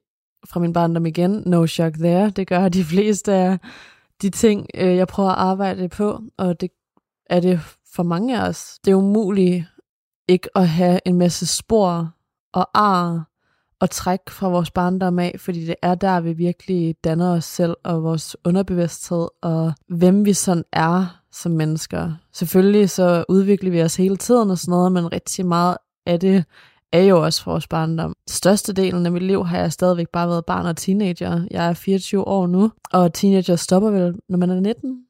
fra 0.50 0.60
min 0.60 0.74
barndom 0.74 1.06
igen. 1.06 1.44
No 1.46 1.66
shock 1.66 1.94
there. 1.94 2.30
Det 2.30 2.48
gør 2.48 2.70
de 2.70 2.84
fleste 2.94 3.34
af 3.34 3.60
de 4.22 4.30
ting, 4.30 4.68
øh, 4.76 4.96
jeg 4.96 5.08
prøver 5.08 5.30
at 5.30 5.38
arbejde 5.38 5.90
på, 5.90 6.22
og 6.38 6.62
det 6.62 6.70
er 7.30 7.40
det 7.40 7.60
for 7.96 8.04
mange 8.04 8.42
af 8.42 8.48
os. 8.48 8.80
Det 8.86 8.92
er 8.92 8.96
umuligt 8.96 9.66
ikke 10.28 10.50
at 10.56 10.68
have 10.68 11.00
en 11.06 11.18
masse 11.18 11.46
spor 11.46 12.12
og 12.54 12.70
ar 12.74 13.30
og 13.80 13.90
træk 13.90 14.20
fra 14.30 14.50
vores 14.50 14.72
barndom 14.72 15.20
af, 15.20 15.36
fordi 15.40 15.66
det 15.66 15.76
er 15.82 15.96
der, 15.96 16.20
vi 16.20 16.34
virkelig 16.34 16.96
danner 17.04 17.32
os 17.32 17.46
selv 17.46 17.76
og 17.84 18.04
vores 18.04 18.38
underbevidsthed 18.46 19.28
og 19.42 19.74
hvem 19.88 20.26
vi 20.26 20.34
sådan 20.34 20.64
er 20.72 21.22
som 21.32 21.52
mennesker. 21.52 22.14
Selvfølgelig 22.34 22.90
så 22.90 23.26
udvikler 23.30 23.72
vi 23.72 23.82
os 23.82 23.96
hele 23.96 24.18
tiden 24.18 24.50
og 24.50 24.58
sådan 24.58 24.72
noget, 24.72 24.92
men 24.92 25.12
rigtig 25.14 25.46
meget 25.46 25.78
af 26.06 26.20
det 26.20 26.46
er 26.94 27.02
jo 27.02 27.24
også 27.24 27.46
vores 27.46 27.68
barndom. 27.68 28.14
Størstedelen 28.30 29.06
af 29.06 29.12
mit 29.12 29.24
liv 29.24 29.46
har 29.46 29.58
jeg 29.58 29.74
stadigvæk 29.74 30.10
bare 30.10 30.28
været 30.28 30.46
barn 30.46 30.66
og 30.66 30.78
teenager. 30.78 31.46
Jeg 31.52 31.70
er 31.70 31.74
24 31.74 32.28
år 32.28 32.48
nu, 32.48 32.72
og 32.94 33.14
teenager 33.14 33.56
stopper 33.56 33.90
vel, 33.90 34.16
når 34.30 34.38
man 34.38 34.50
er 34.50 34.60
19? 34.60 35.06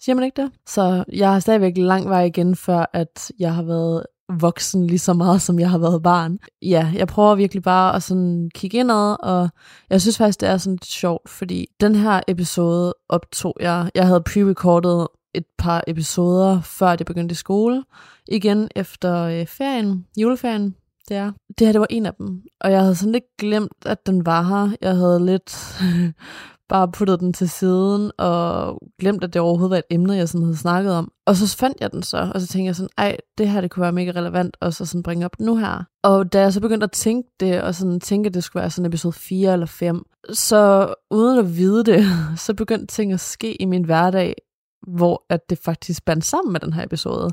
Siger 0.00 0.14
man 0.14 0.24
ikke 0.24 0.42
det? 0.42 0.50
Så 0.66 1.04
jeg 1.12 1.32
har 1.32 1.40
stadigvæk 1.40 1.72
lang 1.76 2.08
vej 2.08 2.24
igen, 2.24 2.56
før 2.56 2.90
at 2.92 3.32
jeg 3.38 3.54
har 3.54 3.62
været 3.62 4.02
voksen 4.40 4.86
lige 4.86 4.98
så 4.98 5.12
meget, 5.12 5.42
som 5.42 5.58
jeg 5.58 5.70
har 5.70 5.78
været 5.78 6.02
barn. 6.02 6.38
Ja, 6.62 6.92
jeg 6.94 7.08
prøver 7.08 7.34
virkelig 7.34 7.62
bare 7.62 7.96
at 7.96 8.02
sådan 8.02 8.50
kigge 8.54 8.78
indad, 8.78 9.16
og 9.20 9.48
jeg 9.90 10.00
synes 10.00 10.18
faktisk, 10.18 10.40
det 10.40 10.48
er 10.48 10.56
sådan 10.56 10.74
lidt 10.74 10.84
sjovt, 10.84 11.28
fordi 11.28 11.66
den 11.80 11.94
her 11.94 12.20
episode 12.28 12.94
optog 13.08 13.56
jeg. 13.60 13.90
Jeg 13.94 14.06
havde 14.06 14.22
pre-recordet 14.28 15.06
et 15.34 15.44
par 15.58 15.84
episoder, 15.86 16.60
før 16.60 16.96
det 16.96 17.06
begyndte 17.06 17.32
i 17.32 17.36
skole. 17.36 17.84
Igen 18.28 18.68
efter 18.76 19.22
øh, 19.22 19.46
ferien, 19.46 20.06
juleferien, 20.16 20.74
det 21.08 21.16
er. 21.16 21.32
Det 21.58 21.66
her, 21.66 21.72
det 21.72 21.80
var 21.80 21.86
en 21.90 22.06
af 22.06 22.14
dem. 22.14 22.42
Og 22.60 22.72
jeg 22.72 22.80
havde 22.80 22.94
sådan 22.94 23.12
lidt 23.12 23.36
glemt, 23.38 23.86
at 23.86 24.06
den 24.06 24.26
var 24.26 24.42
her. 24.42 24.76
Jeg 24.80 24.96
havde 24.96 25.26
lidt 25.26 25.80
bare 26.68 26.92
puttet 26.92 27.20
den 27.20 27.32
til 27.32 27.50
siden, 27.50 28.12
og 28.18 28.78
glemt, 28.98 29.24
at 29.24 29.32
det 29.32 29.42
overhovedet 29.42 29.70
var 29.70 29.76
et 29.76 29.84
emne, 29.90 30.14
jeg 30.14 30.28
sådan 30.28 30.44
havde 30.44 30.56
snakket 30.56 30.92
om. 30.92 31.12
Og 31.26 31.36
så 31.36 31.56
fandt 31.56 31.80
jeg 31.80 31.92
den 31.92 32.02
så, 32.02 32.30
og 32.34 32.40
så 32.40 32.46
tænkte 32.46 32.66
jeg 32.66 32.76
sådan, 32.76 32.90
ej, 32.98 33.16
det 33.38 33.48
her 33.48 33.60
det 33.60 33.70
kunne 33.70 33.82
være 33.82 33.92
mega 33.92 34.10
relevant, 34.10 34.56
og 34.60 34.74
så 34.74 34.86
sådan 34.86 35.02
bringe 35.02 35.24
op 35.24 35.40
nu 35.40 35.56
her. 35.56 35.84
Og 36.02 36.32
da 36.32 36.40
jeg 36.40 36.52
så 36.52 36.60
begyndte 36.60 36.84
at 36.84 36.92
tænke 36.92 37.28
det, 37.40 37.62
og 37.62 37.74
sådan 37.74 38.00
tænke, 38.00 38.26
at 38.26 38.34
det 38.34 38.44
skulle 38.44 38.60
være 38.60 38.70
sådan 38.70 38.86
episode 38.86 39.12
4 39.12 39.52
eller 39.52 39.66
5, 39.66 40.06
så 40.32 40.94
uden 41.10 41.38
at 41.38 41.56
vide 41.56 41.84
det, 41.84 42.04
så 42.44 42.54
begyndte 42.54 42.86
ting 42.86 43.12
at 43.12 43.20
ske 43.20 43.62
i 43.62 43.64
min 43.64 43.84
hverdag, 43.84 44.34
hvor 44.86 45.24
at 45.30 45.50
det 45.50 45.58
faktisk 45.58 46.04
bandt 46.04 46.24
sammen 46.24 46.52
med 46.52 46.60
den 46.60 46.72
her 46.72 46.84
episode. 46.84 47.30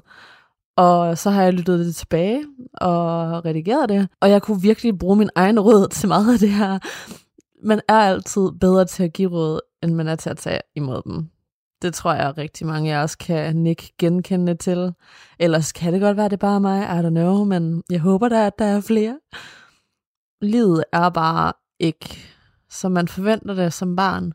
Og 0.76 1.18
så 1.18 1.30
har 1.30 1.44
jeg 1.44 1.54
lyttet 1.54 1.86
det 1.86 1.96
tilbage 1.96 2.44
og 2.74 3.46
redigeret 3.46 3.90
det. 3.90 4.08
Og 4.22 4.30
jeg 4.30 4.42
kunne 4.42 4.62
virkelig 4.62 5.00
bruge 5.00 5.16
min 5.16 5.30
egen 5.36 5.60
råd 5.60 5.88
til 5.98 6.08
meget 6.08 6.34
af 6.34 6.40
det 6.40 6.50
her. 6.50 6.80
Man 7.64 7.82
er 7.88 7.94
altid 8.00 8.52
bedre 8.62 8.86
til 8.86 9.04
at 9.04 9.14
give 9.14 9.32
råd, 9.32 9.60
end 9.84 9.94
man 9.94 10.08
er 10.08 10.16
til 10.16 10.30
at 10.30 10.38
tage 10.38 10.60
imod 10.76 11.02
dem. 11.06 11.30
Det 11.82 11.94
tror 11.94 12.14
jeg 12.14 12.38
rigtig 12.38 12.68
mange 12.68 12.96
af 12.96 13.04
os 13.04 13.16
kan 13.16 13.56
nikke 13.56 13.94
genkende 14.00 14.56
til. 14.56 14.94
Ellers 15.40 15.72
kan 15.72 15.94
det 15.94 16.02
godt 16.02 16.18
være, 16.18 16.26
det 16.26 16.34
er 16.34 16.38
bare 16.38 16.60
mig, 16.60 16.84
I 16.84 17.06
don't 17.06 17.10
know, 17.10 17.44
men 17.44 17.84
jeg 17.90 18.00
håber 18.00 18.30
da, 18.30 18.46
at 18.48 18.60
der 18.60 18.66
er 18.66 18.82
flere. 18.82 19.20
Livet 20.42 20.84
er 20.94 21.10
bare 21.10 21.54
ikke, 21.80 22.18
som 22.70 22.92
man 22.92 23.08
forventer 23.08 23.54
det 23.54 23.74
som 23.74 23.96
barn. 23.96 24.34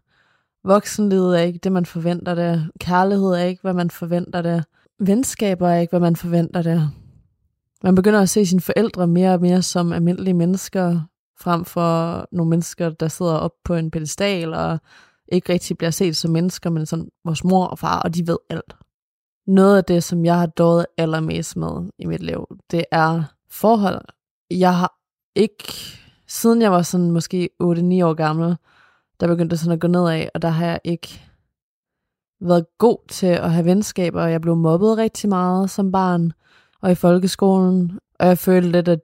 Voksenlivet 0.65 1.39
er 1.39 1.43
ikke 1.43 1.59
det, 1.59 1.73
man 1.73 1.87
forventer 1.87 2.35
det. 2.35 2.71
Kærlighed 2.81 3.29
er 3.29 3.43
ikke, 3.43 3.63
hvad 3.63 3.75
man 3.75 3.91
forventer 3.91 4.43
det 4.43 4.65
venskaber 5.01 5.69
er 5.69 5.81
ikke, 5.81 5.91
hvad 5.91 6.01
man 6.01 6.17
forventer 6.17 6.63
der. 6.63 6.89
Man 7.85 7.95
begynder 7.95 8.21
at 8.21 8.29
se 8.29 8.47
sine 8.47 8.61
forældre 8.61 9.07
mere 9.07 9.35
og 9.35 9.41
mere 9.41 9.63
som 9.63 9.93
almindelige 9.93 10.35
mennesker, 10.35 11.01
frem 11.41 11.65
for 11.65 12.27
nogle 12.33 12.51
mennesker, 12.51 12.91
der 12.91 13.09
sidder 13.09 13.35
op 13.35 13.53
på 13.65 13.75
en 13.75 13.91
pedestal 13.91 14.55
og 14.55 14.79
ikke 15.33 15.53
rigtig 15.53 15.79
bliver 15.79 15.91
set 15.91 16.17
som 16.17 16.31
mennesker, 16.31 16.71
men 16.71 16.87
som 16.87 17.09
vores 17.25 17.45
mor 17.45 17.67
og 17.67 17.79
far, 17.79 18.01
og 18.01 18.15
de 18.15 18.27
ved 18.27 18.37
alt. 18.51 18.77
Noget 19.47 19.77
af 19.77 19.85
det, 19.85 20.05
som 20.05 20.25
jeg 20.25 20.39
har 20.39 20.47
dået 20.47 20.87
allermest 20.97 21.57
med 21.57 21.91
i 21.99 22.07
mit 22.07 22.23
liv, 22.23 22.47
det 22.71 22.85
er 22.91 23.23
forhold. 23.51 24.05
Jeg 24.51 24.77
har 24.77 24.99
ikke, 25.35 25.73
siden 26.27 26.63
jeg 26.63 26.73
var 26.73 26.83
sådan 26.83 27.11
måske 27.11 27.51
8-9 27.63 27.67
år 27.67 28.15
gammel, 28.15 28.57
der 29.21 29.27
begyndte 29.27 29.57
sådan 29.57 29.73
at 29.73 29.81
gå 29.81 29.87
nedad, 29.87 30.29
og 30.35 30.43
der 30.43 30.49
har 30.49 30.67
jeg 30.67 30.81
ikke 30.85 31.28
været 32.41 32.67
god 32.79 32.99
til 33.09 33.27
at 33.27 33.53
have 33.53 33.65
venskaber, 33.65 34.23
og 34.23 34.33
jeg 34.33 34.41
blev 34.41 34.57
mobbet 34.57 34.97
rigtig 34.99 35.29
meget 35.29 35.71
som 35.71 35.93
barn 35.93 36.33
og 36.81 36.91
i 36.91 36.95
folkeskolen. 36.95 37.99
Og 38.19 38.27
jeg 38.27 38.39
følte 38.39 38.71
lidt, 38.71 38.89
at 38.89 39.01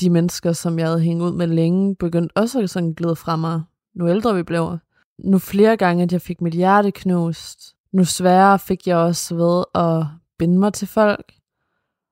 de 0.00 0.10
mennesker, 0.10 0.52
som 0.52 0.78
jeg 0.78 0.86
havde 0.86 1.00
hængt 1.00 1.22
ud 1.22 1.32
med 1.32 1.46
længe, 1.46 1.96
begyndte 1.96 2.36
også 2.36 2.60
at 2.60 2.70
sådan 2.70 2.92
glide 2.92 3.16
fra 3.16 3.36
mig, 3.36 3.62
nu 3.94 4.08
ældre 4.08 4.34
vi 4.34 4.42
blev. 4.42 4.78
Nu 5.18 5.38
flere 5.38 5.76
gange, 5.76 6.02
at 6.02 6.12
jeg 6.12 6.20
fik 6.20 6.40
mit 6.40 6.54
hjerte 6.54 6.90
knust. 6.90 7.74
Nu 7.92 8.04
sværere 8.04 8.58
fik 8.58 8.86
jeg 8.86 8.96
også 8.96 9.34
ved 9.34 9.64
at 9.74 10.06
binde 10.38 10.58
mig 10.58 10.72
til 10.72 10.88
folk 10.88 11.32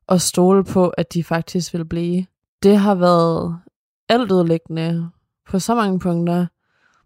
og 0.06 0.20
stole 0.20 0.64
på, 0.64 0.88
at 0.88 1.14
de 1.14 1.24
faktisk 1.24 1.74
vil 1.74 1.84
blive. 1.84 2.26
Det 2.62 2.78
har 2.78 2.94
været 2.94 3.58
altødelæggende 4.08 5.10
på 5.50 5.58
så 5.58 5.74
mange 5.74 5.98
punkter. 5.98 6.46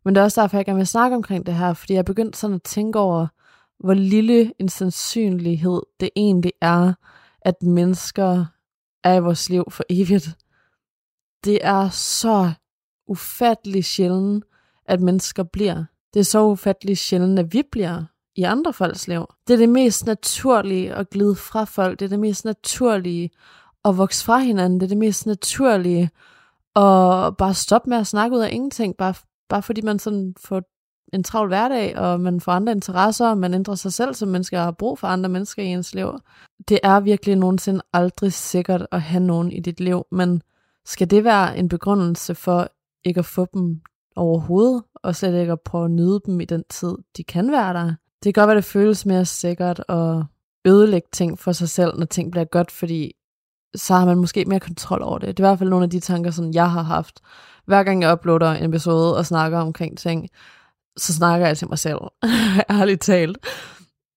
Men 0.05 0.15
det 0.15 0.21
er 0.21 0.25
også 0.25 0.41
derfor, 0.41 0.57
jeg 0.57 0.65
gerne 0.65 0.77
vil 0.77 0.87
snakke 0.87 1.17
omkring 1.17 1.47
det 1.47 1.55
her, 1.55 1.73
fordi 1.73 1.95
jeg 1.95 2.05
begyndte 2.05 2.39
sådan 2.39 2.55
at 2.55 2.63
tænke 2.63 2.99
over, 2.99 3.27
hvor 3.81 3.95
lille 3.95 4.53
en 4.59 4.69
sandsynlighed 4.69 5.83
det 6.01 6.11
egentlig 6.17 6.53
er, 6.61 6.93
at 7.43 7.63
mennesker 7.63 8.47
er 9.05 9.15
i 9.15 9.21
vores 9.21 9.49
liv 9.51 9.65
for 9.71 9.85
evigt. 9.91 10.29
det 11.45 11.59
er 11.63 11.89
så 11.89 12.53
ufattelig 13.07 13.85
sjældent, 13.85 14.45
at 14.85 15.01
mennesker 15.01 15.43
bliver. 15.43 15.85
Det 16.15 16.21
er 16.21 16.25
så 16.25 16.45
ufattelig 16.45 16.99
sjældent, 16.99 17.39
at 17.39 17.53
vi 17.53 17.63
bliver 17.73 18.05
i 18.37 18.43
andre 18.43 18.73
folks 18.73 19.09
liv. 19.09 19.27
Det 19.49 19.55
er 19.55 19.59
det 19.59 19.69
mest 19.69 20.07
naturlige 20.07 20.95
at 20.95 21.11
glide 21.11 21.35
fra 21.37 21.65
folk. 21.65 21.99
Det 21.99 22.05
er 22.05 22.09
det 22.09 22.21
mest 22.21 22.45
naturlige 22.45 23.31
at 23.85 23.99
vokse 23.99 24.25
fra 24.25 24.39
hinanden. 24.39 24.81
Det 24.81 24.87
er 24.87 24.89
det 24.89 24.99
mest 24.99 25.27
naturlige 25.27 26.11
at 26.77 27.37
bare 27.37 27.55
stoppe 27.55 27.91
med 27.91 27.99
at 27.99 28.07
snakke 28.07 28.37
ud 28.37 28.43
af 28.43 28.49
ingenting, 28.53 28.97
bare, 28.97 29.15
bare 29.49 29.63
fordi 29.63 29.81
man 29.81 29.99
sådan 29.99 30.35
får 30.45 30.63
en 31.13 31.25
travl 31.25 31.49
hverdag, 31.49 31.99
og 31.99 32.21
man 32.21 32.41
får 32.41 32.53
andre 32.53 32.73
interesser, 32.73 33.29
og 33.29 33.39
man 33.39 33.55
ændrer 33.55 33.75
sig 33.75 33.93
selv 33.93 34.15
som 34.15 34.29
mennesker 34.29 34.59
og 34.59 34.65
har 34.65 34.71
brug 34.71 34.99
for 34.99 35.07
andre 35.07 35.29
mennesker 35.29 35.63
i 35.63 35.67
ens 35.67 35.95
liv. 35.95 36.13
Det 36.69 36.79
er 36.83 37.01
virkelig 37.01 37.37
nogensinde 37.37 37.81
aldrig 37.93 38.33
sikkert 38.33 38.87
at 38.93 39.03
have 39.03 39.23
nogen 39.23 39.53
i 39.53 39.61
dit 39.61 39.81
liv, 39.81 40.05
men 40.13 40.43
skal 40.87 41.11
det 41.11 41.25
være 41.25 41.59
en 41.59 41.69
begrundelse 41.69 42.35
for 42.35 42.69
ikke 43.05 43.19
at 43.19 43.27
få 43.27 43.47
dem 43.55 43.81
overhovedet, 44.17 44.83
og 44.95 45.17
slet 45.17 45.41
ikke 45.41 45.53
at 45.53 45.61
prøve 45.61 45.85
at 45.85 45.91
nyde 45.91 46.21
dem 46.27 46.41
i 46.41 46.45
den 46.45 46.65
tid, 46.71 46.95
de 47.17 47.25
kan 47.25 47.53
være 47.53 47.73
der? 47.73 47.95
Det 48.25 48.35
kan 48.35 48.41
godt 48.41 48.49
være, 48.49 48.57
det 48.57 48.65
føles 48.65 49.07
mere 49.07 49.25
sikkert 49.25 49.85
at 49.89 50.23
ødelægge 50.65 51.09
ting 51.13 51.39
for 51.39 51.53
sig 51.53 51.69
selv, 51.69 51.99
når 51.99 52.07
ting 52.07 52.31
bliver 52.31 52.45
godt, 52.45 52.71
fordi 52.71 53.13
så 53.75 53.95
har 53.95 54.07
man 54.07 54.19
måske 54.19 54.45
mere 54.45 54.61
kontrol 54.61 55.03
over 55.03 55.19
det. 55.19 55.29
Det 55.29 55.41
er 55.41 55.47
i 55.47 55.49
hvert 55.49 55.59
fald 55.59 55.71
nogle 55.71 55.85
af 55.85 55.91
de 55.91 56.01
tanker, 56.01 56.31
som 56.31 56.53
jeg 56.53 56.71
har 56.71 56.83
haft. 56.83 57.21
Hver 57.67 57.83
gang 57.83 58.03
jeg 58.03 58.13
uploader 58.13 58.53
en 58.53 58.65
episode 58.65 59.17
og 59.17 59.27
snakker 59.27 59.59
omkring 59.59 59.99
ting, 59.99 60.29
så 60.99 61.13
snakker 61.13 61.47
jeg 61.47 61.59
til 61.59 61.69
mig 61.69 61.79
selv, 61.79 61.99
ærligt 62.81 63.03
talt. 63.03 63.39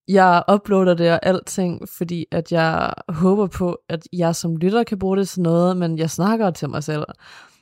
Jeg 0.07 0.43
uploader 0.53 0.93
det 0.93 1.11
og 1.11 1.25
alting, 1.25 1.89
fordi 1.89 2.25
at 2.31 2.51
jeg 2.51 2.93
håber 3.09 3.47
på, 3.47 3.77
at 3.89 4.07
jeg 4.13 4.35
som 4.35 4.57
lytter 4.57 4.83
kan 4.83 4.99
bruge 4.99 5.17
det 5.17 5.29
til 5.29 5.41
noget, 5.41 5.77
men 5.77 5.97
jeg 5.97 6.09
snakker 6.09 6.51
til 6.51 6.69
mig 6.69 6.83
selv. 6.83 7.05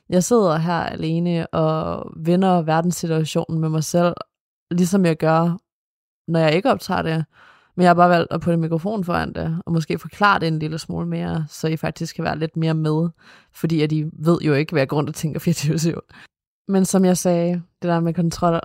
Jeg 0.08 0.24
sidder 0.24 0.56
her 0.56 0.82
alene 0.82 1.46
og 1.46 2.10
vender 2.16 2.62
verdenssituationen 2.62 3.60
med 3.60 3.68
mig 3.68 3.84
selv, 3.84 4.14
ligesom 4.70 5.04
jeg 5.06 5.16
gør, 5.16 5.58
når 6.28 6.40
jeg 6.40 6.54
ikke 6.54 6.70
optager 6.70 7.02
det. 7.02 7.24
Men 7.76 7.82
jeg 7.82 7.88
har 7.88 7.94
bare 7.94 8.10
valgt 8.10 8.32
at 8.32 8.40
putte 8.40 8.56
mikrofon 8.56 9.04
foran 9.04 9.32
det, 9.32 9.62
og 9.66 9.72
måske 9.72 9.98
forklare 9.98 10.40
det 10.40 10.48
en 10.48 10.58
lille 10.58 10.78
smule 10.78 11.06
mere, 11.06 11.46
så 11.48 11.68
I 11.68 11.76
faktisk 11.76 12.16
kan 12.16 12.24
være 12.24 12.38
lidt 12.38 12.56
mere 12.56 12.74
med, 12.74 13.08
fordi 13.52 13.82
at 13.82 13.92
I 13.92 14.04
ved 14.12 14.38
jo 14.40 14.54
ikke, 14.54 14.72
hvad 14.72 14.80
jeg 14.80 14.88
grund 14.88 15.06
til 15.12 15.14
tænker 15.14 15.40
24-7. 15.40 16.64
Men 16.68 16.84
som 16.84 17.04
jeg 17.04 17.16
sagde, 17.16 17.52
det 17.52 17.88
der 17.88 18.00
med 18.00 18.14
kontrol, 18.14 18.60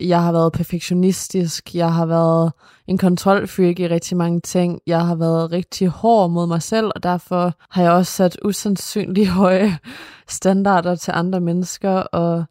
jeg 0.00 0.22
har 0.22 0.32
været 0.32 0.52
perfektionistisk, 0.52 1.74
jeg 1.74 1.94
har 1.94 2.06
været 2.06 2.52
en 2.86 2.98
kontrolfreak 2.98 3.80
i 3.80 3.88
rigtig 3.88 4.16
mange 4.16 4.40
ting, 4.40 4.80
jeg 4.86 5.06
har 5.06 5.14
været 5.14 5.52
rigtig 5.52 5.88
hård 5.88 6.30
mod 6.30 6.46
mig 6.46 6.62
selv, 6.62 6.90
og 6.94 7.02
derfor 7.02 7.52
har 7.70 7.82
jeg 7.82 7.92
også 7.92 8.12
sat 8.12 8.38
usandsynligt 8.44 9.28
høje 9.40 9.78
standarder 10.28 10.94
til 10.94 11.12
andre 11.14 11.40
mennesker, 11.40 11.90
og 11.90 12.44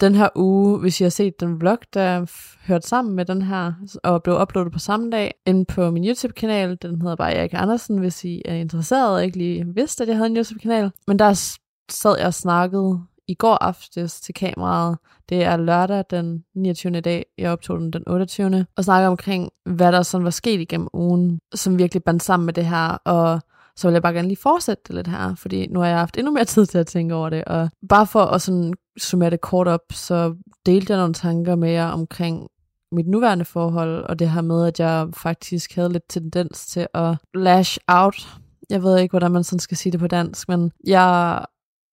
den 0.00 0.14
her 0.14 0.28
uge, 0.34 0.78
hvis 0.78 1.00
I 1.00 1.04
har 1.04 1.10
set 1.10 1.40
den 1.40 1.60
vlog, 1.60 1.78
der 1.94 2.26
hørt 2.66 2.86
sammen 2.86 3.14
med 3.14 3.24
den 3.24 3.42
her, 3.42 3.72
og 4.02 4.22
blev 4.22 4.40
uploadet 4.40 4.72
på 4.72 4.78
samme 4.78 5.10
dag, 5.10 5.34
ind 5.46 5.66
på 5.66 5.90
min 5.90 6.04
YouTube-kanal, 6.04 6.78
den 6.82 7.02
hedder 7.02 7.16
bare 7.16 7.34
Erik 7.34 7.54
Andersen, 7.54 7.98
hvis 7.98 8.24
I 8.24 8.42
er 8.44 8.54
interesseret 8.54 9.14
og 9.14 9.24
ikke 9.24 9.38
lige 9.38 9.66
vidste, 9.74 10.02
at 10.02 10.08
jeg 10.08 10.16
havde 10.16 10.30
en 10.30 10.36
YouTube-kanal. 10.36 10.90
Men 11.06 11.18
der 11.18 11.58
sad 11.90 12.16
jeg 12.18 12.26
og 12.26 12.34
snakkede 12.34 13.00
i 13.28 13.34
går 13.34 13.54
aftes 13.54 14.20
til 14.20 14.34
kameraet. 14.34 14.98
Det 15.28 15.44
er 15.44 15.56
lørdag 15.56 16.04
den 16.10 16.44
29. 16.54 17.00
dag, 17.00 17.26
jeg 17.38 17.50
optog 17.50 17.80
den 17.80 17.90
den 17.90 18.02
28. 18.06 18.66
Og 18.76 18.84
snakker 18.84 19.08
omkring, 19.08 19.50
hvad 19.64 19.92
der 19.92 20.02
sådan 20.02 20.24
var 20.24 20.30
sket 20.30 20.60
igennem 20.60 20.88
ugen, 20.92 21.40
som 21.54 21.78
virkelig 21.78 22.04
bandt 22.04 22.22
sammen 22.22 22.46
med 22.46 22.54
det 22.54 22.66
her, 22.66 22.88
og 23.04 23.40
så 23.76 23.88
vil 23.88 23.92
jeg 23.92 24.02
bare 24.02 24.12
gerne 24.12 24.28
lige 24.28 24.42
fortsætte 24.42 24.82
det 24.86 24.94
lidt 24.94 25.08
her, 25.08 25.34
fordi 25.34 25.66
nu 25.66 25.80
har 25.80 25.86
jeg 25.86 25.98
haft 25.98 26.16
endnu 26.16 26.32
mere 26.32 26.44
tid 26.54 26.66
til 26.66 26.78
at 26.78 26.86
tænke 26.86 27.14
over 27.14 27.28
det. 27.28 27.44
Og 27.44 27.70
bare 27.88 28.06
for 28.06 28.20
at 28.22 28.42
sådan 28.42 28.74
summere 28.98 29.30
det 29.30 29.40
kort 29.40 29.68
op, 29.68 29.80
så 29.92 30.34
delte 30.66 30.92
jeg 30.92 30.98
nogle 30.98 31.14
tanker 31.14 31.56
med 31.56 31.70
jer 31.70 31.86
omkring 31.86 32.48
mit 32.92 33.06
nuværende 33.06 33.44
forhold, 33.44 34.04
og 34.04 34.18
det 34.18 34.30
her 34.30 34.40
med, 34.40 34.66
at 34.66 34.80
jeg 34.80 35.08
faktisk 35.16 35.74
havde 35.74 35.92
lidt 35.92 36.08
tendens 36.08 36.66
til 36.66 36.86
at 36.94 37.16
lash 37.34 37.78
out. 37.88 38.38
Jeg 38.70 38.82
ved 38.82 38.98
ikke, 38.98 39.12
hvordan 39.12 39.32
man 39.32 39.44
sådan 39.44 39.58
skal 39.58 39.76
sige 39.76 39.92
det 39.92 40.00
på 40.00 40.06
dansk, 40.06 40.48
men 40.48 40.72
jeg 40.86 41.44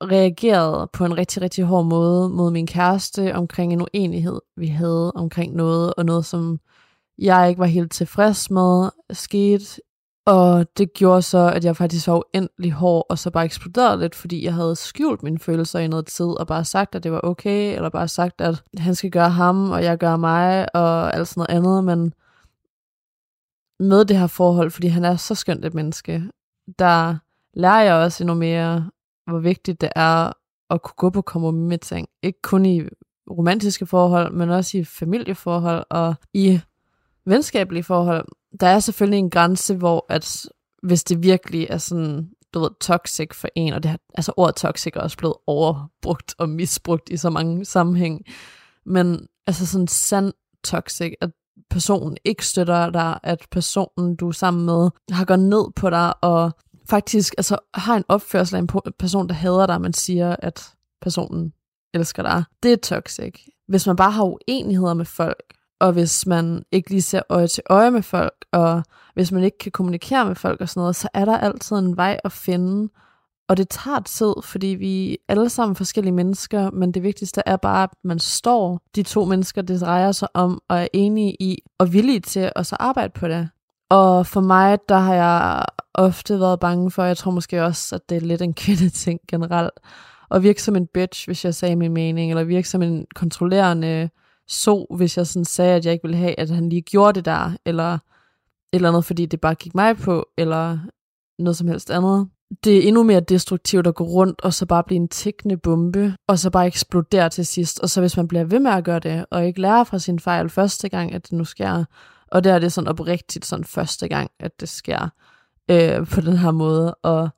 reagerede 0.02 0.90
på 0.94 1.06
en 1.06 1.18
rigtig, 1.18 1.42
rigtig 1.42 1.64
hård 1.64 1.86
måde 1.86 2.30
mod 2.30 2.52
min 2.52 2.68
kæreste 2.68 3.36
omkring 3.36 3.74
en 3.74 3.82
uenighed, 3.82 4.40
vi 4.58 4.68
havde 4.68 5.12
omkring 5.12 5.56
noget, 5.56 5.94
og 5.98 6.06
noget, 6.06 6.26
som 6.26 6.60
jeg 7.18 7.50
ikke 7.50 7.60
var 7.60 7.66
helt 7.66 7.92
tilfreds 7.92 8.52
med, 8.52 8.90
skete. 9.12 9.82
Og 10.26 10.78
det 10.78 10.94
gjorde 10.94 11.22
så, 11.22 11.52
at 11.56 11.66
jeg 11.66 11.78
faktisk 11.78 12.08
var 12.08 12.24
uendelig 12.36 12.72
hård, 12.72 13.06
og 13.10 13.20
så 13.20 13.32
bare 13.32 13.46
eksploderede 13.46 14.00
lidt, 14.00 14.16
fordi 14.16 14.46
jeg 14.46 14.54
havde 14.54 14.76
skjult 14.76 15.24
mine 15.24 15.40
følelser 15.40 15.80
i 15.80 15.88
noget 15.88 16.06
tid, 16.06 16.26
og 16.26 16.48
bare 16.48 16.66
sagt, 16.66 16.96
at 16.96 17.04
det 17.04 17.12
var 17.12 17.22
okay, 17.24 17.76
eller 17.76 17.90
bare 17.90 18.08
sagt, 18.08 18.42
at 18.42 18.64
han 18.78 18.96
skal 18.96 19.12
gøre 19.12 19.30
ham, 19.30 19.72
og 19.72 19.84
jeg 19.84 19.98
gør 19.98 20.18
mig, 20.18 20.76
og 20.76 21.16
alt 21.16 21.28
sådan 21.28 21.42
noget 21.50 21.58
andet, 21.58 21.84
men 21.84 22.14
med 23.80 24.06
det 24.06 24.18
her 24.18 24.28
forhold, 24.28 24.72
fordi 24.72 24.88
han 24.88 25.06
er 25.06 25.16
så 25.16 25.36
skønt 25.36 25.66
et 25.66 25.74
menneske, 25.74 26.24
der 26.80 27.16
lærer 27.54 27.82
jeg 27.82 27.96
også 27.96 28.24
endnu 28.24 28.36
mere, 28.36 28.90
hvor 29.32 29.40
vigtigt 29.40 29.82
det 29.82 29.90
er 29.96 30.32
at 30.70 30.82
kunne 30.82 30.96
gå 30.98 31.10
på 31.10 31.22
kompromis 31.22 31.70
med 31.70 31.78
ting. 31.78 32.08
Ikke 32.24 32.42
kun 32.42 32.66
i 32.66 32.82
romantiske 33.30 33.86
forhold, 33.86 34.34
men 34.34 34.50
også 34.50 34.78
i 34.78 34.84
familieforhold 34.84 35.86
og 35.90 36.16
i 36.34 36.60
venskabelige 37.26 37.84
forhold 37.84 38.28
der 38.60 38.68
er 38.68 38.80
selvfølgelig 38.80 39.18
en 39.18 39.30
grænse, 39.30 39.76
hvor 39.76 40.06
at 40.10 40.46
hvis 40.84 41.04
det 41.04 41.24
virkelig 41.24 41.68
er 41.70 41.78
sådan, 41.78 42.30
du 42.54 42.60
ved, 42.60 42.70
toxic 42.82 43.36
for 43.36 43.48
en, 43.56 43.74
og 43.74 43.84
det 43.84 43.92
her, 43.92 43.98
altså 44.14 44.34
ordet 44.38 44.56
toxic 44.56 44.94
er 44.96 45.02
også 45.02 45.18
blevet 45.18 45.36
overbrugt 45.48 46.36
og 46.38 46.50
misbrugt 46.50 47.10
i 47.10 47.18
så 47.18 47.30
mange 47.30 47.66
sammenhæng, 47.66 48.26
men 48.86 49.28
altså 49.48 49.66
sådan 49.66 49.88
sand 49.88 50.34
toxic, 50.64 51.14
at 51.22 51.30
personen 51.70 52.18
ikke 52.24 52.48
støtter 52.48 52.90
dig, 52.90 53.20
at 53.24 53.46
personen, 53.52 54.16
du 54.16 54.28
er 54.28 54.32
sammen 54.32 54.66
med, 54.66 54.90
har 55.12 55.26
gået 55.26 55.40
ned 55.40 55.72
på 55.76 55.90
dig, 55.90 56.24
og 56.24 56.52
faktisk 56.92 57.34
altså, 57.38 57.58
har 57.74 57.96
en 57.96 58.04
opførsel 58.08 58.56
af 58.56 58.60
en 58.60 58.70
person, 59.00 59.28
der 59.28 59.34
hader 59.34 59.66
dig, 59.66 59.82
man 59.82 59.94
siger, 59.94 60.36
at 60.40 60.74
personen 61.02 61.54
elsker 61.94 62.24
dig. 62.24 62.44
Det 62.64 62.74
er 62.74 62.78
toxic. 62.78 63.48
Hvis 63.68 63.88
man 63.88 63.96
bare 63.96 64.12
har 64.12 64.24
uenigheder 64.24 64.94
med 64.94 65.06
folk, 65.06 65.54
og 65.80 65.92
hvis 65.94 66.26
man 66.26 66.64
ikke 66.72 66.90
lige 66.90 67.02
ser 67.02 67.22
øje 67.30 67.48
til 67.48 67.64
øje 67.70 67.92
med 67.92 68.02
folk, 68.02 68.46
og 68.52 68.84
hvis 69.14 69.32
man 69.32 69.44
ikke 69.44 69.58
kan 69.58 69.72
kommunikere 69.72 70.26
med 70.26 70.36
folk 70.36 70.62
og 70.62 70.70
sådan 70.70 70.82
noget, 70.82 70.96
så 70.96 71.10
er 71.14 71.26
der 71.26 71.38
altid 71.38 71.76
en 71.76 71.98
vej 71.98 72.20
at 72.24 72.32
finde. 72.32 72.90
Og 73.50 73.58
det 73.58 73.70
tager 73.70 74.00
tid, 74.00 74.34
fordi 74.44 74.68
vi 74.68 75.12
er 75.12 75.16
alle 75.28 75.50
sammen 75.50 75.76
forskellige 75.76 76.14
mennesker, 76.14 76.72
men 76.72 76.92
det 76.92 77.04
vigtigste 77.04 77.42
er 77.46 77.58
bare, 77.58 77.84
at 77.84 77.90
man 78.04 78.20
står 78.20 78.82
de 78.96 79.04
to 79.04 79.26
mennesker, 79.26 79.62
det 79.62 79.82
drejer 79.82 80.12
sig 80.12 80.28
om, 80.34 80.62
og 80.70 80.78
er 80.78 80.88
enige 80.94 81.36
i, 81.40 81.64
og 81.80 81.94
villige 81.94 82.20
til 82.20 82.52
at 82.56 82.66
så 82.66 82.76
arbejde 82.80 83.14
på 83.14 83.28
det. 83.28 83.50
Og 83.92 84.28
for 84.28 84.42
mig, 84.42 84.78
der 84.90 84.98
har 84.98 85.14
jeg 85.14 85.66
ofte 85.94 86.40
været 86.40 86.60
bange 86.60 86.92
for, 86.92 87.04
jeg 87.04 87.18
tror 87.18 87.32
måske 87.32 87.64
også, 87.64 87.96
at 87.96 88.10
det 88.10 88.18
er 88.18 88.22
lidt 88.22 88.42
en 88.42 88.54
ting 89.06 89.20
generelt, 89.28 89.80
at 90.32 90.44
virke 90.44 90.64
som 90.64 90.76
en 90.76 90.88
bitch, 90.94 91.28
hvis 91.28 91.46
jeg 91.46 91.56
sagde 91.56 91.76
min 91.76 91.94
mening, 91.94 92.32
eller 92.32 92.44
virke 92.44 92.70
som 92.70 92.82
en 92.82 93.06
kontrollerende 93.16 94.10
så, 94.48 94.86
hvis 94.96 95.18
jeg 95.18 95.28
sådan 95.28 95.46
sagde, 95.46 95.76
at 95.76 95.86
jeg 95.86 95.94
ikke 95.94 96.04
ville 96.04 96.18
have, 96.18 96.40
at 96.40 96.50
han 96.50 96.70
lige 96.70 96.82
gjorde 96.82 97.14
det 97.14 97.26
der, 97.26 97.52
eller 97.66 97.98
eller 98.74 98.90
andet, 98.90 99.06
fordi 99.06 99.26
det 99.26 99.42
bare 99.42 99.56
gik 99.56 99.76
mig 99.76 99.98
på, 99.98 100.26
eller 100.38 100.78
noget 101.40 101.58
som 101.58 101.68
helst 101.68 101.92
andet. 101.92 102.28
Det 102.64 102.78
er 102.78 102.88
endnu 102.88 103.04
mere 103.04 103.20
destruktivt 103.20 103.88
at 103.88 103.96
gå 103.96 104.04
rundt, 104.04 104.42
og 104.42 104.54
så 104.54 104.66
bare 104.66 104.84
blive 104.84 104.96
en 104.96 105.08
tækkende 105.08 105.58
bombe, 105.58 106.16
og 106.28 106.40
så 106.40 106.50
bare 106.50 106.68
eksplodere 106.68 107.30
til 107.30 107.46
sidst. 107.46 107.80
Og 107.80 107.90
så 107.90 108.02
hvis 108.02 108.18
man 108.18 108.28
bliver 108.28 108.44
ved 108.44 108.60
med 108.60 108.72
at 108.72 108.84
gøre 108.84 109.00
det, 109.00 109.26
og 109.32 109.46
ikke 109.46 109.62
lærer 109.62 109.84
fra 109.84 110.00
sin 110.00 110.20
fejl 110.20 110.50
første 110.50 110.90
gang, 110.90 111.14
at 111.14 111.24
det 111.24 111.32
nu 111.32 111.44
sker, 111.44 111.84
og 112.32 112.44
der 112.44 112.54
er 112.54 112.60
det 112.60 112.74
sådan 112.74 112.88
oprigtigt 112.88 113.46
sådan 113.46 113.66
første 113.66 114.08
gang, 114.08 114.32
at 114.40 114.60
det 114.60 114.70
sker 114.70 115.10
øh, 115.72 116.08
på 116.08 116.22
den 116.22 116.38
her 116.38 116.52
måde. 116.52 116.96
Og 116.96 117.30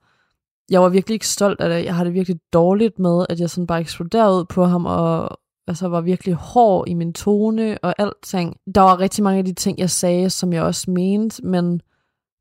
jeg 0.69 0.81
var 0.81 0.89
virkelig 0.89 1.13
ikke 1.13 1.27
stolt 1.27 1.61
af 1.61 1.69
det. 1.69 1.85
Jeg 1.85 1.95
har 1.95 2.03
det 2.03 2.13
virkelig 2.13 2.39
dårligt 2.53 2.99
med, 2.99 3.25
at 3.29 3.39
jeg 3.39 3.49
sådan 3.49 3.67
bare 3.67 3.79
eksploderede 3.79 4.39
ud 4.39 4.45
på 4.45 4.65
ham, 4.65 4.85
og, 4.85 5.37
altså 5.67 5.87
var 5.87 6.01
virkelig 6.01 6.35
hård 6.35 6.87
i 6.87 6.93
min 6.93 7.13
tone 7.13 7.77
og 7.83 7.93
alting. 7.97 8.57
Der 8.75 8.81
var 8.81 8.99
rigtig 8.99 9.23
mange 9.23 9.39
af 9.39 9.45
de 9.45 9.53
ting, 9.53 9.79
jeg 9.79 9.89
sagde, 9.89 10.29
som 10.29 10.53
jeg 10.53 10.63
også 10.63 10.91
mente, 10.91 11.45
men 11.45 11.81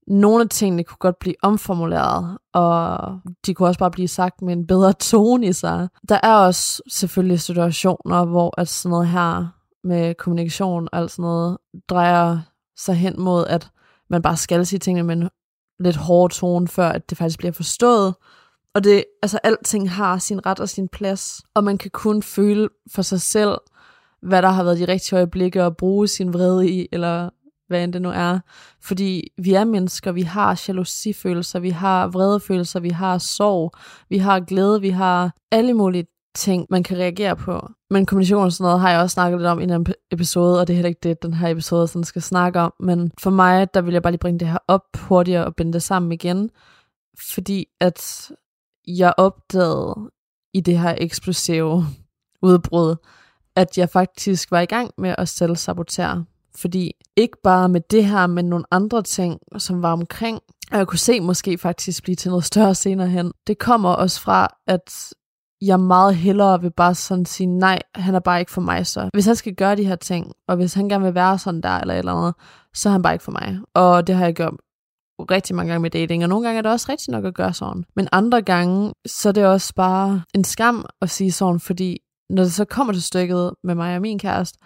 nogle 0.06 0.42
af 0.42 0.48
tingene 0.48 0.84
kunne 0.84 0.96
godt 0.98 1.18
blive 1.18 1.34
omformuleret, 1.42 2.38
og 2.52 2.98
de 3.46 3.54
kunne 3.54 3.68
også 3.68 3.78
bare 3.78 3.90
blive 3.90 4.08
sagt 4.08 4.42
med 4.42 4.52
en 4.52 4.66
bedre 4.66 4.92
tone 4.92 5.46
i 5.46 5.52
sig. 5.52 5.88
Der 6.08 6.20
er 6.22 6.34
også 6.34 6.82
selvfølgelig 6.88 7.40
situationer, 7.40 8.24
hvor 8.24 8.60
at 8.60 8.68
sådan 8.68 8.90
noget 8.90 9.08
her 9.08 9.46
med 9.84 10.14
kommunikation 10.14 10.88
og 10.92 10.98
alt 10.98 11.10
sådan 11.10 11.22
noget, 11.22 11.58
drejer 11.88 12.38
sig 12.76 12.94
hen 12.94 13.20
mod, 13.20 13.46
at 13.46 13.68
man 14.10 14.22
bare 14.22 14.36
skal 14.36 14.66
sige 14.66 14.78
tingene 14.78 15.06
med 15.06 15.16
en 15.16 15.28
lidt 15.80 15.96
hård 15.96 16.30
tone, 16.30 16.68
før 16.68 16.88
at 16.88 17.10
det 17.10 17.18
faktisk 17.18 17.38
bliver 17.38 17.52
forstået. 17.52 18.14
Og 18.74 18.84
det, 18.84 19.04
altså 19.22 19.38
alting 19.42 19.90
har 19.90 20.18
sin 20.18 20.46
ret 20.46 20.60
og 20.60 20.68
sin 20.68 20.88
plads, 20.88 21.42
og 21.54 21.64
man 21.64 21.78
kan 21.78 21.90
kun 21.90 22.22
føle 22.22 22.68
for 22.94 23.02
sig 23.02 23.20
selv, 23.20 23.58
hvad 24.22 24.42
der 24.42 24.48
har 24.48 24.64
været 24.64 24.78
de 24.78 24.88
rigtige 24.88 25.16
øjeblikke 25.16 25.62
at 25.62 25.76
bruge 25.76 26.08
sin 26.08 26.32
vrede 26.32 26.70
i, 26.70 26.88
eller 26.92 27.30
hvad 27.68 27.84
end 27.84 27.92
det 27.92 28.02
nu 28.02 28.10
er. 28.10 28.38
Fordi 28.82 29.28
vi 29.38 29.54
er 29.54 29.64
mennesker, 29.64 30.12
vi 30.12 30.22
har 30.22 30.62
jalousifølelser, 30.68 31.58
vi 31.58 31.70
har 31.70 32.06
vredefølelser, 32.06 32.80
vi 32.80 32.90
har 32.90 33.18
sorg, 33.18 33.72
vi 34.08 34.18
har 34.18 34.40
glæde, 34.40 34.80
vi 34.80 34.90
har 34.90 35.32
alle 35.50 35.74
mulige 35.74 36.06
ting, 36.34 36.66
man 36.70 36.82
kan 36.82 36.98
reagere 36.98 37.36
på. 37.36 37.68
Men 37.90 38.06
kommunikation 38.06 38.44
og 38.44 38.52
sådan 38.52 38.64
noget 38.64 38.80
har 38.80 38.90
jeg 38.90 39.00
også 39.00 39.14
snakket 39.14 39.40
lidt 39.40 39.48
om 39.48 39.60
i 39.60 39.64
en 39.64 39.86
episode, 40.10 40.60
og 40.60 40.66
det 40.66 40.72
er 40.72 40.76
heller 40.76 40.88
ikke 40.88 41.00
det, 41.02 41.22
den 41.22 41.34
her 41.34 41.48
episode 41.48 41.88
sådan 41.88 42.04
skal 42.04 42.22
snakke 42.22 42.60
om. 42.60 42.72
Men 42.80 43.12
for 43.20 43.30
mig, 43.30 43.74
der 43.74 43.80
vil 43.80 43.92
jeg 43.92 44.02
bare 44.02 44.12
lige 44.12 44.18
bringe 44.18 44.40
det 44.40 44.48
her 44.48 44.58
op 44.68 44.96
hurtigere 44.96 45.44
og 45.44 45.56
binde 45.56 45.72
det 45.72 45.82
sammen 45.82 46.12
igen. 46.12 46.50
Fordi 47.34 47.66
at 47.80 48.30
jeg 48.86 49.14
opdagede 49.16 50.10
i 50.54 50.60
det 50.60 50.78
her 50.78 50.94
eksplosive 50.98 51.84
udbrud, 52.42 52.96
at 53.56 53.78
jeg 53.78 53.88
faktisk 53.90 54.50
var 54.50 54.60
i 54.60 54.66
gang 54.66 54.90
med 54.98 55.14
at 55.18 55.28
selv 55.28 55.56
sabotere. 55.56 56.24
Fordi 56.56 56.92
ikke 57.16 57.36
bare 57.44 57.68
med 57.68 57.80
det 57.90 58.04
her, 58.04 58.26
men 58.26 58.44
nogle 58.44 58.64
andre 58.70 59.02
ting, 59.02 59.40
som 59.58 59.82
var 59.82 59.92
omkring, 59.92 60.40
og 60.72 60.78
jeg 60.78 60.86
kunne 60.86 60.98
se 60.98 61.20
måske 61.20 61.58
faktisk 61.58 62.02
blive 62.02 62.16
til 62.16 62.30
noget 62.30 62.44
større 62.44 62.74
senere 62.74 63.08
hen. 63.08 63.32
Det 63.46 63.58
kommer 63.58 63.88
også 63.90 64.20
fra, 64.20 64.48
at 64.66 65.12
jeg 65.66 65.80
meget 65.80 66.14
hellere 66.16 66.60
vil 66.60 66.70
bare 66.70 66.94
sådan 66.94 67.24
sige, 67.24 67.46
nej, 67.46 67.78
han 67.94 68.14
er 68.14 68.20
bare 68.20 68.40
ikke 68.40 68.52
for 68.52 68.60
mig 68.60 68.86
så. 68.86 69.10
Hvis 69.12 69.26
han 69.26 69.36
skal 69.36 69.54
gøre 69.54 69.76
de 69.76 69.84
her 69.84 69.96
ting, 69.96 70.32
og 70.48 70.56
hvis 70.56 70.74
han 70.74 70.88
gerne 70.88 71.04
vil 71.04 71.14
være 71.14 71.38
sådan 71.38 71.60
der 71.60 71.78
eller 71.78 71.94
et 71.94 71.98
eller 71.98 72.12
andet, 72.12 72.34
så 72.74 72.88
er 72.88 72.92
han 72.92 73.02
bare 73.02 73.12
ikke 73.12 73.24
for 73.24 73.32
mig. 73.32 73.58
Og 73.74 74.06
det 74.06 74.14
har 74.14 74.24
jeg 74.24 74.34
gjort 74.34 74.54
rigtig 75.30 75.56
mange 75.56 75.70
gange 75.70 75.82
med 75.82 75.90
dating, 75.90 76.22
og 76.22 76.28
nogle 76.28 76.46
gange 76.46 76.58
er 76.58 76.62
det 76.62 76.72
også 76.72 76.86
rigtigt 76.88 77.08
nok 77.08 77.24
at 77.24 77.34
gøre 77.34 77.52
sådan. 77.52 77.84
Men 77.96 78.08
andre 78.12 78.42
gange, 78.42 78.92
så 79.06 79.28
er 79.28 79.32
det 79.32 79.46
også 79.46 79.74
bare 79.74 80.22
en 80.34 80.44
skam 80.44 80.86
at 81.00 81.10
sige 81.10 81.32
sådan, 81.32 81.60
fordi 81.60 81.98
når 82.30 82.42
det 82.42 82.52
så 82.52 82.64
kommer 82.64 82.92
til 82.92 83.02
stykket 83.02 83.54
med 83.64 83.74
mig 83.74 83.94
og 83.96 84.02
min 84.02 84.18
kæreste, 84.18 84.58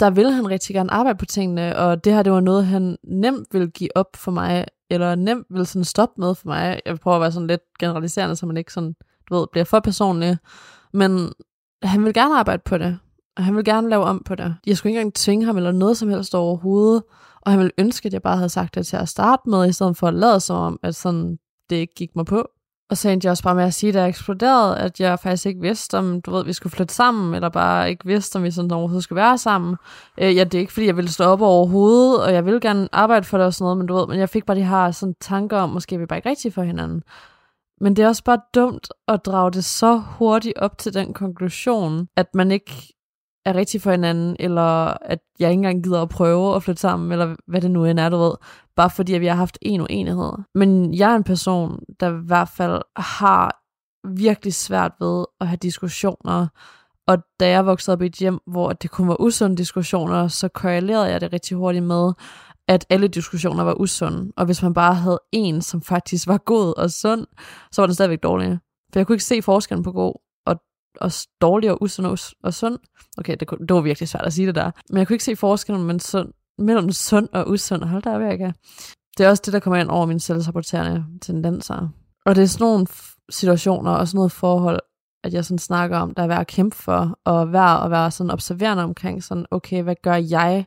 der 0.00 0.10
vil 0.10 0.30
han 0.30 0.50
rigtig 0.50 0.74
gerne 0.74 0.92
arbejde 0.92 1.18
på 1.18 1.24
tingene, 1.24 1.76
og 1.76 2.04
det 2.04 2.12
her, 2.12 2.22
det 2.22 2.32
var 2.32 2.40
noget, 2.40 2.66
han 2.66 2.96
nemt 3.04 3.48
vil 3.52 3.70
give 3.70 3.96
op 3.96 4.16
for 4.16 4.30
mig, 4.30 4.64
eller 4.90 5.14
nemt 5.14 5.46
vil 5.50 5.66
sådan 5.66 5.84
stoppe 5.84 6.20
med 6.20 6.34
for 6.34 6.48
mig. 6.48 6.80
Jeg 6.86 7.00
prøver 7.00 7.16
at 7.16 7.20
være 7.20 7.32
sådan 7.32 7.46
lidt 7.46 7.62
generaliserende, 7.78 8.36
så 8.36 8.46
man 8.46 8.56
ikke 8.56 8.72
sådan, 8.72 8.94
du 9.28 9.34
ved, 9.34 9.46
bliver 9.52 9.64
for 9.64 9.80
personlige. 9.80 10.38
Men 10.92 11.32
han 11.82 12.04
vil 12.04 12.14
gerne 12.14 12.38
arbejde 12.38 12.62
på 12.64 12.78
det, 12.78 12.98
og 13.36 13.44
han 13.44 13.56
vil 13.56 13.64
gerne 13.64 13.88
lave 13.88 14.04
om 14.04 14.22
på 14.24 14.34
det. 14.34 14.56
Jeg 14.66 14.76
skulle 14.76 14.90
ikke 14.90 15.00
engang 15.00 15.14
tvinge 15.14 15.46
ham 15.46 15.56
eller 15.56 15.72
noget 15.72 15.96
som 15.96 16.08
helst 16.08 16.34
overhovedet, 16.34 17.02
og 17.40 17.52
han 17.52 17.58
ville 17.58 17.72
ønske, 17.78 18.06
at 18.06 18.12
jeg 18.12 18.22
bare 18.22 18.36
havde 18.36 18.48
sagt 18.48 18.74
det 18.74 18.86
til 18.86 18.96
at 18.96 19.08
starte 19.08 19.42
med, 19.48 19.68
i 19.68 19.72
stedet 19.72 19.96
for 19.96 20.06
at 20.08 20.14
lade 20.14 20.40
som 20.40 20.56
om, 20.56 20.78
at 20.82 20.94
sådan, 20.94 21.38
det 21.70 21.76
ikke 21.76 21.94
gik 21.94 22.16
mig 22.16 22.26
på. 22.26 22.48
Og 22.90 22.96
så 22.96 23.08
endte 23.08 23.26
jeg 23.26 23.30
også 23.30 23.42
bare 23.42 23.54
med 23.54 23.64
at 23.64 23.74
sige, 23.74 23.92
da 23.92 24.00
jeg 24.00 24.08
eksploderede, 24.08 24.78
at 24.78 25.00
jeg 25.00 25.18
faktisk 25.18 25.46
ikke 25.46 25.60
vidste, 25.60 25.98
om 25.98 26.22
du 26.22 26.30
ved, 26.30 26.44
vi 26.44 26.52
skulle 26.52 26.70
flytte 26.70 26.94
sammen, 26.94 27.34
eller 27.34 27.48
bare 27.48 27.90
ikke 27.90 28.06
vidste, 28.06 28.36
om 28.36 28.42
vi 28.42 28.50
sådan 28.50 28.70
overhovedet 28.70 29.04
skulle 29.04 29.16
være 29.16 29.38
sammen. 29.38 29.76
Øh, 30.18 30.36
ja, 30.36 30.44
det 30.44 30.54
er 30.54 30.58
ikke, 30.58 30.72
fordi 30.72 30.86
jeg 30.86 30.96
ville 30.96 31.12
stå 31.12 31.24
op 31.24 31.40
overhovedet, 31.40 32.22
og 32.22 32.32
jeg 32.32 32.44
ville 32.44 32.60
gerne 32.60 32.88
arbejde 32.92 33.26
for 33.26 33.38
det 33.38 33.46
og 33.46 33.54
sådan 33.54 33.64
noget, 33.64 33.78
men 33.78 33.86
du 33.86 33.94
ved, 33.94 34.06
men 34.06 34.18
jeg 34.18 34.28
fik 34.28 34.46
bare 34.46 34.56
de 34.56 34.64
her 34.64 34.90
sådan 34.90 35.14
tanker 35.20 35.58
om, 35.58 35.70
måske 35.70 35.94
er 35.94 35.98
vi 35.98 36.06
bare 36.06 36.18
ikke 36.18 36.28
rigtig 36.28 36.52
for 36.54 36.62
hinanden. 36.62 37.02
Men 37.80 37.96
det 37.96 38.02
er 38.02 38.08
også 38.08 38.24
bare 38.24 38.40
dumt 38.54 38.88
at 39.08 39.24
drage 39.24 39.50
det 39.50 39.64
så 39.64 39.96
hurtigt 39.96 40.58
op 40.58 40.78
til 40.78 40.94
den 40.94 41.14
konklusion, 41.14 42.08
at 42.16 42.34
man 42.34 42.50
ikke 42.50 42.94
er 43.44 43.54
rigtig 43.54 43.82
for 43.82 43.90
hinanden, 43.90 44.36
eller 44.40 44.96
at 45.02 45.18
jeg 45.38 45.50
ikke 45.50 45.58
engang 45.58 45.84
gider 45.84 46.02
at 46.02 46.08
prøve 46.08 46.56
at 46.56 46.62
flytte 46.62 46.80
sammen, 46.80 47.12
eller 47.12 47.36
hvad 47.46 47.60
det 47.60 47.70
nu 47.70 47.84
end 47.84 48.00
er, 48.00 48.08
du 48.08 48.16
ved, 48.16 48.34
bare 48.76 48.90
fordi 48.90 49.14
at 49.14 49.20
vi 49.20 49.26
har 49.26 49.34
haft 49.34 49.58
en 49.62 49.80
uenighed. 49.80 50.32
Men 50.54 50.94
jeg 50.94 51.12
er 51.12 51.16
en 51.16 51.24
person, 51.24 51.80
der 52.00 52.10
i 52.10 52.22
hvert 52.26 52.48
fald 52.48 52.82
har 52.96 53.60
virkelig 54.08 54.54
svært 54.54 54.92
ved 55.00 55.24
at 55.40 55.46
have 55.46 55.56
diskussioner, 55.56 56.46
og 57.06 57.18
da 57.40 57.48
jeg 57.48 57.66
voksede 57.66 57.92
op 57.92 58.02
i 58.02 58.06
et 58.06 58.14
hjem, 58.14 58.38
hvor 58.46 58.72
det 58.72 58.90
kun 58.90 59.08
var 59.08 59.20
usunde 59.20 59.56
diskussioner, 59.56 60.28
så 60.28 60.48
korrelerede 60.48 61.10
jeg 61.10 61.20
det 61.20 61.32
rigtig 61.32 61.56
hurtigt 61.56 61.84
med, 61.84 62.12
at 62.68 62.86
alle 62.90 63.08
diskussioner 63.08 63.64
var 63.64 63.80
usunde. 63.80 64.32
Og 64.36 64.44
hvis 64.44 64.62
man 64.62 64.74
bare 64.74 64.94
havde 64.94 65.20
en, 65.32 65.62
som 65.62 65.82
faktisk 65.82 66.26
var 66.26 66.38
god 66.38 66.78
og 66.78 66.90
sund, 66.90 67.26
så 67.72 67.82
var 67.82 67.86
den 67.86 67.94
stadigvæk 67.94 68.22
dårlig. 68.22 68.58
For 68.92 69.00
jeg 69.00 69.06
kunne 69.06 69.14
ikke 69.14 69.24
se 69.24 69.42
forskellen 69.42 69.84
på 69.84 69.92
god 69.92 70.14
og 70.46 70.60
og 71.00 71.10
dårlig 71.40 71.70
og 71.70 71.82
usund 71.82 72.06
og, 72.06 72.18
og 72.42 72.54
sund. 72.54 72.78
Okay, 73.18 73.36
det, 73.40 73.50
det 73.50 73.74
var 73.74 73.80
virkelig 73.80 74.08
svært 74.08 74.26
at 74.26 74.32
sige 74.32 74.46
det 74.46 74.54
der. 74.54 74.70
Men 74.90 74.98
jeg 74.98 75.06
kunne 75.06 75.14
ikke 75.14 75.24
se 75.24 75.36
forskellen 75.36 75.86
men 75.86 76.00
sund, 76.00 76.32
mellem 76.58 76.92
sund 76.92 77.28
og 77.32 77.50
usund. 77.50 77.82
Hold 77.82 78.02
der 78.02 78.18
væk, 78.18 78.40
Det 79.18 79.26
er 79.26 79.30
også 79.30 79.42
det, 79.46 79.52
der 79.52 79.58
kommer 79.60 79.80
ind 79.80 79.88
over 79.88 80.06
mine 80.06 80.20
selvsaboterende 80.20 81.04
tendenser. 81.22 81.88
Og 82.26 82.36
det 82.36 82.42
er 82.42 82.46
sådan 82.46 82.64
nogle 82.64 82.86
situationer 83.30 83.90
og 83.90 84.08
sådan 84.08 84.18
noget 84.18 84.32
forhold, 84.32 84.80
at 85.24 85.32
jeg 85.32 85.44
sådan 85.44 85.58
snakker 85.58 85.98
om, 85.98 86.14
der 86.14 86.22
er 86.22 86.26
værd 86.26 86.40
at 86.40 86.46
kæmpe 86.46 86.76
for, 86.76 87.18
og 87.24 87.52
værd 87.52 87.84
at 87.84 87.90
være 87.90 88.10
sådan 88.10 88.30
observerende 88.30 88.82
omkring 88.82 89.24
sådan, 89.24 89.46
okay, 89.50 89.82
hvad 89.82 89.94
gør 90.02 90.14
jeg, 90.14 90.66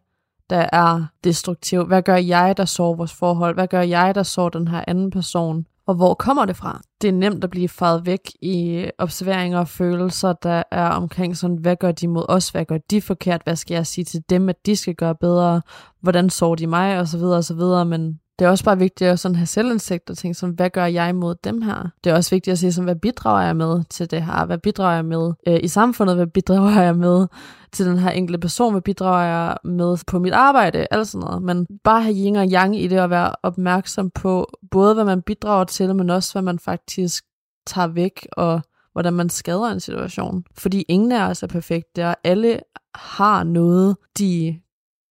der 0.49 0.69
er 0.73 1.05
destruktiv? 1.23 1.85
Hvad 1.85 2.01
gør 2.01 2.15
jeg, 2.15 2.57
der 2.57 2.65
sår 2.65 2.95
vores 2.95 3.13
forhold? 3.13 3.53
Hvad 3.53 3.67
gør 3.67 3.81
jeg, 3.81 4.15
der 4.15 4.23
sår 4.23 4.49
den 4.49 4.67
her 4.67 4.83
anden 4.87 5.11
person? 5.11 5.65
Og 5.87 5.95
hvor 5.95 6.13
kommer 6.13 6.45
det 6.45 6.55
fra? 6.55 6.81
Det 7.01 7.07
er 7.07 7.11
nemt 7.11 7.43
at 7.43 7.49
blive 7.49 7.69
faret 7.69 8.05
væk 8.05 8.19
i 8.41 8.85
observeringer 8.97 9.59
og 9.59 9.67
følelser, 9.67 10.33
der 10.33 10.63
er 10.71 10.89
omkring 10.89 11.37
sådan, 11.37 11.57
hvad 11.57 11.75
gør 11.75 11.91
de 11.91 12.07
mod 12.07 12.25
os? 12.29 12.49
Hvad 12.49 12.65
gør 12.65 12.77
de 12.91 13.01
forkert? 13.01 13.41
Hvad 13.43 13.55
skal 13.55 13.75
jeg 13.75 13.87
sige 13.87 14.05
til 14.05 14.23
dem, 14.29 14.49
at 14.49 14.65
de 14.65 14.75
skal 14.75 14.95
gøre 14.95 15.15
bedre? 15.15 15.61
Hvordan 16.01 16.29
sår 16.29 16.55
de 16.55 16.67
mig? 16.67 16.99
Og 16.99 17.07
så 17.07 17.17
videre 17.17 17.37
og 17.37 17.43
så 17.43 17.53
videre. 17.53 17.85
Men 17.85 18.19
det 18.39 18.45
er 18.45 18.49
også 18.49 18.63
bare 18.63 18.77
vigtigt 18.77 19.09
at 19.09 19.19
sådan 19.19 19.35
have 19.35 19.45
selvindsigt 19.45 20.09
og 20.09 20.17
tænke 20.17 20.33
sådan, 20.33 20.55
hvad 20.55 20.69
gør 20.69 20.85
jeg 20.85 21.15
mod 21.15 21.35
dem 21.43 21.61
her? 21.61 21.89
Det 22.03 22.09
er 22.09 22.15
også 22.15 22.35
vigtigt 22.35 22.51
at 22.51 22.59
sige 22.59 22.73
sådan, 22.73 22.85
hvad 22.85 22.95
bidrager 22.95 23.45
jeg 23.45 23.55
med 23.55 23.83
til 23.89 24.11
det 24.11 24.21
her? 24.21 24.45
Hvad 24.45 24.57
bidrager 24.57 24.95
jeg 24.95 25.05
med 25.05 25.33
øh, 25.47 25.59
i 25.63 25.67
samfundet? 25.67 26.15
Hvad 26.15 26.27
bidrager 26.27 26.81
jeg 26.81 26.95
med 26.95 27.27
til 27.71 27.85
den 27.85 27.97
her 27.97 28.09
enkelte 28.09 28.39
person? 28.39 28.73
Hvad 28.73 28.81
bidrager 28.81 29.25
jeg 29.25 29.57
med 29.63 29.97
på 30.07 30.19
mit 30.19 30.33
arbejde? 30.33 30.88
Alt 30.91 31.07
sådan 31.07 31.25
noget. 31.25 31.41
Men 31.41 31.67
bare 31.83 32.01
have 32.01 32.15
yin 32.15 32.35
og 32.35 32.47
yang 32.47 32.79
i 32.79 32.88
det 32.88 33.01
og 33.01 33.09
være 33.09 33.31
opmærksom 33.43 34.09
på 34.09 34.47
både, 34.71 34.93
hvad 34.93 35.05
man 35.05 35.21
bidrager 35.21 35.63
til, 35.63 35.95
men 35.95 36.09
også, 36.09 36.33
hvad 36.33 36.41
man 36.41 36.59
faktisk 36.59 37.23
tager 37.67 37.88
væk 37.88 38.27
og 38.31 38.61
hvordan 38.91 39.13
man 39.13 39.29
skader 39.29 39.71
en 39.71 39.79
situation. 39.79 40.43
Fordi 40.57 40.81
ingen 40.81 41.11
af 41.11 41.29
os 41.29 41.43
er 41.43 41.47
perfekte, 41.47 42.07
og 42.07 42.15
alle 42.23 42.59
har 42.95 43.43
noget, 43.43 43.97
de 44.17 44.59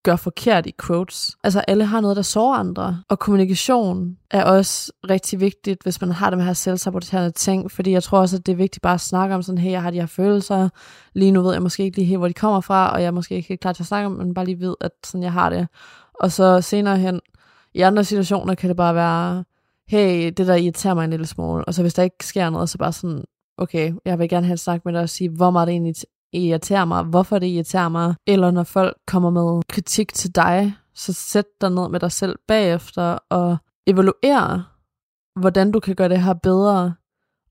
gør 0.06 0.16
forkert 0.16 0.66
i 0.66 0.74
quotes. 0.86 1.36
Altså 1.44 1.60
alle 1.60 1.84
har 1.84 2.00
noget, 2.00 2.16
der 2.16 2.22
sårer 2.22 2.56
andre. 2.58 3.02
Og 3.08 3.18
kommunikation 3.18 4.16
er 4.30 4.44
også 4.44 4.92
rigtig 5.10 5.40
vigtigt, 5.40 5.82
hvis 5.82 6.00
man 6.00 6.12
har 6.12 6.30
dem 6.30 6.40
her 6.40 6.52
selvsaboterende 6.52 7.30
ting, 7.30 7.70
fordi 7.70 7.90
jeg 7.90 8.02
tror 8.02 8.18
også, 8.18 8.36
at 8.36 8.46
det 8.46 8.52
er 8.52 8.56
vigtigt 8.56 8.82
bare 8.82 8.94
at 8.94 9.00
snakke 9.00 9.34
om 9.34 9.42
sådan, 9.42 9.58
hey, 9.58 9.70
jeg 9.70 9.82
har 9.82 9.90
de 9.90 10.00
her 10.00 10.06
følelser, 10.06 10.68
lige 11.14 11.30
nu 11.30 11.42
ved 11.42 11.52
jeg 11.52 11.62
måske 11.62 11.84
ikke 11.84 11.96
lige 11.96 12.06
helt, 12.06 12.18
hvor 12.18 12.28
de 12.28 12.34
kommer 12.34 12.60
fra, 12.60 12.92
og 12.92 13.00
jeg 13.00 13.06
er 13.06 13.10
måske 13.10 13.34
ikke 13.34 13.48
helt 13.48 13.60
klar 13.60 13.72
til 13.72 13.82
at 13.82 13.86
snakke 13.86 14.06
om, 14.06 14.12
men 14.12 14.34
bare 14.34 14.44
lige 14.44 14.60
ved, 14.60 14.74
at 14.80 14.90
sådan 15.04 15.22
jeg 15.22 15.32
har 15.32 15.50
det. 15.50 15.68
Og 16.20 16.32
så 16.32 16.60
senere 16.60 16.98
hen, 16.98 17.20
i 17.74 17.80
andre 17.80 18.04
situationer 18.04 18.54
kan 18.54 18.68
det 18.68 18.76
bare 18.76 18.94
være, 18.94 19.44
hey, 19.88 20.32
det 20.36 20.46
der 20.46 20.54
irriterer 20.54 20.94
mig 20.94 21.04
en 21.04 21.10
lille 21.10 21.26
smule, 21.26 21.64
og 21.64 21.74
så 21.74 21.82
hvis 21.82 21.94
der 21.94 22.02
ikke 22.02 22.26
sker 22.26 22.50
noget, 22.50 22.68
så 22.68 22.78
bare 22.78 22.92
sådan, 22.92 23.24
okay, 23.58 23.92
jeg 24.04 24.18
vil 24.18 24.28
gerne 24.28 24.46
have 24.46 24.56
snak 24.56 24.84
med 24.84 24.92
dig 24.92 25.02
og 25.02 25.08
sige, 25.08 25.30
hvor 25.30 25.50
meget 25.50 25.66
det 25.66 25.72
egentlig 25.72 25.94
irriterer 26.36 26.84
mig, 26.84 27.02
hvorfor 27.02 27.38
det 27.38 27.46
irriterer 27.46 27.88
mig, 27.88 28.14
eller 28.26 28.50
når 28.50 28.62
folk 28.62 28.96
kommer 29.06 29.30
med 29.30 29.62
kritik 29.68 30.14
til 30.14 30.34
dig, 30.34 30.74
så 30.94 31.12
sæt 31.12 31.46
dig 31.60 31.70
ned 31.70 31.88
med 31.88 32.00
dig 32.00 32.12
selv 32.12 32.36
bagefter 32.48 33.18
og 33.30 33.56
evaluer, 33.86 34.72
hvordan 35.40 35.72
du 35.72 35.80
kan 35.80 35.94
gøre 35.94 36.08
det 36.08 36.22
her 36.22 36.34
bedre, 36.34 36.94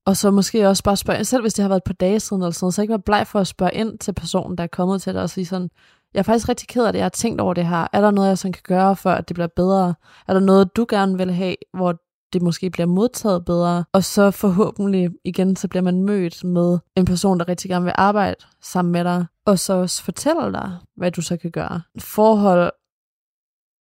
og 0.06 0.16
så 0.16 0.30
måske 0.30 0.68
også 0.68 0.82
bare 0.82 0.96
spørge, 0.96 1.24
selv 1.24 1.42
hvis 1.42 1.54
det 1.54 1.62
har 1.62 1.68
været 1.68 1.80
et 1.80 1.84
par 1.84 1.92
dage 1.92 2.20
siden, 2.20 2.42
eller 2.42 2.50
sådan 2.50 2.64
noget, 2.64 2.74
så 2.74 2.82
ikke 2.82 2.92
være 2.92 3.02
bleg 3.06 3.26
for 3.26 3.40
at 3.40 3.46
spørge 3.46 3.74
ind 3.74 3.98
til 3.98 4.12
personen, 4.12 4.58
der 4.58 4.64
er 4.64 4.68
kommet 4.68 5.02
til 5.02 5.14
dig, 5.14 5.22
og 5.22 5.30
sige 5.30 5.46
sådan, 5.46 5.70
jeg 6.14 6.18
er 6.18 6.24
faktisk 6.24 6.48
rigtig 6.48 6.68
ked 6.68 6.84
af 6.84 6.92
det, 6.92 6.98
jeg 6.98 7.04
har 7.04 7.10
tænkt 7.10 7.40
over 7.40 7.54
det 7.54 7.66
her. 7.66 7.86
Er 7.92 8.00
der 8.00 8.10
noget, 8.10 8.28
jeg 8.28 8.38
sådan 8.38 8.52
kan 8.52 8.62
gøre, 8.64 8.96
for 8.96 9.10
at 9.10 9.28
det 9.28 9.34
bliver 9.34 9.48
bedre? 9.56 9.94
Er 10.28 10.32
der 10.32 10.40
noget, 10.40 10.76
du 10.76 10.86
gerne 10.88 11.16
vil 11.16 11.32
have, 11.32 11.56
hvor 11.74 11.94
det 12.32 12.42
måske 12.42 12.70
bliver 12.70 12.86
modtaget 12.86 13.44
bedre, 13.44 13.84
og 13.92 14.04
så 14.04 14.30
forhåbentlig 14.30 15.10
igen, 15.24 15.56
så 15.56 15.68
bliver 15.68 15.82
man 15.82 16.02
mødt 16.02 16.44
med 16.44 16.78
en 16.96 17.04
person, 17.04 17.38
der 17.38 17.48
rigtig 17.48 17.70
gerne 17.70 17.84
vil 17.84 17.94
arbejde 17.96 18.36
sammen 18.62 18.92
med 18.92 19.04
dig, 19.04 19.26
og 19.44 19.58
så 19.58 19.72
også 19.72 20.02
fortæller 20.02 20.50
dig, 20.50 20.78
hvad 20.96 21.10
du 21.10 21.22
så 21.22 21.36
kan 21.36 21.50
gøre. 21.50 21.82
Forhold 21.98 22.72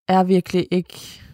er 0.08 0.24
virkelig 0.24 0.68
ikke 0.72 1.25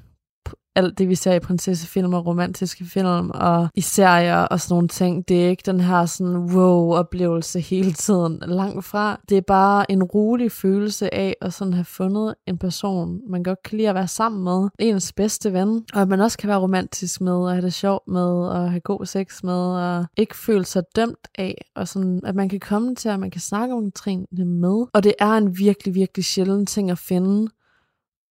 alt 0.75 0.97
det, 0.97 1.09
vi 1.09 1.15
ser 1.15 1.33
i 1.33 1.39
prinsessefilm 1.39 2.13
og 2.13 2.25
romantiske 2.25 2.85
film 2.85 3.31
og 3.33 3.69
i 3.75 3.81
serier 3.81 4.37
og 4.37 4.59
sådan 4.59 4.73
nogle 4.73 4.87
ting. 4.87 5.27
Det 5.27 5.45
er 5.45 5.49
ikke 5.49 5.63
den 5.65 5.79
her 5.79 6.05
sådan 6.05 6.35
wow-oplevelse 6.35 7.59
hele 7.59 7.93
tiden 7.93 8.43
langt 8.47 8.85
fra. 8.85 9.19
Det 9.29 9.37
er 9.37 9.41
bare 9.47 9.91
en 9.91 10.03
rolig 10.03 10.51
følelse 10.51 11.13
af 11.13 11.35
at 11.41 11.53
sådan 11.53 11.73
have 11.73 11.85
fundet 11.85 12.35
en 12.47 12.57
person, 12.57 13.19
man 13.29 13.43
godt 13.43 13.63
kan 13.65 13.77
lide 13.77 13.89
at 13.89 13.95
være 13.95 14.07
sammen 14.07 14.43
med. 14.43 14.69
Ens 14.79 15.13
bedste 15.13 15.53
ven. 15.53 15.85
Og 15.93 16.01
at 16.01 16.07
man 16.07 16.21
også 16.21 16.37
kan 16.37 16.49
være 16.49 16.59
romantisk 16.59 17.21
med 17.21 17.33
og 17.33 17.51
have 17.51 17.61
det 17.61 17.73
sjovt 17.73 18.07
med 18.07 18.31
og 18.47 18.69
have 18.69 18.81
god 18.81 19.05
sex 19.05 19.43
med 19.43 19.53
og 19.53 20.05
ikke 20.17 20.37
føle 20.37 20.65
sig 20.65 20.83
dømt 20.95 21.27
af. 21.37 21.65
Og 21.75 21.87
sådan, 21.87 22.21
at 22.25 22.35
man 22.35 22.49
kan 22.49 22.59
komme 22.59 22.95
til, 22.95 23.09
at 23.09 23.19
man 23.19 23.31
kan 23.31 23.41
snakke 23.41 23.75
om 23.75 23.91
trinene 23.91 24.45
med. 24.45 24.85
Og 24.93 25.03
det 25.03 25.13
er 25.19 25.31
en 25.31 25.57
virkelig, 25.57 25.95
virkelig 25.95 26.25
sjælden 26.25 26.65
ting 26.65 26.91
at 26.91 26.97
finde. 26.97 27.51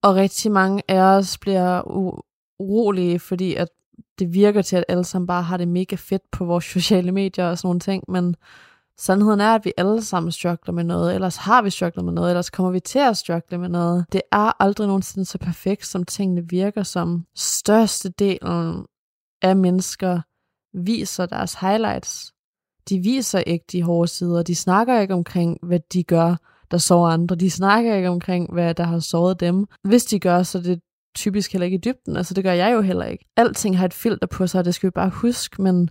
Og 0.02 0.14
rigtig 0.14 0.52
mange 0.52 0.82
af 0.88 1.00
os 1.00 1.38
bliver 1.38 1.80
urolige, 2.60 3.18
fordi 3.18 3.54
at 3.54 3.68
det 4.18 4.34
virker 4.34 4.62
til, 4.62 4.76
at 4.76 4.84
alle 4.88 5.04
sammen 5.04 5.26
bare 5.26 5.42
har 5.42 5.56
det 5.56 5.68
mega 5.68 5.96
fedt 5.96 6.30
på 6.32 6.44
vores 6.44 6.64
sociale 6.74 7.12
medier 7.12 7.46
og 7.46 7.58
sådan 7.58 7.66
nogle 7.66 7.80
ting, 7.80 8.04
men 8.08 8.36
Sandheden 9.00 9.40
er, 9.40 9.54
at 9.54 9.64
vi 9.64 9.72
alle 9.76 10.02
sammen 10.02 10.32
struggler 10.32 10.74
med 10.74 10.84
noget, 10.84 11.14
ellers 11.14 11.36
har 11.36 11.62
vi 11.62 11.70
strugglet 11.70 12.04
med 12.04 12.12
noget, 12.12 12.30
ellers 12.30 12.50
kommer 12.50 12.72
vi 12.72 12.80
til 12.80 12.98
at 12.98 13.16
struggle 13.16 13.58
med 13.58 13.68
noget. 13.68 14.06
Det 14.12 14.22
er 14.32 14.62
aldrig 14.62 14.86
nogensinde 14.86 15.24
så 15.24 15.38
perfekt, 15.38 15.86
som 15.86 16.04
tingene 16.04 16.48
virker 16.48 16.82
som. 16.82 17.26
Størstedelen 17.34 18.86
af 19.42 19.56
mennesker 19.56 20.20
viser 20.74 21.26
deres 21.26 21.54
highlights. 21.54 22.32
De 22.88 22.98
viser 22.98 23.38
ikke 23.38 23.64
de 23.72 23.82
hårde 23.82 24.08
sider. 24.08 24.42
De 24.42 24.54
snakker 24.54 25.00
ikke 25.00 25.14
omkring, 25.14 25.58
hvad 25.62 25.80
de 25.92 26.04
gør, 26.04 26.36
der 26.70 26.78
sover 26.78 27.08
andre. 27.08 27.36
De 27.36 27.50
snakker 27.50 27.94
ikke 27.94 28.08
omkring, 28.08 28.52
hvad 28.52 28.74
der 28.74 28.84
har 28.84 28.98
såret 28.98 29.40
dem. 29.40 29.66
Hvis 29.82 30.04
de 30.04 30.20
gør, 30.20 30.42
så 30.42 30.60
det 30.60 30.80
typisk 31.14 31.52
heller 31.52 31.64
ikke 31.64 31.76
i 31.76 31.80
dybden. 31.84 32.16
Altså 32.16 32.34
det 32.34 32.44
gør 32.44 32.52
jeg 32.52 32.72
jo 32.72 32.80
heller 32.80 33.04
ikke. 33.04 33.24
Alting 33.36 33.78
har 33.78 33.84
et 33.84 33.94
filter 33.94 34.26
på 34.26 34.46
sig, 34.46 34.58
og 34.58 34.64
det 34.64 34.74
skal 34.74 34.86
vi 34.86 34.90
bare 34.90 35.10
huske, 35.10 35.62
men 35.62 35.90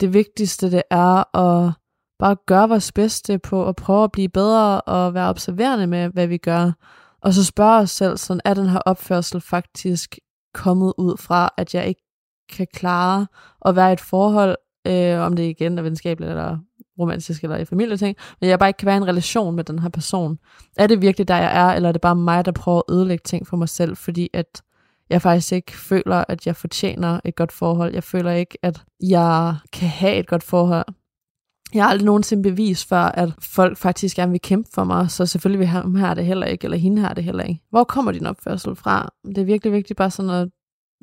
det 0.00 0.14
vigtigste 0.14 0.70
det 0.70 0.82
er 0.90 1.36
at 1.36 1.72
bare 2.18 2.36
gøre 2.46 2.68
vores 2.68 2.92
bedste 2.92 3.38
på 3.38 3.68
at 3.68 3.76
prøve 3.76 4.04
at 4.04 4.12
blive 4.12 4.28
bedre 4.28 4.80
og 4.80 5.14
være 5.14 5.28
observerende 5.28 5.86
med, 5.86 6.08
hvad 6.08 6.26
vi 6.26 6.36
gør. 6.36 6.72
Og 7.20 7.34
så 7.34 7.44
spørge 7.44 7.78
os 7.78 7.90
selv, 7.90 8.16
sådan, 8.16 8.40
er 8.44 8.54
den 8.54 8.68
her 8.68 8.78
opførsel 8.78 9.40
faktisk 9.40 10.18
kommet 10.54 10.92
ud 10.98 11.16
fra, 11.16 11.54
at 11.56 11.74
jeg 11.74 11.86
ikke 11.86 12.02
kan 12.48 12.66
klare 12.74 13.26
at 13.66 13.76
være 13.76 13.90
i 13.90 13.92
et 13.92 14.00
forhold, 14.00 14.56
øh, 14.86 15.18
om 15.18 15.36
det 15.36 15.42
igen 15.42 15.78
er 15.78 15.82
venskabeligt 15.82 16.30
eller 16.30 16.58
romantisk 17.00 17.42
eller 17.42 17.56
i 17.56 17.64
familieting, 17.64 18.16
men 18.40 18.50
jeg 18.50 18.58
bare 18.58 18.68
ikke 18.68 18.76
kan 18.76 18.86
være 18.86 18.96
i 18.96 18.96
en 18.96 19.06
relation 19.08 19.56
med 19.56 19.64
den 19.64 19.78
her 19.78 19.88
person. 19.88 20.38
Er 20.76 20.86
det 20.86 21.02
virkelig 21.02 21.28
der, 21.28 21.36
jeg 21.36 21.56
er, 21.56 21.74
eller 21.74 21.88
er 21.88 21.92
det 21.92 22.00
bare 22.00 22.16
mig, 22.16 22.44
der 22.44 22.52
prøver 22.52 22.78
at 22.78 22.94
ødelægge 22.94 23.22
ting 23.24 23.46
for 23.46 23.56
mig 23.56 23.68
selv, 23.68 23.96
fordi 23.96 24.28
at 24.32 24.62
jeg 25.10 25.22
faktisk 25.22 25.52
ikke 25.52 25.76
føler, 25.76 26.24
at 26.28 26.46
jeg 26.46 26.56
fortjener 26.56 27.20
et 27.24 27.36
godt 27.36 27.52
forhold. 27.52 27.94
Jeg 27.94 28.04
føler 28.04 28.30
ikke, 28.32 28.58
at 28.62 28.82
jeg 29.02 29.54
kan 29.72 29.88
have 29.88 30.16
et 30.16 30.26
godt 30.26 30.42
forhold. 30.42 30.86
Jeg 31.74 31.84
har 31.84 31.90
aldrig 31.90 32.06
nogensinde 32.06 32.42
bevis 32.42 32.84
for, 32.84 32.96
at 32.96 33.30
folk 33.40 33.78
faktisk 33.78 34.16
gerne 34.16 34.32
vil 34.32 34.40
kæmpe 34.40 34.70
for 34.74 34.84
mig, 34.84 35.10
så 35.10 35.26
selvfølgelig 35.26 35.58
vil 35.58 35.66
ham 35.66 35.94
her 35.94 36.14
det 36.14 36.24
heller 36.24 36.46
ikke, 36.46 36.64
eller 36.64 36.78
hende 36.78 37.02
her 37.02 37.14
det 37.14 37.24
heller 37.24 37.44
ikke. 37.44 37.60
Hvor 37.70 37.84
kommer 37.84 38.12
din 38.12 38.26
opførsel 38.26 38.76
fra? 38.76 39.08
Det 39.26 39.38
er 39.38 39.44
virkelig 39.44 39.72
vigtigt 39.72 39.96
bare 39.96 40.10
sådan 40.10 40.30
at 40.30 40.48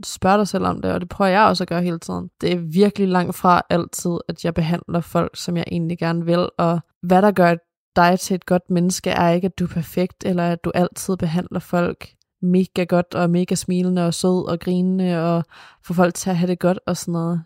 spørge 0.04 0.38
dig 0.38 0.48
selv 0.48 0.66
om 0.66 0.82
det, 0.82 0.92
og 0.92 1.02
det 1.02 1.10
prøver 1.10 1.32
jeg 1.32 1.42
også 1.42 1.64
at 1.64 1.68
gøre 1.68 1.82
hele 1.82 2.00
tiden. 2.00 2.30
Det 2.42 2.54
er 2.54 2.58
virkelig 2.58 3.08
langt 3.08 3.36
fra 3.36 3.62
altid, 3.70 4.12
at 4.28 4.46
jeg 4.46 4.54
behandler 4.54 5.02
folk, 5.02 5.36
som 5.36 5.58
jeg 5.58 5.66
egentlig 5.72 5.98
gerne 5.98 6.26
vil, 6.26 6.50
og 6.58 6.80
hvad 7.02 7.22
der 7.22 7.32
gør 7.32 7.56
dig 7.96 8.20
til 8.20 8.36
et 8.36 8.46
godt 8.46 8.70
menneske, 8.70 9.10
er 9.10 9.30
ikke, 9.30 9.46
at 9.46 9.60
du 9.60 9.64
er 9.64 9.68
perfekt, 9.68 10.26
eller 10.26 10.44
at 10.44 10.64
du 10.64 10.72
altid 10.76 11.18
behandler 11.18 11.60
folk 11.60 12.10
mega 12.42 12.84
godt, 12.84 13.16
og 13.16 13.30
mega 13.30 13.56
smilende, 13.56 14.08
og 14.08 14.14
sød, 14.14 14.48
og 14.48 14.60
grinende, 14.60 15.24
og 15.24 15.44
få 15.84 15.94
folk 15.94 16.14
til 16.14 16.30
at 16.30 16.38
have 16.38 16.48
det 16.48 16.60
godt, 16.60 16.80
og 16.88 16.98
sådan 16.98 17.12
noget. 17.12 17.44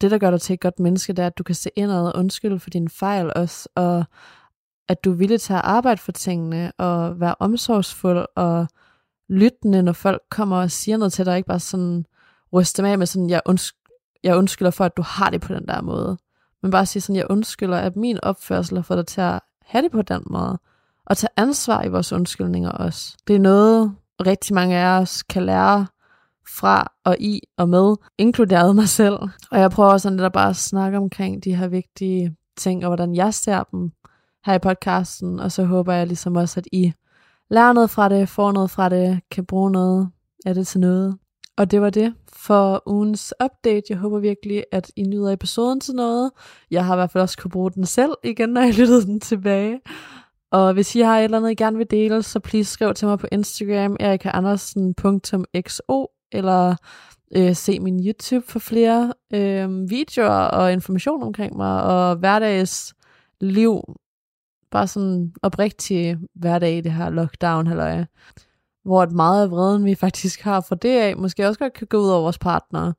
Det, 0.00 0.10
der 0.10 0.18
gør 0.18 0.30
dig 0.30 0.40
til 0.40 0.54
et 0.54 0.60
godt 0.60 0.78
menneske, 0.80 1.12
det 1.12 1.22
er, 1.22 1.26
at 1.26 1.38
du 1.38 1.42
kan 1.42 1.54
se 1.54 1.70
indad 1.76 2.06
og 2.06 2.16
undskylde 2.16 2.60
for 2.60 2.70
dine 2.70 2.88
fejl 2.88 3.32
også, 3.36 3.68
og 3.74 4.04
at 4.88 5.04
du 5.04 5.12
er 5.12 5.16
villig 5.16 5.40
til 5.40 5.52
at 5.52 5.60
arbejde 5.64 6.00
for 6.00 6.12
tingene, 6.12 6.72
og 6.78 7.20
være 7.20 7.34
omsorgsfuld, 7.38 8.26
og 8.36 8.66
lyttende, 9.30 9.82
når 9.82 9.92
folk 9.92 10.22
kommer 10.30 10.56
og 10.56 10.70
siger 10.70 10.96
noget 10.96 11.12
til 11.12 11.26
dig, 11.26 11.36
ikke 11.36 11.46
bare 11.46 11.60
sådan 11.60 12.06
ryste 12.52 12.82
med 12.82 12.96
med 12.96 13.06
sådan, 13.06 13.30
jeg, 13.30 13.42
unds- 13.48 14.20
jeg 14.24 14.36
undskylder 14.36 14.70
for, 14.70 14.84
at 14.84 14.96
du 14.96 15.02
har 15.02 15.30
det 15.30 15.40
på 15.40 15.54
den 15.54 15.66
der 15.68 15.80
måde. 15.80 16.18
Men 16.62 16.70
bare 16.70 16.86
sige 16.86 17.02
sådan, 17.02 17.16
jeg 17.16 17.26
undskylder, 17.30 17.78
at 17.78 17.96
min 17.96 18.18
opførsel 18.22 18.76
har 18.76 18.82
fået 18.82 18.96
dig 18.96 19.06
til 19.06 19.20
at 19.20 19.40
have 19.64 19.82
det 19.82 19.92
på 19.92 20.02
den 20.02 20.22
måde. 20.26 20.58
Og 21.06 21.16
tage 21.16 21.30
ansvar 21.36 21.82
i 21.82 21.88
vores 21.88 22.12
undskyldninger 22.12 22.70
også. 22.70 23.16
Det 23.26 23.36
er 23.36 23.40
noget, 23.40 23.94
rigtig 24.26 24.54
mange 24.54 24.76
af 24.76 25.00
os 25.00 25.22
kan 25.22 25.42
lære 25.42 25.86
fra 26.58 26.92
og 27.04 27.16
i 27.20 27.40
og 27.56 27.68
med, 27.68 27.96
inkluderet 28.18 28.76
mig 28.76 28.88
selv. 28.88 29.18
Og 29.50 29.58
jeg 29.58 29.70
prøver 29.70 29.98
sådan 29.98 30.16
lidt 30.16 30.26
at 30.26 30.32
bare 30.32 30.54
snakke 30.54 30.98
omkring 30.98 31.44
de 31.44 31.56
her 31.56 31.68
vigtige 31.68 32.36
ting, 32.56 32.84
og 32.84 32.88
hvordan 32.88 33.14
jeg 33.14 33.34
ser 33.34 33.62
dem 33.62 33.92
her 34.46 34.54
i 34.54 34.58
podcasten. 34.58 35.40
Og 35.40 35.52
så 35.52 35.64
håber 35.64 35.92
jeg 35.92 36.06
ligesom 36.06 36.36
også, 36.36 36.60
at 36.60 36.66
I 36.72 36.92
lærer 37.50 37.72
noget 37.72 37.90
fra 37.90 38.08
det, 38.08 38.28
får 38.28 38.52
noget 38.52 38.70
fra 38.70 38.88
det, 38.88 39.20
kan 39.30 39.46
bruge 39.46 39.70
noget 39.70 40.08
af 40.46 40.54
det 40.54 40.66
til 40.66 40.80
noget. 40.80 41.18
Og 41.56 41.70
det 41.70 41.80
var 41.80 41.90
det 41.90 42.14
for 42.32 42.82
ugens 42.86 43.34
update. 43.44 43.82
Jeg 43.90 43.98
håber 43.98 44.18
virkelig, 44.18 44.64
at 44.72 44.92
I 44.96 45.02
nyder 45.02 45.32
episoden 45.32 45.80
til 45.80 45.94
noget. 45.94 46.30
Jeg 46.70 46.84
har 46.84 46.94
i 46.94 46.96
hvert 46.96 47.10
fald 47.10 47.22
også 47.22 47.38
kunne 47.38 47.50
bruge 47.50 47.70
den 47.70 47.86
selv 47.86 48.12
igen, 48.24 48.48
når 48.48 48.60
jeg 48.60 48.78
lyttede 48.78 49.06
den 49.06 49.20
tilbage. 49.20 49.80
Og 50.50 50.72
hvis 50.72 50.96
I 50.96 51.00
har 51.00 51.18
et 51.18 51.24
eller 51.24 51.38
andet, 51.38 51.50
I 51.50 51.54
gerne 51.54 51.76
vil 51.76 51.90
dele, 51.90 52.22
så 52.22 52.40
please 52.40 52.72
skriv 52.72 52.94
til 52.94 53.08
mig 53.08 53.18
på 53.18 53.26
Instagram, 53.32 53.96
erikaandersen.xo, 54.00 56.06
eller 56.32 56.76
øh, 57.36 57.54
se 57.54 57.80
min 57.80 58.06
YouTube 58.06 58.46
for 58.48 58.58
flere 58.58 59.12
øh, 59.34 59.90
videoer 59.90 60.28
og 60.28 60.72
information 60.72 61.22
omkring 61.22 61.56
mig, 61.56 61.82
og 61.82 62.16
hverdags 62.16 62.94
liv 63.40 63.82
bare 64.70 64.86
sådan 64.86 65.32
oprigtig 65.42 66.18
hverdag 66.34 66.76
i 66.76 66.80
det 66.80 66.92
her 66.92 67.10
lockdown, 67.10 67.66
halløj, 67.66 68.04
hvor 68.84 69.02
et 69.02 69.12
meget 69.12 69.42
af 69.42 69.50
vreden, 69.50 69.84
vi 69.84 69.94
faktisk 69.94 70.40
har 70.40 70.60
for 70.60 70.74
det 70.74 70.98
af, 70.98 71.16
måske 71.16 71.46
også 71.48 71.58
godt 71.58 71.72
kan 71.72 71.86
gå 71.86 71.96
ud 71.96 72.08
over 72.08 72.22
vores 72.22 72.38
partner. 72.38 72.92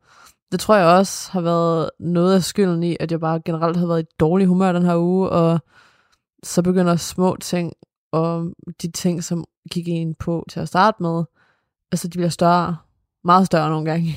Det 0.51 0.59
tror 0.59 0.75
jeg 0.75 0.87
også 0.87 1.31
har 1.31 1.41
været 1.41 1.89
noget 1.99 2.35
af 2.35 2.43
skylden 2.43 2.83
i, 2.83 2.97
at 2.99 3.11
jeg 3.11 3.19
bare 3.19 3.41
generelt 3.45 3.77
har 3.77 3.87
været 3.87 4.01
i 4.01 4.15
dårlig 4.19 4.47
humør 4.47 4.71
den 4.71 4.85
her 4.85 4.97
uge, 4.97 5.29
og 5.29 5.59
så 6.43 6.61
begynder 6.61 6.95
små 6.95 7.37
ting, 7.41 7.73
og 8.11 8.51
de 8.81 8.91
ting, 8.91 9.23
som 9.23 9.45
gik 9.71 9.87
ind 9.87 10.15
på 10.15 10.45
til 10.49 10.59
at 10.59 10.67
starte 10.67 11.03
med, 11.03 11.23
altså 11.91 12.07
de 12.07 12.17
bliver 12.17 12.29
større, 12.29 12.77
meget 13.23 13.45
større 13.45 13.69
nogle 13.69 13.91
gange. 13.91 14.15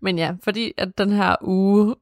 Men 0.00 0.18
ja, 0.18 0.34
fordi 0.42 0.72
at 0.78 0.98
den 0.98 1.12
her 1.12 1.36
uge 1.42 1.94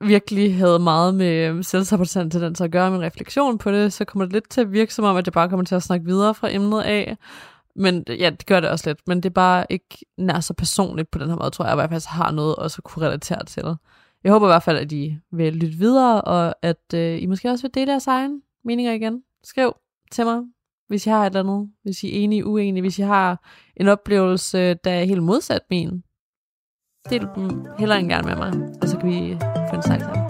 virkelig 0.00 0.56
havde 0.56 0.78
meget 0.78 1.14
med 1.14 1.46
øhm, 1.46 1.62
selvsaboterende 1.62 2.30
tendenser 2.30 2.64
at 2.64 2.70
gøre, 2.70 2.90
min 2.90 3.02
refleksion 3.02 3.58
på 3.58 3.72
det, 3.72 3.92
så 3.92 4.04
kommer 4.04 4.24
det 4.24 4.32
lidt 4.32 4.50
til 4.50 4.60
at 4.60 4.72
virke 4.72 4.94
som 4.94 5.04
om, 5.04 5.16
at 5.16 5.26
jeg 5.26 5.32
bare 5.32 5.48
kommer 5.48 5.64
til 5.64 5.74
at 5.74 5.82
snakke 5.82 6.06
videre 6.06 6.34
fra 6.34 6.50
emnet 6.50 6.82
af. 6.82 7.16
Men 7.76 8.04
ja, 8.08 8.30
det 8.30 8.46
gør 8.46 8.60
det 8.60 8.70
også 8.70 8.90
lidt, 8.90 8.98
men 9.06 9.16
det 9.16 9.26
er 9.26 9.34
bare 9.34 9.66
ikke 9.70 10.06
nær 10.18 10.40
så 10.40 10.54
personligt 10.54 11.10
på 11.10 11.18
den 11.18 11.28
her 11.28 11.36
måde, 11.36 11.50
tror 11.50 11.64
jeg, 11.64 11.72
at 11.72 11.78
jeg 11.78 11.88
faktisk 11.88 12.08
har 12.08 12.30
noget 12.30 12.56
også 12.56 12.78
at 12.78 12.84
kunne 12.84 13.06
relatere 13.06 13.44
til. 13.44 13.76
Jeg 14.24 14.32
håber 14.32 14.46
i 14.46 14.50
hvert 14.50 14.62
fald, 14.62 14.78
at 14.78 14.92
I 14.92 15.16
vil 15.32 15.56
lytte 15.56 15.78
videre, 15.78 16.20
og 16.20 16.54
at 16.62 16.94
øh, 16.94 17.22
I 17.22 17.26
måske 17.26 17.50
også 17.50 17.62
vil 17.62 17.74
dele 17.74 17.90
jeres 17.90 18.06
egen 18.06 18.42
meninger 18.64 18.92
igen. 18.92 19.22
Skriv 19.44 19.72
til 20.12 20.24
mig, 20.24 20.42
hvis 20.88 21.06
I 21.06 21.10
har 21.10 21.22
et 21.22 21.26
eller 21.26 21.40
andet, 21.40 21.70
hvis 21.82 22.04
I 22.04 22.06
er 22.08 22.24
enige, 22.24 22.46
uenige, 22.46 22.82
hvis 22.82 22.98
I 22.98 23.02
har 23.02 23.44
en 23.76 23.88
oplevelse, 23.88 24.74
der 24.74 24.90
er 24.90 25.04
helt 25.04 25.22
modsat 25.22 25.62
min, 25.70 26.02
Del 27.06 27.28
dem 27.34 27.66
heller 27.78 27.96
end 27.96 28.08
gerne 28.08 28.28
med 28.28 28.36
mig, 28.36 28.52
og 28.82 28.88
så 28.88 28.98
kan 28.98 29.08
vi 29.08 29.36
få 29.70 29.76
en 29.76 29.82
snak 29.82 30.00
sammen. 30.00 30.24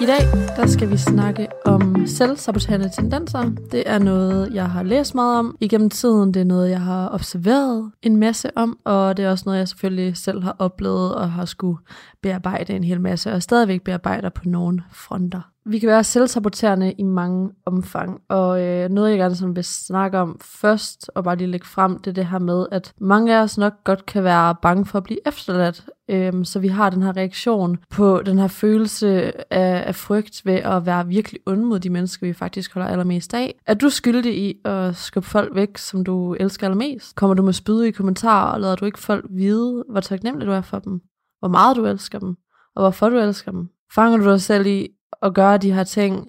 I 0.00 0.06
dag 0.06 0.22
der 0.56 0.66
skal 0.66 0.90
vi 0.90 0.96
snakke 0.96 1.48
om 1.64 2.06
selvsaboterende 2.06 2.88
tendenser. 2.88 3.52
Det 3.72 3.82
er 3.86 3.98
noget, 3.98 4.54
jeg 4.54 4.70
har 4.70 4.82
læst 4.82 5.14
meget 5.14 5.38
om 5.38 5.56
igennem 5.60 5.90
tiden. 5.90 6.34
Det 6.34 6.40
er 6.40 6.44
noget, 6.44 6.70
jeg 6.70 6.80
har 6.80 7.08
observeret 7.12 7.92
en 8.02 8.16
masse 8.16 8.56
om, 8.56 8.78
og 8.84 9.16
det 9.16 9.24
er 9.24 9.30
også 9.30 9.42
noget, 9.46 9.58
jeg 9.58 9.68
selvfølgelig 9.68 10.16
selv 10.16 10.42
har 10.42 10.56
oplevet 10.58 11.14
og 11.14 11.32
har 11.32 11.44
skulle 11.44 11.78
bearbejde 12.22 12.72
en 12.72 12.84
hel 12.84 13.00
masse, 13.00 13.32
og 13.32 13.42
stadigvæk 13.42 13.82
bearbejder 13.82 14.28
på 14.28 14.42
nogle 14.44 14.82
fronter. 14.92 15.40
Vi 15.66 15.78
kan 15.78 15.88
være 15.88 16.04
selvsaboterende 16.04 16.92
i 16.92 17.02
mange 17.02 17.50
omfang, 17.66 18.20
og 18.28 18.62
øh, 18.62 18.88
noget 18.88 19.10
jeg 19.10 19.18
gerne 19.18 19.34
sådan 19.34 19.56
vil 19.56 19.64
snakke 19.64 20.18
om 20.18 20.40
først, 20.40 21.10
og 21.14 21.24
bare 21.24 21.36
lige 21.36 21.50
lægge 21.50 21.66
frem, 21.66 21.98
det 21.98 22.06
er 22.10 22.14
det 22.14 22.26
her 22.26 22.38
med, 22.38 22.66
at 22.72 22.92
mange 23.00 23.36
af 23.36 23.42
os 23.42 23.58
nok 23.58 23.84
godt 23.84 24.06
kan 24.06 24.24
være 24.24 24.54
bange 24.62 24.86
for 24.86 24.98
at 24.98 25.04
blive 25.04 25.28
efterladt, 25.28 25.84
øh, 26.08 26.44
så 26.44 26.58
vi 26.58 26.68
har 26.68 26.90
den 26.90 27.02
her 27.02 27.16
reaktion 27.16 27.78
på 27.90 28.22
den 28.26 28.38
her 28.38 28.48
følelse 28.48 29.32
af, 29.52 29.84
af 29.86 29.94
frygt 29.94 30.42
ved 30.44 30.54
at 30.54 30.86
være 30.86 31.06
virkelig 31.06 31.40
ond 31.46 31.62
mod 31.62 31.80
de 31.80 31.90
mennesker, 31.90 32.26
vi 32.26 32.32
faktisk 32.32 32.74
holder 32.74 32.88
allermest 32.88 33.34
af. 33.34 33.54
Er 33.66 33.74
du 33.74 33.90
skyldig 33.90 34.38
i 34.38 34.54
at 34.64 34.96
skubbe 34.96 35.28
folk 35.28 35.54
væk, 35.54 35.78
som 35.78 36.04
du 36.04 36.34
elsker 36.34 36.66
allermest? 36.66 37.16
Kommer 37.16 37.34
du 37.34 37.42
med 37.42 37.52
spyd 37.52 37.82
i 37.82 37.90
kommentarer, 37.90 38.52
og 38.52 38.60
lader 38.60 38.76
du 38.76 38.84
ikke 38.84 38.98
folk 38.98 39.26
vide, 39.30 39.84
hvor 39.90 40.00
taknemmelig 40.00 40.46
du 40.46 40.52
er 40.52 40.60
for 40.60 40.78
dem? 40.78 41.00
Hvor 41.38 41.48
meget 41.48 41.76
du 41.76 41.86
elsker 41.86 42.18
dem? 42.18 42.36
Og 42.76 42.82
hvorfor 42.82 43.08
du 43.08 43.16
elsker 43.16 43.50
dem? 43.50 43.68
Fanger 43.94 44.18
du 44.18 44.24
dig 44.24 44.40
selv 44.40 44.66
i 44.66 44.88
at 45.22 45.34
gøre 45.34 45.58
de 45.58 45.72
her 45.72 45.84
ting, 45.84 46.28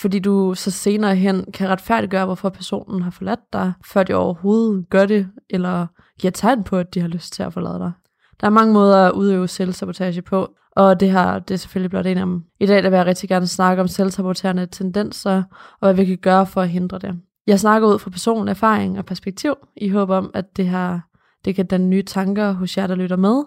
fordi 0.00 0.18
du 0.18 0.54
så 0.54 0.70
senere 0.70 1.16
hen 1.16 1.44
kan 1.54 1.68
retfærdiggøre, 1.68 2.24
hvorfor 2.24 2.48
personen 2.48 3.02
har 3.02 3.10
forladt 3.10 3.52
dig, 3.52 3.72
før 3.84 4.02
de 4.02 4.14
overhovedet 4.14 4.90
gør 4.90 5.06
det, 5.06 5.28
eller 5.50 5.86
giver 6.20 6.30
tegn 6.30 6.64
på, 6.64 6.76
at 6.76 6.94
de 6.94 7.00
har 7.00 7.08
lyst 7.08 7.32
til 7.32 7.42
at 7.42 7.52
forlade 7.52 7.78
dig. 7.78 7.92
Der 8.40 8.46
er 8.46 8.50
mange 8.50 8.72
måder 8.72 9.06
at 9.06 9.12
udøve 9.12 9.48
selvsabotage 9.48 10.22
på, 10.22 10.48
og 10.76 11.00
det 11.00 11.10
her 11.10 11.38
det 11.38 11.54
er 11.54 11.58
selvfølgelig 11.58 11.90
blot 11.90 12.06
en 12.06 12.18
af 12.18 12.26
dem. 12.26 12.44
I 12.60 12.66
dag 12.66 12.82
der 12.82 12.90
vil 12.90 12.96
jeg 12.96 13.06
rigtig 13.06 13.28
gerne 13.28 13.46
snakke 13.46 13.82
om 13.82 13.88
selvsaboterende 13.88 14.66
tendenser, 14.66 15.42
og 15.80 15.86
hvad 15.86 15.94
vi 15.94 16.04
kan 16.04 16.18
gøre 16.18 16.46
for 16.46 16.60
at 16.60 16.68
hindre 16.68 16.98
det. 16.98 17.20
Jeg 17.46 17.60
snakker 17.60 17.88
ud 17.88 17.98
fra 17.98 18.10
personlig 18.10 18.50
erfaring 18.50 18.98
og 18.98 19.04
perspektiv, 19.04 19.54
i 19.76 19.88
håb 19.88 20.10
om, 20.10 20.30
at 20.34 20.56
det 20.56 20.68
her 20.68 21.00
det 21.44 21.54
kan 21.54 21.66
danne 21.66 21.86
nye 21.88 22.02
tanker 22.02 22.52
hos 22.52 22.78
jer, 22.78 22.86
der 22.86 22.94
lytter 22.94 23.16
med, 23.16 23.44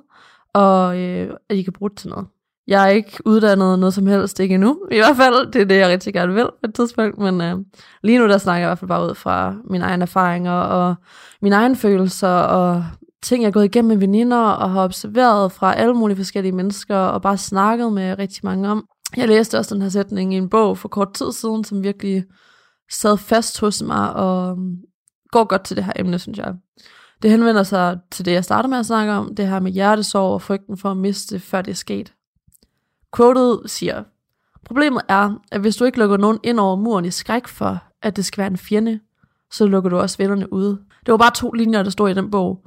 og 0.53 0.99
øh, 0.99 1.33
at 1.49 1.55
I 1.55 1.61
kan 1.61 1.73
bruge 1.73 1.89
det 1.89 1.97
til 1.97 2.09
noget. 2.09 2.27
Jeg 2.67 2.83
er 2.83 2.87
ikke 2.87 3.17
uddannet 3.25 3.79
noget 3.79 3.93
som 3.93 4.07
helst, 4.07 4.39
ikke 4.39 4.55
endnu. 4.55 4.79
I 4.91 4.97
hvert 4.97 5.15
fald, 5.15 5.51
det 5.51 5.61
er 5.61 5.65
det, 5.65 5.77
jeg 5.77 5.89
rigtig 5.89 6.13
gerne 6.13 6.33
vil 6.33 6.43
på 6.43 6.67
et 6.67 6.75
tidspunkt. 6.75 7.17
Men 7.17 7.41
øh, 7.41 7.57
lige 8.03 8.19
nu, 8.19 8.27
der 8.27 8.37
snakker 8.37 8.59
jeg 8.59 8.67
i 8.67 8.69
hvert 8.69 8.79
fald 8.79 8.89
bare 8.89 9.09
ud 9.09 9.15
fra 9.15 9.55
mine 9.69 9.83
egne 9.83 10.01
erfaringer 10.01 10.51
og 10.51 10.95
mine 11.41 11.55
egne 11.55 11.75
følelser 11.75 12.27
og 12.27 12.85
ting, 13.23 13.43
jeg 13.43 13.47
er 13.47 13.51
gået 13.51 13.65
igennem 13.65 13.87
med 13.89 13.97
veninder, 13.97 14.37
og 14.37 14.71
har 14.71 14.83
observeret 14.83 15.51
fra 15.51 15.73
alle 15.73 15.93
mulige 15.93 16.17
forskellige 16.17 16.51
mennesker, 16.51 16.95
og 16.95 17.21
bare 17.21 17.37
snakket 17.37 17.93
med 17.93 18.19
rigtig 18.19 18.39
mange 18.43 18.69
om. 18.69 18.85
Jeg 19.17 19.27
læste 19.27 19.57
også 19.57 19.75
den 19.75 19.81
her 19.81 19.89
sætning 19.89 20.33
i 20.33 20.37
en 20.37 20.49
bog 20.49 20.77
for 20.77 20.89
kort 20.89 21.13
tid 21.13 21.31
siden, 21.31 21.63
som 21.63 21.83
virkelig 21.83 22.23
sad 22.91 23.17
fast 23.17 23.59
hos 23.59 23.83
mig, 23.83 24.13
og 24.13 24.57
mm, 24.57 24.75
går 25.31 25.43
godt 25.43 25.63
til 25.63 25.77
det 25.77 25.83
her 25.85 25.93
emne, 25.95 26.19
synes 26.19 26.37
jeg. 26.37 26.53
Det 27.21 27.31
henvender 27.31 27.63
sig 27.63 27.97
til 28.11 28.25
det, 28.25 28.31
jeg 28.31 28.43
startede 28.43 28.69
med 28.69 28.79
at 28.79 28.85
snakke 28.85 29.13
om, 29.13 29.35
det 29.35 29.47
her 29.47 29.59
med 29.59 29.71
hjertesorg 29.71 30.33
og 30.33 30.41
frygten 30.41 30.77
for 30.77 30.91
at 30.91 30.97
miste, 30.97 31.39
før 31.39 31.61
det 31.61 31.71
er 31.71 31.75
sket. 31.75 32.13
Quoted 33.15 33.67
siger, 33.67 34.03
Problemet 34.65 35.01
er, 35.07 35.39
at 35.51 35.61
hvis 35.61 35.75
du 35.75 35.85
ikke 35.85 35.99
lukker 35.99 36.17
nogen 36.17 36.39
ind 36.43 36.59
over 36.59 36.75
muren 36.75 37.05
i 37.05 37.11
skræk 37.11 37.47
for, 37.47 37.83
at 38.01 38.15
det 38.15 38.25
skal 38.25 38.41
være 38.41 38.51
en 38.51 38.57
fjende, 38.57 38.99
så 39.51 39.65
lukker 39.65 39.89
du 39.89 39.97
også 39.97 40.17
vennerne 40.17 40.53
ude. 40.53 40.79
Det 41.05 41.11
var 41.11 41.17
bare 41.17 41.31
to 41.35 41.51
linjer, 41.51 41.83
der 41.83 41.89
stod 41.89 42.09
i 42.09 42.13
den 42.13 42.31
bog. 42.31 42.63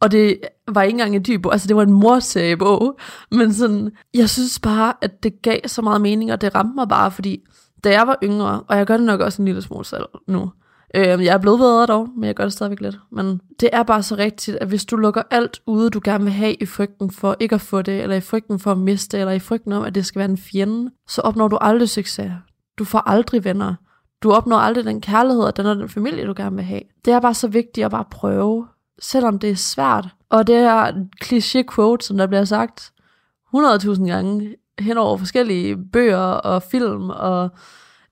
Og 0.00 0.10
det 0.10 0.38
var 0.68 0.82
ikke 0.82 0.94
engang 0.94 1.16
en 1.16 1.24
dyb 1.26 1.42
bog, 1.42 1.52
altså 1.52 1.68
det 1.68 1.76
var 1.76 1.82
en 1.82 1.92
morseriebog. 1.92 2.98
Men 3.30 3.52
sådan, 3.54 3.90
jeg 4.14 4.30
synes 4.30 4.58
bare, 4.60 4.94
at 5.00 5.22
det 5.22 5.42
gav 5.42 5.60
så 5.66 5.82
meget 5.82 6.00
mening, 6.00 6.32
og 6.32 6.40
det 6.40 6.54
ramte 6.54 6.74
mig 6.74 6.88
bare, 6.88 7.10
fordi 7.10 7.44
da 7.84 7.90
jeg 7.90 8.06
var 8.06 8.18
yngre, 8.22 8.62
og 8.68 8.76
jeg 8.76 8.86
gør 8.86 8.96
det 8.96 9.06
nok 9.06 9.20
også 9.20 9.42
en 9.42 9.46
lille 9.46 9.62
smule 9.62 9.84
selv 9.84 10.06
nu, 10.26 10.50
Øh, 10.94 11.24
jeg 11.24 11.34
er 11.34 11.38
blevet 11.38 11.58
bedre 11.58 11.86
dog, 11.86 12.08
men 12.16 12.24
jeg 12.24 12.34
gør 12.34 12.44
det 12.44 12.52
stadigvæk 12.52 12.80
lidt. 12.80 12.98
Men 13.12 13.40
det 13.60 13.70
er 13.72 13.82
bare 13.82 14.02
så 14.02 14.14
rigtigt, 14.14 14.56
at 14.56 14.68
hvis 14.68 14.84
du 14.84 14.96
lukker 14.96 15.22
alt 15.30 15.60
ude, 15.66 15.90
du 15.90 16.00
gerne 16.04 16.24
vil 16.24 16.32
have 16.32 16.54
i 16.54 16.66
frygten 16.66 17.10
for 17.10 17.36
ikke 17.40 17.54
at 17.54 17.60
få 17.60 17.82
det, 17.82 18.02
eller 18.02 18.16
i 18.16 18.20
frygten 18.20 18.58
for 18.58 18.72
at 18.72 18.78
miste, 18.78 19.18
eller 19.18 19.32
i 19.32 19.38
frygten 19.38 19.72
om, 19.72 19.82
at 19.82 19.94
det 19.94 20.06
skal 20.06 20.18
være 20.18 20.30
en 20.30 20.38
fjende, 20.38 20.90
så 21.08 21.20
opnår 21.20 21.48
du 21.48 21.58
aldrig 21.60 21.88
succes. 21.88 22.32
Du 22.78 22.84
får 22.84 23.08
aldrig 23.08 23.44
venner. 23.44 23.74
Du 24.22 24.32
opnår 24.32 24.56
aldrig 24.56 24.84
den 24.84 25.00
kærlighed 25.00 25.42
og 25.42 25.56
den, 25.56 25.66
og 25.66 25.76
den 25.76 25.88
familie, 25.88 26.26
du 26.26 26.34
gerne 26.36 26.56
vil 26.56 26.64
have. 26.64 26.82
Det 27.04 27.12
er 27.12 27.20
bare 27.20 27.34
så 27.34 27.48
vigtigt 27.48 27.84
at 27.84 27.90
bare 27.90 28.04
prøve, 28.10 28.66
selvom 29.00 29.38
det 29.38 29.50
er 29.50 29.54
svært. 29.54 30.08
Og 30.30 30.46
det 30.46 30.56
er 30.56 30.92
cliché 31.24 31.74
quote, 31.74 32.06
som 32.06 32.16
der 32.16 32.26
bliver 32.26 32.44
sagt 32.44 32.92
100.000 33.56 34.06
gange 34.06 34.56
hen 34.78 34.98
over 34.98 35.16
forskellige 35.16 35.76
bøger 35.92 36.18
og 36.18 36.62
film 36.62 37.10
og 37.10 37.50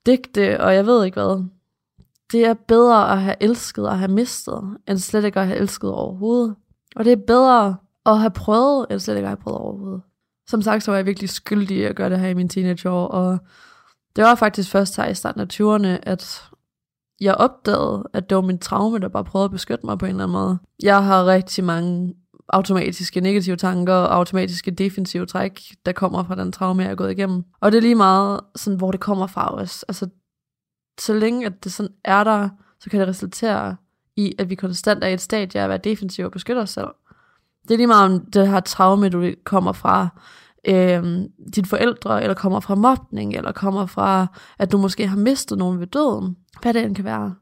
digte, 0.07 0.61
og 0.61 0.75
jeg 0.75 0.87
ved 0.87 1.05
ikke 1.05 1.21
hvad 1.21 1.45
det 2.33 2.45
er 2.45 2.55
bedre 2.55 3.13
at 3.13 3.23
have 3.23 3.37
elsket 3.41 3.89
og 3.89 3.99
have 3.99 4.11
mistet, 4.11 4.77
end 4.89 4.99
slet 4.99 5.25
ikke 5.25 5.41
at 5.41 5.47
have 5.47 5.59
elsket 5.59 5.91
overhovedet. 5.91 6.55
Og 6.97 7.05
det 7.05 7.13
er 7.13 7.27
bedre 7.27 7.77
at 8.07 8.19
have 8.19 8.31
prøvet, 8.31 8.87
end 8.91 9.01
slet 9.01 9.17
ikke 9.17 9.27
at 9.27 9.31
have 9.31 9.43
prøvet 9.43 9.59
overhovedet. 9.59 10.03
Som 10.49 10.63
sagt, 10.63 10.83
så 10.83 10.91
var 10.91 10.99
jeg 10.99 11.07
virkelig 11.07 11.31
skyldig 11.31 11.77
i 11.77 11.83
at 11.83 11.97
gøre 11.97 12.11
det 12.11 12.21
her 12.21 12.29
i 12.29 12.35
mine 12.35 12.49
teenageår, 12.49 13.07
og 13.07 13.39
det 14.17 14.25
var 14.25 14.35
faktisk 14.35 14.71
først 14.71 14.97
her 14.97 15.07
i 15.07 15.15
starten 15.15 15.41
af 15.41 15.47
20'erne, 15.53 15.99
at 16.03 16.45
jeg 17.21 17.35
opdagede, 17.35 18.05
at 18.13 18.31
det 18.31 18.37
var 18.37 18.43
min 18.43 18.59
traume, 18.59 18.99
der 18.99 19.09
bare 19.09 19.25
prøvede 19.25 19.45
at 19.45 19.51
beskytte 19.51 19.87
mig 19.87 19.99
på 19.99 20.07
en 20.07 20.11
eller 20.11 20.25
anden 20.25 20.33
måde. 20.33 20.59
Jeg 20.83 21.05
har 21.05 21.27
rigtig 21.27 21.65
mange 21.65 22.15
automatiske 22.49 23.21
negative 23.21 23.57
tanker 23.57 23.95
og 23.95 24.15
automatiske 24.15 24.71
defensive 24.71 25.27
træk, 25.27 25.61
der 25.87 25.93
kommer 25.93 26.25
fra 26.25 26.35
den 26.35 26.53
traume, 26.53 26.83
jeg 26.83 26.91
er 26.91 26.95
gået 26.95 27.11
igennem. 27.11 27.45
Og 27.61 27.73
det 27.73 27.79
er 27.79 27.83
lige 27.83 27.95
meget, 27.95 28.41
sådan, 28.57 28.77
hvor 28.77 28.91
det 28.91 29.01
kommer 29.01 29.27
fra 29.27 29.55
også. 29.55 29.85
Altså, 29.89 30.09
så 30.99 31.15
længe 31.15 31.47
at 31.47 31.65
det 31.65 31.73
sådan 31.73 31.93
er 32.05 32.25
der, 32.25 32.49
så 32.81 32.91
kan 32.91 33.01
det 33.01 33.09
resultere 33.09 33.77
i, 34.17 34.35
at 34.39 34.51
vi 34.51 34.55
konstant 34.55 35.05
er 35.05 35.09
i 35.09 35.15
et 35.15 35.21
stadie 35.21 35.61
af 35.61 35.65
at 35.65 35.71
være 35.71 35.79
defensiv 35.79 36.25
og 36.25 36.33
beskytte 36.33 36.61
os 36.61 36.71
selv. 36.71 36.89
Det 37.63 37.71
er 37.71 37.77
lige 37.77 37.87
meget 37.87 38.13
om 38.13 38.27
det 38.27 38.49
her 38.49 38.61
traume, 38.61 39.09
du 39.09 39.33
kommer 39.45 39.73
fra 39.73 40.09
øh, 40.69 41.03
dine 41.55 41.67
forældre, 41.67 42.23
eller 42.23 42.35
kommer 42.35 42.61
fra 42.61 42.75
mobning, 42.75 43.35
eller 43.35 43.53
kommer 43.53 43.87
fra, 43.87 44.27
at 44.59 44.73
du 44.73 44.79
måske 44.79 45.07
har 45.07 45.17
mistet 45.17 45.59
nogen 45.59 45.81
ved 45.81 45.87
døden. 45.87 46.37
Hvad 46.63 46.75
det 46.75 46.85
end 46.85 46.95
kan 46.97 47.05
være. 47.05 47.35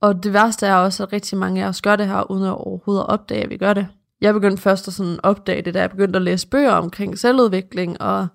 Og 0.00 0.22
det 0.24 0.32
værste 0.32 0.66
er 0.66 0.74
også, 0.74 1.02
at 1.02 1.12
rigtig 1.12 1.38
mange 1.38 1.64
af 1.64 1.68
os 1.68 1.82
gør 1.82 1.96
det 1.96 2.06
her, 2.06 2.30
uden 2.30 2.44
at 2.44 2.50
overhovedet 2.50 3.02
at 3.02 3.08
opdage, 3.08 3.42
at 3.42 3.50
vi 3.50 3.56
gør 3.56 3.74
det. 3.74 3.86
Jeg 4.20 4.34
begyndte 4.34 4.62
først 4.62 4.88
at 4.88 4.94
sådan 4.94 5.18
opdage 5.22 5.62
det, 5.62 5.74
da 5.74 5.80
jeg 5.80 5.90
begyndte 5.90 6.16
at 6.16 6.22
læse 6.22 6.48
bøger 6.48 6.72
omkring 6.72 7.18
selvudvikling, 7.18 8.02
og 8.02 8.26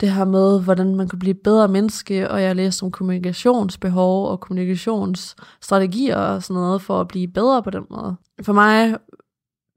det 0.00 0.10
her 0.10 0.24
med, 0.24 0.62
hvordan 0.62 0.94
man 0.94 1.08
kan 1.08 1.18
blive 1.18 1.34
bedre 1.34 1.68
menneske, 1.68 2.30
og 2.30 2.42
jeg 2.42 2.56
læste 2.56 2.82
om 2.82 2.90
kommunikationsbehov 2.90 4.28
og 4.28 4.40
kommunikationsstrategier 4.40 6.16
og 6.16 6.42
sådan 6.42 6.62
noget, 6.62 6.82
for 6.82 7.00
at 7.00 7.08
blive 7.08 7.28
bedre 7.28 7.62
på 7.62 7.70
den 7.70 7.84
måde. 7.90 8.16
For 8.42 8.52
mig, 8.52 8.98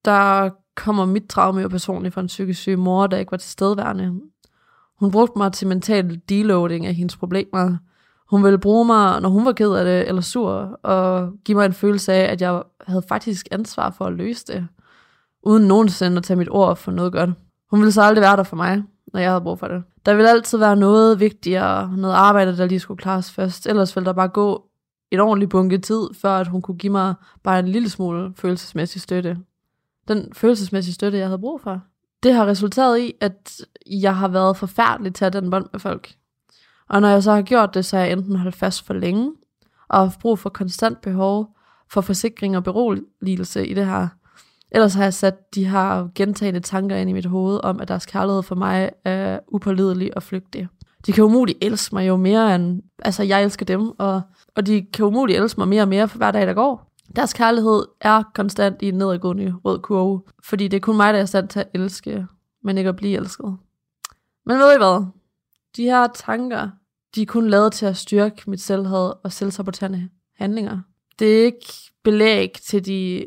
der 0.05 0.49
kommer 0.75 1.05
mit 1.05 1.27
traume 1.29 1.61
jo 1.61 1.67
personligt 1.67 2.13
fra 2.13 2.21
en 2.21 2.27
psykisk 2.27 2.61
syg 2.61 2.79
mor, 2.79 3.07
der 3.07 3.17
ikke 3.17 3.31
var 3.31 3.37
tilstedeværende. 3.37 4.19
Hun 4.99 5.11
brugte 5.11 5.37
mig 5.37 5.51
til 5.51 5.67
mental 5.67 6.21
deloading 6.29 6.85
af 6.85 6.93
hendes 6.93 7.17
problemer. 7.17 7.77
Hun 8.29 8.43
ville 8.43 8.57
bruge 8.57 8.85
mig, 8.85 9.21
når 9.21 9.29
hun 9.29 9.45
var 9.45 9.51
ked 9.51 9.71
af 9.71 9.85
det 9.85 10.07
eller 10.07 10.21
sur, 10.21 10.79
og 10.83 11.33
give 11.45 11.57
mig 11.57 11.65
en 11.65 11.73
følelse 11.73 12.13
af, 12.13 12.31
at 12.31 12.41
jeg 12.41 12.61
havde 12.87 13.03
faktisk 13.09 13.47
ansvar 13.51 13.89
for 13.89 14.05
at 14.05 14.13
løse 14.13 14.45
det, 14.47 14.67
uden 15.43 15.67
nogensinde 15.67 16.17
at 16.17 16.23
tage 16.23 16.37
mit 16.37 16.49
ord 16.51 16.75
for 16.75 16.91
noget 16.91 17.11
godt. 17.11 17.29
Hun 17.71 17.79
ville 17.79 17.91
så 17.91 18.01
aldrig 18.01 18.21
være 18.21 18.37
der 18.37 18.43
for 18.43 18.55
mig 18.55 18.83
når 19.13 19.19
jeg 19.19 19.29
havde 19.29 19.41
brug 19.41 19.59
for 19.59 19.67
det. 19.67 19.83
Der 20.09 20.15
vil 20.15 20.25
altid 20.25 20.57
være 20.57 20.75
noget 20.75 21.19
vigtigere, 21.19 21.97
noget 21.97 22.15
arbejde, 22.15 22.57
der 22.57 22.65
lige 22.65 22.79
skulle 22.79 22.97
klares 22.97 23.31
først. 23.31 23.67
Ellers 23.67 23.95
ville 23.95 24.05
der 24.05 24.13
bare 24.13 24.27
gå 24.27 24.65
et 25.11 25.19
ordentligt 25.19 25.51
bunke 25.51 25.77
tid, 25.77 26.01
før 26.21 26.31
at 26.31 26.47
hun 26.47 26.61
kunne 26.61 26.77
give 26.77 26.91
mig 26.91 27.13
bare 27.43 27.59
en 27.59 27.67
lille 27.67 27.89
smule 27.89 28.33
følelsesmæssig 28.35 29.01
støtte. 29.01 29.37
Den 30.07 30.33
følelsesmæssige 30.33 30.93
støtte, 30.93 31.17
jeg 31.17 31.27
havde 31.27 31.39
brug 31.39 31.61
for. 31.61 31.81
Det 32.23 32.33
har 32.33 32.45
resulteret 32.45 32.99
i, 32.99 33.13
at 33.21 33.61
jeg 33.85 34.15
har 34.15 34.27
været 34.27 34.57
forfærdelig 34.57 35.13
til 35.15 35.25
at 35.25 35.33
den 35.33 35.49
bånd 35.49 35.65
med 35.71 35.79
folk. 35.79 36.13
Og 36.89 37.01
når 37.01 37.07
jeg 37.07 37.23
så 37.23 37.31
har 37.31 37.41
gjort 37.41 37.73
det, 37.73 37.85
så 37.85 37.97
har 37.97 38.03
jeg 38.03 38.11
enten 38.11 38.35
holdt 38.35 38.55
fast 38.55 38.85
for 38.85 38.93
længe, 38.93 39.31
og 39.89 39.99
haft 39.99 40.19
brug 40.19 40.39
for 40.39 40.49
konstant 40.49 41.01
behov 41.01 41.55
for 41.91 42.01
forsikring 42.01 42.57
og 42.57 42.63
beroligelse 42.63 43.67
i 43.67 43.73
det 43.73 43.85
her. 43.85 44.07
Ellers 44.71 44.93
har 44.93 45.03
jeg 45.03 45.13
sat 45.13 45.55
de 45.55 45.65
her 45.65 46.07
gentagende 46.15 46.59
tanker 46.59 46.95
ind 46.95 47.09
i 47.09 47.13
mit 47.13 47.25
hoved 47.25 47.59
om, 47.63 47.79
at 47.79 47.87
deres 47.87 48.05
kærlighed 48.05 48.43
for 48.43 48.55
mig 48.55 48.89
er 49.05 49.39
upålidelig 49.47 50.17
og 50.17 50.23
flygtig. 50.23 50.67
De 51.05 51.11
kan 51.11 51.23
umuligt 51.23 51.57
elske 51.61 51.95
mig 51.95 52.07
jo 52.07 52.17
mere 52.17 52.55
end, 52.55 52.81
altså 52.99 53.23
jeg 53.23 53.43
elsker 53.43 53.65
dem, 53.65 53.91
og, 53.99 54.21
og 54.55 54.65
de 54.67 54.85
kan 54.93 55.05
umuligt 55.05 55.39
elske 55.39 55.59
mig 55.59 55.67
mere 55.67 55.81
og 55.81 55.87
mere 55.87 56.07
for 56.07 56.17
hver 56.17 56.31
dag, 56.31 56.47
der 56.47 56.53
går. 56.53 56.89
Deres 57.15 57.33
kærlighed 57.33 57.85
er 58.01 58.23
konstant 58.33 58.81
i 58.81 58.87
en 58.87 58.93
nedadgående 58.93 59.55
rød 59.65 59.79
kurve, 59.79 60.21
fordi 60.43 60.67
det 60.67 60.77
er 60.77 60.81
kun 60.81 60.97
mig, 60.97 61.13
der 61.13 61.19
er 61.19 61.25
stand 61.25 61.47
til 61.47 61.59
at 61.59 61.69
elske, 61.73 62.25
men 62.63 62.77
ikke 62.77 62.89
at 62.89 62.95
blive 62.95 63.17
elsket. 63.17 63.57
Men 64.45 64.57
ved 64.59 64.75
I 64.75 64.77
hvad? 64.77 65.05
De 65.75 65.83
her 65.83 66.07
tanker, 66.07 66.69
de 67.15 67.21
er 67.21 67.25
kun 67.25 67.49
lavet 67.49 67.73
til 67.73 67.85
at 67.85 67.97
styrke 67.97 68.49
mit 68.49 68.61
selvhed 68.61 69.11
og 69.23 69.31
selvsaboterende 69.31 70.09
handlinger. 70.35 70.79
Det 71.19 71.39
er 71.39 71.45
ikke 71.45 71.73
belæg 72.03 72.53
til 72.67 72.85
de 72.85 73.25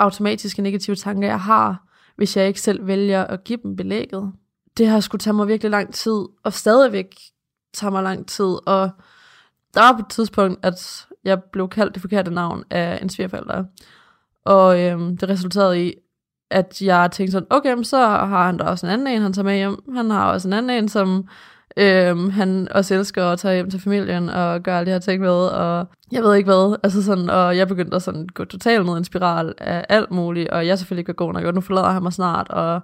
automatiske 0.00 0.62
negative 0.62 0.96
tanker, 0.96 1.28
jeg 1.28 1.40
har, 1.40 1.86
hvis 2.16 2.36
jeg 2.36 2.48
ikke 2.48 2.60
selv 2.60 2.86
vælger 2.86 3.24
at 3.24 3.44
give 3.44 3.58
dem 3.62 3.76
belægget. 3.76 4.32
Det 4.78 4.88
har 4.88 5.00
skulle 5.00 5.20
tage 5.20 5.34
mig 5.34 5.48
virkelig 5.48 5.70
lang 5.70 5.94
tid, 5.94 6.24
og 6.44 6.52
stadigvæk 6.52 7.16
tager 7.74 7.90
mig 7.90 8.02
lang 8.02 8.26
tid, 8.26 8.68
og 8.68 8.90
der 9.74 9.80
var 9.80 9.92
på 9.92 9.98
et 9.98 10.10
tidspunkt, 10.10 10.66
at 10.66 11.06
jeg 11.24 11.42
blev 11.52 11.68
kaldt 11.68 11.94
det 11.94 12.00
forkerte 12.00 12.30
navn 12.30 12.64
af 12.70 12.98
en 13.02 13.08
svigerforælder, 13.08 13.64
og 14.44 14.80
øhm, 14.80 15.16
det 15.16 15.28
resulterede 15.28 15.86
i, 15.86 15.94
at 16.50 16.82
jeg 16.82 17.10
tænkte 17.12 17.32
sådan, 17.32 17.46
okay, 17.50 17.82
så 17.82 17.98
har 18.06 18.46
han 18.46 18.56
da 18.56 18.64
også 18.64 18.86
en 18.86 18.92
anden 18.92 19.06
en, 19.06 19.22
han 19.22 19.32
tager 19.32 19.44
med 19.44 19.56
hjem. 19.56 19.94
Han 19.94 20.10
har 20.10 20.32
også 20.32 20.48
en 20.48 20.52
anden 20.54 20.70
en, 20.78 20.88
som 20.88 21.28
Øhm, 21.76 22.30
han 22.30 22.68
også 22.70 22.94
elsker 22.94 23.24
at 23.24 23.38
tage 23.38 23.54
hjem 23.54 23.70
til 23.70 23.80
familien 23.80 24.28
og 24.28 24.62
gøre 24.62 24.78
alle 24.78 24.86
de 24.86 24.92
her 24.92 24.98
ting 24.98 25.20
med, 25.22 25.30
og 25.30 25.86
jeg 26.12 26.22
ved 26.22 26.34
ikke 26.34 26.46
hvad, 26.46 26.76
altså 26.82 27.02
sådan, 27.02 27.30
og 27.30 27.56
jeg 27.56 27.68
begyndte 27.68 27.96
at 27.96 28.02
sådan 28.02 28.26
gå 28.34 28.44
totalt 28.44 28.86
ned 28.86 28.94
i 28.94 28.98
en 28.98 29.04
spiral 29.04 29.54
af 29.58 29.86
alt 29.88 30.10
muligt, 30.10 30.48
og 30.48 30.66
jeg 30.66 30.78
selvfølgelig 30.78 31.00
ikke 31.00 31.12
god 31.12 31.32
nok, 31.32 31.44
og 31.44 31.54
nu 31.54 31.60
forlader 31.60 31.90
han 31.90 32.02
mig 32.02 32.12
snart, 32.12 32.48
og 32.48 32.80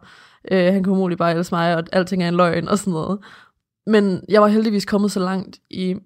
øh, 0.51 0.73
han 0.73 0.83
kan 0.83 0.93
umuligt 0.93 1.19
bare 1.19 1.35
elske 1.35 1.55
mig, 1.55 1.77
og 1.77 1.85
alting 1.93 2.23
er 2.23 2.29
en 2.29 2.35
løgn, 2.35 2.69
og 2.69 2.79
sådan 2.79 2.93
noget. 2.93 3.19
Men 3.87 4.21
jeg 4.29 4.43
var 4.43 4.49
heldigvis 4.49 4.85
kommet 4.85 5.13
så 5.13 5.21
langt 5.21 5.59
i 5.71 5.97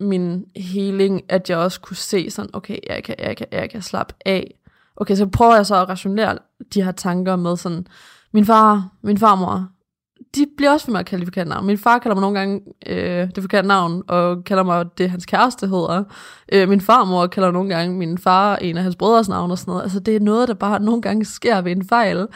min 0.00 0.44
healing, 0.56 1.22
at 1.28 1.50
jeg 1.50 1.58
også 1.58 1.80
kunne 1.80 1.96
se 1.96 2.30
sådan, 2.30 2.50
okay, 2.52 2.78
jeg 2.88 3.04
kan, 3.04 3.14
jeg 3.18 3.36
kan, 3.36 3.46
jeg 3.52 3.70
kan 3.70 3.82
slappe 3.82 4.14
af. 4.26 4.54
Okay, 4.96 5.14
så 5.14 5.26
prøver 5.26 5.54
jeg 5.54 5.66
så 5.66 5.82
at 5.82 5.88
rationere 5.88 6.38
de 6.74 6.82
her 6.82 6.92
tanker 6.92 7.36
med 7.36 7.56
sådan, 7.56 7.86
min 8.32 8.44
far, 8.44 8.88
min 9.02 9.18
farmor, 9.18 9.68
de 10.34 10.46
bliver 10.56 10.70
også 10.70 10.86
ved 10.86 10.92
med 10.92 11.00
at 11.00 11.06
kalde 11.06 11.20
det 11.20 11.26
forkerte 11.26 11.50
navn. 11.50 11.66
Min 11.66 11.78
far 11.78 11.98
kalder 11.98 12.14
mig 12.14 12.22
nogle 12.22 12.38
gange 12.38 12.60
øh, 12.86 13.28
det 13.34 13.42
forkerte 13.42 13.68
navn, 13.68 14.02
og 14.08 14.44
kalder 14.44 14.62
mig 14.62 14.86
det, 14.98 15.10
hans 15.10 15.26
kæreste 15.26 15.66
hedder. 15.66 16.04
Øh, 16.52 16.68
min 16.68 16.80
farmor 16.80 17.26
kalder 17.26 17.50
nogle 17.50 17.74
gange 17.74 17.96
min 17.98 18.18
far 18.18 18.56
en 18.56 18.76
af 18.76 18.82
hans 18.82 18.96
brødres 18.96 19.28
navn 19.28 19.50
og 19.50 19.58
sådan 19.58 19.70
noget. 19.70 19.82
Altså, 19.82 20.00
det 20.00 20.16
er 20.16 20.20
noget, 20.20 20.48
der 20.48 20.54
bare 20.54 20.80
nogle 20.80 21.02
gange 21.02 21.24
sker 21.24 21.60
ved 21.60 21.72
en 21.72 21.88
fejl, 21.88 22.26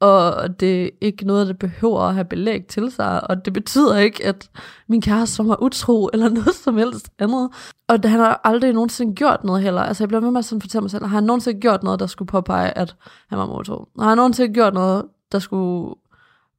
og 0.00 0.60
det 0.60 0.84
er 0.84 0.90
ikke 1.00 1.26
noget, 1.26 1.46
der 1.46 1.52
behøver 1.52 2.00
at 2.00 2.14
have 2.14 2.24
belæg 2.24 2.66
til 2.66 2.90
sig, 2.90 3.30
og 3.30 3.44
det 3.44 3.52
betyder 3.52 3.96
ikke, 3.96 4.26
at 4.26 4.50
min 4.88 5.00
kæreste 5.00 5.48
var 5.48 5.62
utro, 5.62 6.10
eller 6.12 6.28
noget 6.38 6.54
som 6.54 6.76
helst 6.76 7.08
andet. 7.18 7.50
Og 7.88 7.98
han 8.04 8.20
har 8.20 8.40
aldrig 8.44 8.72
nogensinde 8.72 9.14
gjort 9.14 9.44
noget 9.44 9.62
heller. 9.62 9.82
Altså, 9.82 10.04
jeg 10.04 10.08
bliver 10.08 10.20
med 10.20 10.30
mig 10.30 10.44
sådan 10.44 10.60
fortælle 10.60 10.82
mig 10.82 10.90
selv, 10.90 11.04
har 11.04 11.16
han 11.16 11.24
nogensinde 11.24 11.60
gjort 11.60 11.82
noget, 11.82 12.00
der 12.00 12.06
skulle 12.06 12.26
påpege, 12.26 12.78
at 12.78 12.96
han 13.28 13.38
var 13.38 13.58
utro? 13.58 13.88
Har 13.98 14.08
han 14.08 14.16
nogensinde 14.16 14.54
gjort 14.54 14.74
noget, 14.74 15.04
der 15.32 15.38
skulle 15.38 15.94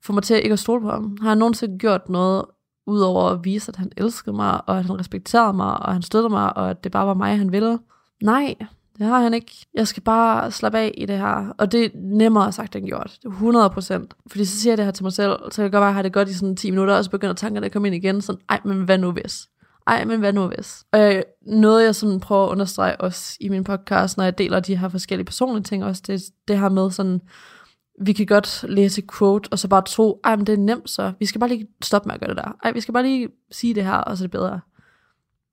få 0.06 0.14
mig 0.14 0.24
til 0.24 0.36
ikke 0.36 0.54
at 0.54 0.60
stole 0.60 0.82
på 0.82 0.89
ham? 0.89 1.18
Har 1.22 1.30
han 1.30 1.38
nogensinde 1.38 1.78
gjort 1.78 2.10
noget, 2.10 2.45
udover 2.88 3.30
at 3.30 3.39
vise, 3.43 3.70
at 3.70 3.76
han 3.76 3.91
elskede 3.97 4.36
mig, 4.36 4.70
og 4.70 4.78
at 4.78 4.86
han 4.86 4.99
respekterede 4.99 5.54
mig, 5.54 5.86
og 5.86 5.93
han 5.93 6.01
støttede 6.01 6.30
mig, 6.30 6.58
og 6.58 6.70
at 6.70 6.84
det 6.84 6.91
bare 6.91 7.08
var 7.08 7.14
mig, 7.14 7.38
han 7.38 7.51
ville? 7.51 7.80
Nej, 8.24 8.56
Det 8.97 9.08
har 9.08 9.20
han 9.20 9.34
ikke. 9.34 9.66
Jeg 9.74 9.88
skal 9.88 10.04
bare 10.04 10.51
slappe 10.51 10.78
af 10.78 10.93
i 10.97 11.06
det 11.06 11.18
her. 11.18 11.54
Og 11.58 11.72
det 11.72 11.86
er 11.86 11.89
nemmere 11.95 12.51
sagt 12.51 12.76
end 12.76 12.88
gjort. 12.88 13.18
Det 13.24 13.30
100 13.30 13.70
procent. 13.70 14.14
Fordi 14.28 14.45
så 14.45 14.58
siger 14.58 14.72
jeg 14.72 14.78
det 14.78 14.86
her 14.86 14.91
til 14.91 15.04
mig 15.04 15.14
selv, 15.14 15.38
så 15.51 15.62
jeg 15.62 15.72
godt 15.72 15.82
være, 15.82 15.88
at 15.88 15.91
jeg 15.91 15.95
har 15.95 16.01
det 16.01 16.14
godt 16.14 16.30
i 16.30 16.34
sådan 16.34 16.56
10 16.56 16.72
minutter, 16.72 16.95
og 16.95 17.04
så 17.04 17.10
begynder 17.12 17.34
tankerne 17.34 17.66
at 17.66 17.72
komme 17.72 17.88
ind 17.88 17.95
igen. 17.95 18.22
Sådan, 18.22 18.41
ej, 18.49 18.60
men 18.66 18.84
hvad 18.84 18.97
nu 18.97 19.12
hvis? 19.12 19.47
Ej, 19.88 20.06
men 20.06 20.20
hvad 20.20 20.34
nu 20.34 20.47
hvis? 20.47 20.84
Og 20.91 20.99
jeg, 20.99 21.24
noget, 21.41 21.86
jeg 21.86 21.95
sådan 21.95 22.20
prøver 22.20 22.45
at 22.45 22.49
understrege 22.49 23.01
også 23.01 23.38
i 23.39 23.49
min 23.49 23.64
podcast, 23.64 24.18
når 24.18 24.24
jeg 24.24 24.38
deler 24.38 24.60
de 24.60 24.76
her 24.78 24.89
forskellige 24.89 25.26
personlige 25.26 25.64
ting 25.64 25.86
også, 25.86 26.04
det, 26.08 26.22
det 26.47 26.60
her 26.60 26.70
med 26.70 26.91
sådan, 26.91 27.22
vi 28.02 28.14
kan 28.14 28.26
godt 28.26 28.66
læse 28.68 29.02
quote, 29.18 29.48
og 29.52 29.60
så 29.60 29.68
bare 29.68 29.82
tro, 29.82 30.20
ej, 30.24 30.36
men 30.36 30.48
det 30.48 30.54
er 30.54 30.58
nemt 30.58 30.89
så. 30.89 31.14
Vi 31.20 31.26
skal 31.26 31.39
bare 31.39 31.50
lige 31.50 31.68
stoppe 31.84 32.08
med 32.08 32.16
at 32.16 32.20
gøre 32.22 32.30
det 32.30 32.38
der. 32.38 32.58
Ej, 32.64 32.72
vi 32.72 32.82
skal 32.82 32.94
bare 32.94 33.04
lige 33.04 33.30
sige 33.52 33.76
det 33.76 33.84
her, 33.84 33.96
og 33.96 34.18
så 34.18 34.24
er 34.24 34.26
det 34.26 34.32
bedre. 34.32 34.60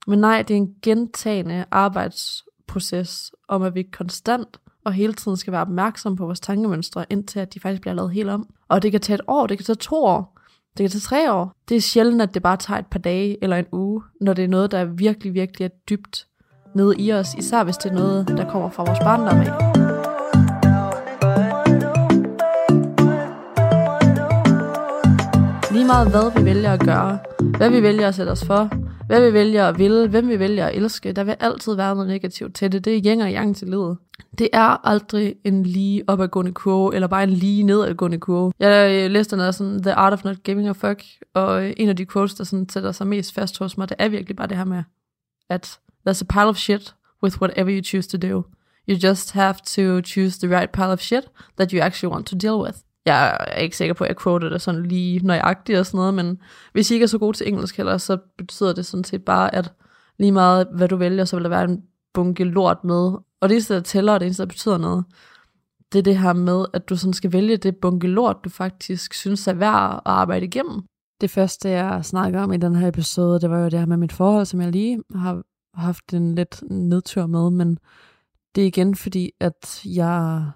Men 0.07 0.18
nej, 0.18 0.43
det 0.43 0.55
er 0.55 0.59
en 0.59 0.74
gentagende 0.82 1.64
arbejdsproces, 1.70 3.32
om 3.49 3.62
at 3.62 3.74
vi 3.74 3.82
konstant 3.82 4.61
og 4.84 4.93
hele 4.93 5.12
tiden 5.12 5.36
skal 5.36 5.53
være 5.53 5.61
opmærksom 5.61 6.16
på 6.16 6.24
vores 6.24 6.41
tankemønstre, 6.41 7.05
indtil 7.11 7.41
at 7.41 7.55
de 7.55 7.61
faktisk 7.61 7.80
bliver 7.80 7.95
lavet 7.95 8.12
helt 8.12 8.28
om. 8.28 8.49
Og 8.68 8.82
det 8.82 8.91
kan 8.91 9.01
tage 9.01 9.14
et 9.14 9.20
år, 9.28 9.47
det 9.47 9.59
kan 9.59 9.64
tage 9.64 9.76
to 9.76 10.05
år, 10.05 10.38
det 10.76 10.84
kan 10.84 10.91
tage 10.91 11.01
tre 11.01 11.32
år. 11.32 11.57
Det 11.68 11.76
er 11.76 11.80
sjældent, 11.80 12.22
at 12.22 12.34
det 12.34 12.43
bare 12.43 12.57
tager 12.57 12.78
et 12.78 12.86
par 12.86 12.99
dage 12.99 13.43
eller 13.43 13.57
en 13.57 13.66
uge, 13.72 14.03
når 14.20 14.32
det 14.32 14.45
er 14.45 14.49
noget, 14.49 14.70
der 14.70 14.84
virkelig, 14.84 15.34
virkelig 15.34 15.64
er 15.64 15.68
dybt 15.88 16.26
nede 16.74 16.95
i 16.99 17.12
os, 17.12 17.34
især 17.34 17.64
hvis 17.64 17.76
det 17.76 17.91
er 17.91 17.95
noget, 17.95 18.28
der 18.28 18.51
kommer 18.51 18.70
fra 18.70 18.84
vores 18.84 18.99
barndom 18.99 19.41
af. 19.41 19.99
Lige 25.80 25.86
meget 25.86 26.10
hvad 26.10 26.38
vi 26.40 26.44
vælger 26.44 26.72
at 26.72 26.80
gøre, 26.80 27.18
hvad 27.56 27.70
vi 27.70 27.82
vælger 27.82 28.08
at 28.08 28.14
sætte 28.14 28.30
os 28.30 28.44
for, 28.44 28.70
hvad 29.06 29.26
vi 29.26 29.32
vælger 29.32 29.68
at 29.68 29.78
ville, 29.78 30.08
hvem 30.08 30.28
vi 30.28 30.38
vælger 30.38 30.66
at 30.66 30.74
elske, 30.74 31.12
der 31.12 31.24
vil 31.24 31.36
altid 31.40 31.74
være 31.74 31.94
noget 31.94 32.08
negativt 32.08 32.54
til 32.54 32.72
det. 32.72 32.84
Det 32.84 32.96
er 32.96 33.00
yin 33.04 33.20
og 33.20 33.32
yang 33.32 33.56
til 33.56 33.68
livet. 33.68 33.98
Det 34.38 34.48
er 34.52 34.86
aldrig 34.86 35.34
en 35.44 35.62
lige 35.62 36.04
opadgående 36.06 36.52
kurve, 36.52 36.94
eller 36.94 37.08
bare 37.08 37.22
en 37.22 37.30
lige 37.30 37.62
nedadgående 37.62 38.18
kurve. 38.18 38.52
Jeg 38.58 39.04
øh, 39.04 39.10
læste 39.10 39.36
noget 39.36 39.54
sådan, 39.54 39.82
The 39.82 39.94
Art 39.94 40.12
of 40.12 40.24
Not 40.24 40.42
Giving 40.42 40.68
a 40.68 40.72
Fuck, 40.72 41.02
og 41.34 41.64
øh, 41.64 41.72
en 41.76 41.88
af 41.88 41.96
de 41.96 42.06
quotes, 42.06 42.34
der 42.34 42.44
sådan 42.44 42.68
sætter 42.68 42.92
sig 42.92 43.06
mest 43.06 43.34
fast 43.34 43.58
hos 43.58 43.78
mig, 43.78 43.88
det 43.88 43.96
er 43.98 44.08
virkelig 44.08 44.36
bare 44.36 44.48
det 44.48 44.56
her 44.56 44.64
med, 44.64 44.82
at 45.50 45.78
there's 46.08 46.22
a 46.22 46.32
pile 46.32 46.48
of 46.48 46.56
shit 46.56 46.94
with 47.22 47.42
whatever 47.42 47.70
you 47.76 47.82
choose 47.82 48.08
to 48.08 48.28
do. 48.28 48.44
You 48.88 49.08
just 49.08 49.32
have 49.32 49.54
to 49.54 50.00
choose 50.00 50.46
the 50.46 50.58
right 50.58 50.70
pile 50.72 50.92
of 50.92 51.00
shit 51.00 51.24
that 51.56 51.70
you 51.70 51.80
actually 51.82 52.12
want 52.12 52.26
to 52.26 52.36
deal 52.36 52.60
with. 52.62 52.78
Jeg 53.07 53.36
er 53.40 53.61
ikke 53.61 53.76
sikker 53.76 53.94
på, 53.94 54.05
at 54.05 54.09
jeg 54.09 54.16
quoted 54.16 54.51
det 54.51 54.62
sådan 54.62 54.86
lige 54.86 55.26
nøjagtigt 55.26 55.78
og 55.78 55.86
sådan 55.86 55.98
noget, 55.98 56.14
men 56.14 56.38
hvis 56.72 56.90
I 56.90 56.94
ikke 56.94 57.05
er 57.05 57.09
så 57.09 57.18
god 57.18 57.34
til 57.34 57.48
engelsk 57.48 57.76
heller, 57.76 57.98
så 57.98 58.18
betyder 58.38 58.72
det 58.72 58.86
sådan 58.86 59.05
set 59.05 59.24
bare, 59.24 59.55
at 59.55 59.72
lige 60.18 60.32
meget 60.32 60.68
hvad 60.74 60.88
du 60.88 60.96
vælger, 60.96 61.24
så 61.24 61.36
vil 61.36 61.42
der 61.42 61.48
være 61.48 61.64
en 61.64 61.82
bunke 62.14 62.44
lort 62.44 62.84
med. 62.84 63.12
Og 63.40 63.48
det 63.48 63.51
eneste, 63.51 63.74
der 63.74 63.80
tæller, 63.80 64.12
og 64.12 64.20
det 64.20 64.26
eneste, 64.26 64.42
der 64.42 64.46
betyder 64.46 64.78
noget, 64.78 65.05
det 65.92 65.98
er 65.98 66.03
det 66.03 66.18
her 66.18 66.32
med, 66.32 66.64
at 66.72 66.88
du 66.88 66.96
sådan 66.96 67.12
skal 67.12 67.32
vælge 67.32 67.57
det 67.57 67.76
bunke 67.76 68.07
lort, 68.07 68.36
du 68.44 68.48
faktisk 68.48 69.14
synes 69.14 69.48
er 69.48 69.53
værd 69.53 69.92
at 69.94 70.01
arbejde 70.05 70.46
igennem. 70.46 70.82
Det 71.20 71.30
første, 71.30 71.68
jeg 71.68 72.05
snakker 72.05 72.42
om 72.42 72.53
i 72.53 72.57
den 72.57 72.76
her 72.76 72.88
episode, 72.88 73.40
det 73.40 73.51
var 73.51 73.59
jo 73.59 73.68
det 73.68 73.78
her 73.78 73.86
med 73.86 73.96
mit 73.96 74.12
forhold, 74.12 74.46
som 74.46 74.61
jeg 74.61 74.72
lige 74.72 75.03
har 75.14 75.42
haft 75.74 76.14
en 76.14 76.34
lidt 76.34 76.62
nedtur 76.70 77.26
med, 77.26 77.51
men 77.51 77.78
det 78.55 78.62
er 78.62 78.66
igen 78.66 78.94
fordi, 78.94 79.30
at 79.40 79.82
jeg 79.84 80.51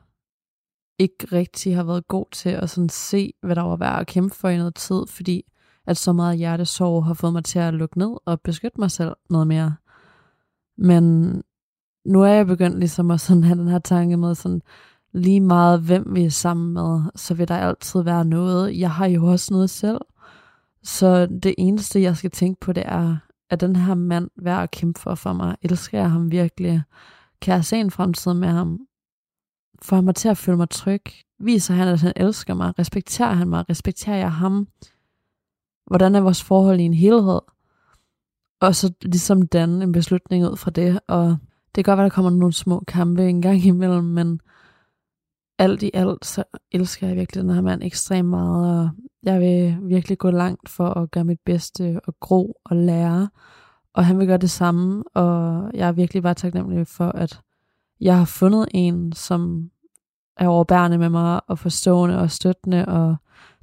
ikke 0.98 1.26
rigtig 1.32 1.76
har 1.76 1.84
været 1.84 2.08
god 2.08 2.26
til 2.32 2.48
at 2.48 2.70
sådan 2.70 2.88
se, 2.88 3.32
hvad 3.42 3.56
der 3.56 3.62
var 3.62 3.76
værd 3.76 4.00
at 4.00 4.06
kæmpe 4.06 4.34
for 4.34 4.48
i 4.48 4.56
noget 4.56 4.74
tid, 4.74 5.06
fordi 5.08 5.44
at 5.86 5.96
så 5.96 6.12
meget 6.12 6.38
hjertesorg 6.38 7.04
har 7.04 7.14
fået 7.14 7.32
mig 7.32 7.44
til 7.44 7.58
at 7.58 7.74
lukke 7.74 7.98
ned 7.98 8.16
og 8.24 8.40
beskytte 8.40 8.80
mig 8.80 8.90
selv 8.90 9.12
noget 9.30 9.46
mere. 9.46 9.74
Men 10.78 11.34
nu 12.04 12.22
er 12.22 12.28
jeg 12.28 12.46
begyndt 12.46 12.78
ligesom 12.78 13.10
at 13.10 13.20
sådan 13.20 13.44
have 13.44 13.58
den 13.58 13.68
her 13.68 13.78
tanke 13.78 14.16
med 14.16 14.34
sådan, 14.34 14.62
lige 15.12 15.40
meget 15.40 15.80
hvem 15.80 16.14
vi 16.14 16.24
er 16.24 16.30
sammen 16.30 16.72
med, 16.72 17.00
så 17.16 17.34
vil 17.34 17.48
der 17.48 17.56
altid 17.56 18.02
være 18.02 18.24
noget. 18.24 18.78
Jeg 18.78 18.90
har 18.90 19.06
jo 19.06 19.26
også 19.26 19.54
noget 19.54 19.70
selv. 19.70 20.00
Så 20.82 21.26
det 21.26 21.54
eneste, 21.58 22.02
jeg 22.02 22.16
skal 22.16 22.30
tænke 22.30 22.60
på, 22.60 22.72
det 22.72 22.82
er, 22.86 23.16
at 23.50 23.60
den 23.60 23.76
her 23.76 23.94
mand 23.94 24.30
værd 24.36 24.62
at 24.62 24.70
kæmpe 24.70 25.00
for 25.00 25.14
for 25.14 25.32
mig? 25.32 25.56
Elsker 25.62 25.98
jeg 25.98 26.10
ham 26.10 26.30
virkelig? 26.30 26.82
Kan 27.40 27.54
jeg 27.54 27.64
se 27.64 27.76
en 27.76 27.90
fremtid 27.90 28.34
med 28.34 28.48
ham? 28.48 28.78
Får 29.82 29.96
han 29.96 30.04
mig 30.04 30.14
til 30.14 30.28
at 30.28 30.36
føle 30.36 30.56
mig 30.56 30.70
tryg? 30.70 31.02
Viser 31.38 31.74
han, 31.74 31.88
at 31.88 32.00
han 32.00 32.12
elsker 32.16 32.54
mig? 32.54 32.78
Respekterer 32.78 33.32
han 33.32 33.48
mig? 33.48 33.64
Respekterer 33.70 34.16
jeg 34.16 34.32
ham? 34.32 34.68
Hvordan 35.86 36.14
er 36.14 36.20
vores 36.20 36.42
forhold 36.42 36.80
i 36.80 36.82
en 36.82 36.94
helhed? 36.94 37.40
Og 38.60 38.74
så 38.74 38.92
ligesom 39.02 39.46
danne 39.46 39.84
en 39.84 39.92
beslutning 39.92 40.44
ud 40.44 40.56
fra 40.56 40.70
det. 40.70 41.00
Og 41.08 41.36
det 41.74 41.84
kan 41.84 41.92
godt 41.92 41.98
være, 41.98 42.04
der 42.04 42.14
kommer 42.14 42.30
nogle 42.30 42.52
små 42.52 42.84
kampe 42.86 43.28
en 43.28 43.42
gang 43.42 43.64
imellem, 43.64 44.04
men 44.04 44.40
alt 45.58 45.82
i 45.82 45.90
alt, 45.94 46.24
så 46.24 46.44
elsker 46.72 47.06
jeg 47.06 47.16
virkelig 47.16 47.42
den 47.42 47.54
her 47.54 47.60
mand 47.60 47.82
ekstremt 47.82 48.28
meget, 48.28 48.80
og 48.80 48.90
jeg 49.22 49.40
vil 49.40 49.78
virkelig 49.82 50.18
gå 50.18 50.30
langt 50.30 50.68
for 50.68 50.88
at 50.88 51.10
gøre 51.10 51.24
mit 51.24 51.40
bedste 51.44 52.00
og 52.04 52.14
gro 52.20 52.60
og 52.64 52.76
lære, 52.76 53.28
og 53.94 54.06
han 54.06 54.18
vil 54.18 54.26
gøre 54.26 54.38
det 54.38 54.50
samme, 54.50 55.04
og 55.14 55.70
jeg 55.74 55.88
er 55.88 55.92
virkelig 55.92 56.22
bare 56.22 56.34
taknemmelig 56.34 56.86
for, 56.86 57.08
at 57.08 57.40
jeg 58.04 58.18
har 58.18 58.24
fundet 58.24 58.68
en, 58.70 59.12
som 59.12 59.70
er 60.36 60.48
overbærende 60.48 60.98
med 60.98 61.08
mig, 61.08 61.40
og 61.48 61.58
forstående 61.58 62.18
og 62.18 62.30
støttende 62.30 62.86
og 62.86 63.16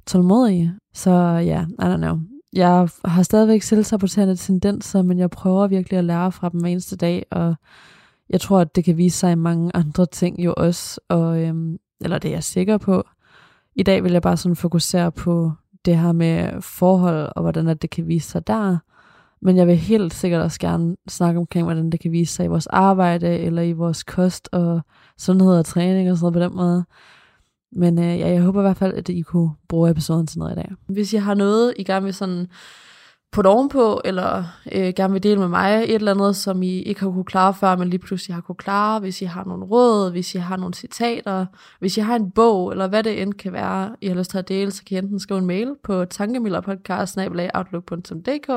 tålmodig. 0.06 0.72
Så 0.94 1.10
ja, 1.46 1.66
I 1.78 1.82
don't 1.82 1.96
know. 1.96 2.18
Jeg 2.52 2.88
har 3.04 3.22
stadigvæk 3.22 3.62
selvsaboterende 3.62 4.36
tendenser, 4.36 5.02
men 5.02 5.18
jeg 5.18 5.30
prøver 5.30 5.66
virkelig 5.66 5.98
at 5.98 6.04
lære 6.04 6.32
fra 6.32 6.48
dem 6.48 6.60
hver 6.60 6.68
eneste 6.68 6.96
dag, 6.96 7.26
og 7.30 7.54
jeg 8.30 8.40
tror, 8.40 8.60
at 8.60 8.76
det 8.76 8.84
kan 8.84 8.96
vise 8.96 9.18
sig 9.18 9.32
i 9.32 9.34
mange 9.34 9.76
andre 9.76 10.06
ting 10.06 10.44
jo 10.44 10.54
også, 10.56 11.00
og, 11.08 11.42
øhm, 11.42 11.78
eller 12.00 12.18
det 12.18 12.28
er 12.28 12.34
jeg 12.34 12.44
sikker 12.44 12.78
på. 12.78 13.04
I 13.74 13.82
dag 13.82 14.04
vil 14.04 14.12
jeg 14.12 14.22
bare 14.22 14.36
sådan 14.36 14.56
fokusere 14.56 15.12
på 15.12 15.52
det 15.84 15.98
her 15.98 16.12
med 16.12 16.62
forhold, 16.62 17.32
og 17.36 17.42
hvordan 17.42 17.68
at 17.68 17.82
det 17.82 17.90
kan 17.90 18.06
vise 18.06 18.28
sig 18.28 18.46
der. 18.46 18.78
Men 19.42 19.56
jeg 19.56 19.66
vil 19.66 19.76
helt 19.76 20.14
sikkert 20.14 20.42
også 20.42 20.60
gerne 20.60 20.96
snakke 21.08 21.40
omkring, 21.40 21.64
hvordan 21.64 21.90
det 21.90 22.00
kan 22.00 22.12
vise 22.12 22.34
sig 22.34 22.44
i 22.44 22.48
vores 22.48 22.66
arbejde, 22.66 23.38
eller 23.38 23.62
i 23.62 23.72
vores 23.72 24.02
kost 24.02 24.48
og 24.52 24.80
sundhed 25.18 25.58
og 25.58 25.64
træning 25.64 26.10
og 26.10 26.16
sådan 26.16 26.32
noget 26.32 26.50
på 26.50 26.50
den 26.50 26.56
måde. 26.56 26.84
Men 27.72 27.98
øh, 27.98 28.18
ja, 28.18 28.28
jeg 28.28 28.42
håber 28.42 28.60
i 28.60 28.62
hvert 28.62 28.76
fald, 28.76 28.94
at 28.94 29.08
I 29.08 29.20
kunne 29.20 29.50
bruge 29.68 29.90
episoden 29.90 30.26
til 30.26 30.38
noget 30.38 30.52
i 30.52 30.54
dag. 30.54 30.72
Hvis 30.86 31.12
I 31.12 31.16
har 31.16 31.34
noget, 31.34 31.74
I 31.76 31.84
gerne 31.84 32.04
vil 32.04 32.14
sådan 32.14 32.46
putte 33.32 33.48
ovenpå, 33.48 34.00
eller 34.04 34.44
øh, 34.72 34.92
gerne 34.96 35.12
vil 35.12 35.22
dele 35.22 35.40
med 35.40 35.48
mig 35.48 35.84
et 35.84 35.94
eller 35.94 36.14
andet, 36.14 36.36
som 36.36 36.62
I 36.62 36.82
ikke 36.82 37.00
har 37.00 37.10
kunne 37.10 37.24
klare 37.24 37.54
før, 37.54 37.76
men 37.76 37.88
lige 37.88 38.00
pludselig 38.00 38.34
har 38.34 38.40
kunne 38.40 38.56
klare, 38.56 39.00
hvis 39.00 39.22
I 39.22 39.24
har 39.24 39.44
nogle 39.44 39.64
råd, 39.64 40.10
hvis 40.10 40.34
I 40.34 40.38
har 40.38 40.56
nogle 40.56 40.74
citater, 40.74 41.46
hvis 41.80 41.96
I 41.96 42.00
har 42.00 42.16
en 42.16 42.30
bog, 42.30 42.70
eller 42.70 42.88
hvad 42.88 43.02
det 43.02 43.22
end 43.22 43.34
kan 43.34 43.52
være, 43.52 43.96
I 44.00 44.08
har 44.08 44.14
lyst 44.14 44.30
til 44.30 44.38
at 44.38 44.48
dele, 44.48 44.70
så 44.70 44.84
kan 44.84 44.94
I 44.94 44.98
enten 44.98 45.20
skrive 45.20 45.38
en 45.38 45.46
mail 45.46 45.74
på 45.84 46.04
tankemillerpodcast.outlook.dk, 46.04 48.48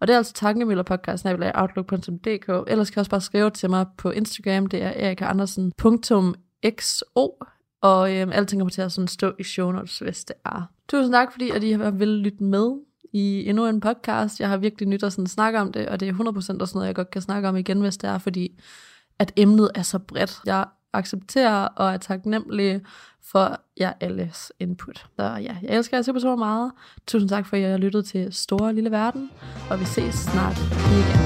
og 0.00 0.06
det 0.06 0.10
er 0.10 0.16
altså 0.16 0.32
tankemillerpodcast.outlook.dk, 0.32 2.70
ellers 2.70 2.90
kan 2.90 3.00
I 3.00 3.02
også 3.02 3.10
bare 3.10 3.20
skrive 3.20 3.50
til 3.50 3.70
mig 3.70 3.86
på 3.98 4.10
Instagram, 4.10 4.66
det 4.66 4.82
er 4.82 4.92
erikaandersen.xo, 4.96 7.44
og 7.82 8.16
øhm, 8.16 8.32
alting 8.32 8.60
kommer 8.60 8.70
til 8.70 8.82
at 8.82 8.92
sådan 8.92 9.08
stå 9.08 9.32
i 9.38 9.42
show 9.42 9.72
notes, 9.72 9.98
hvis 9.98 10.24
det 10.24 10.36
er. 10.44 10.70
Tusind 10.88 11.12
tak, 11.12 11.32
fordi 11.32 11.50
at 11.50 11.64
I 11.64 11.72
har 11.72 11.90
vil 11.90 12.08
lytte 12.08 12.44
med 12.44 12.70
i 13.14 13.48
endnu 13.48 13.66
en 13.66 13.80
podcast. 13.80 14.40
Jeg 14.40 14.48
har 14.48 14.56
virkelig 14.56 14.88
nyt 14.88 15.02
at 15.02 15.12
sådan 15.12 15.26
snakke 15.26 15.60
om 15.60 15.72
det, 15.72 15.88
og 15.88 16.00
det 16.00 16.08
er 16.08 16.12
100% 16.12 16.60
også 16.60 16.72
noget, 16.74 16.86
jeg 16.86 16.94
godt 16.94 17.10
kan 17.10 17.22
snakke 17.22 17.48
om 17.48 17.56
igen, 17.56 17.80
hvis 17.80 17.96
det 17.96 18.10
er, 18.10 18.18
fordi 18.18 18.60
at 19.18 19.32
emnet 19.36 19.70
er 19.74 19.82
så 19.82 19.98
bredt. 19.98 20.40
Jeg 20.46 20.64
accepterer 20.92 21.66
og 21.66 21.92
er 21.92 21.96
taknemmelig 21.96 22.80
for 23.22 23.60
jer 23.80 23.92
alles 24.00 24.52
input. 24.60 25.06
Så 25.16 25.22
ja, 25.22 25.56
jeg 25.62 25.76
elsker 25.76 25.96
jer 25.96 26.02
super, 26.02 26.20
super 26.20 26.36
meget. 26.36 26.72
Tusind 27.06 27.28
tak 27.28 27.46
for, 27.46 27.56
at 27.56 27.62
I 27.62 27.64
har 27.64 27.76
lyttet 27.76 28.06
til 28.06 28.32
Store 28.32 28.74
Lille 28.74 28.90
Verden, 28.90 29.30
og 29.70 29.80
vi 29.80 29.84
ses 29.84 30.14
snart 30.14 30.58
igen. 30.58 31.20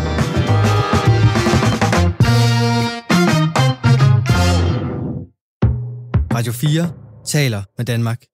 Radio 6.34 6.52
4 6.52 6.92
taler 7.24 7.62
med 7.76 7.86
Danmark. 7.86 8.24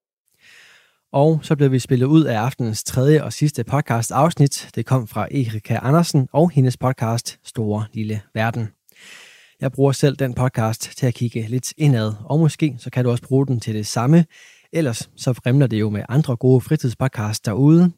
Og 1.14 1.40
så 1.42 1.56
blev 1.56 1.72
vi 1.72 1.78
spillet 1.78 2.06
ud 2.06 2.24
af 2.24 2.38
aftenens 2.38 2.84
tredje 2.84 3.24
og 3.24 3.32
sidste 3.32 3.64
podcast 3.64 4.10
afsnit. 4.10 4.70
Det 4.74 4.86
kom 4.86 5.08
fra 5.08 5.22
Erika 5.30 5.78
Andersen 5.82 6.28
og 6.32 6.50
hendes 6.50 6.76
podcast 6.76 7.38
Store 7.44 7.84
Lille 7.92 8.20
Verden. 8.34 8.68
Jeg 9.60 9.72
bruger 9.72 9.92
selv 9.92 10.16
den 10.16 10.34
podcast 10.34 10.96
til 10.96 11.06
at 11.06 11.14
kigge 11.14 11.46
lidt 11.48 11.72
indad, 11.76 12.12
og 12.24 12.38
måske 12.38 12.76
så 12.78 12.90
kan 12.90 13.04
du 13.04 13.10
også 13.10 13.22
bruge 13.22 13.46
den 13.46 13.60
til 13.60 13.74
det 13.74 13.86
samme, 13.86 14.24
Ellers 14.76 15.10
så 15.16 15.32
fremler 15.32 15.66
det 15.66 15.80
jo 15.80 15.90
med 15.90 16.02
andre 16.08 16.36
gode 16.36 16.60
fritidspodcasts 16.60 17.40
derude. 17.40 17.92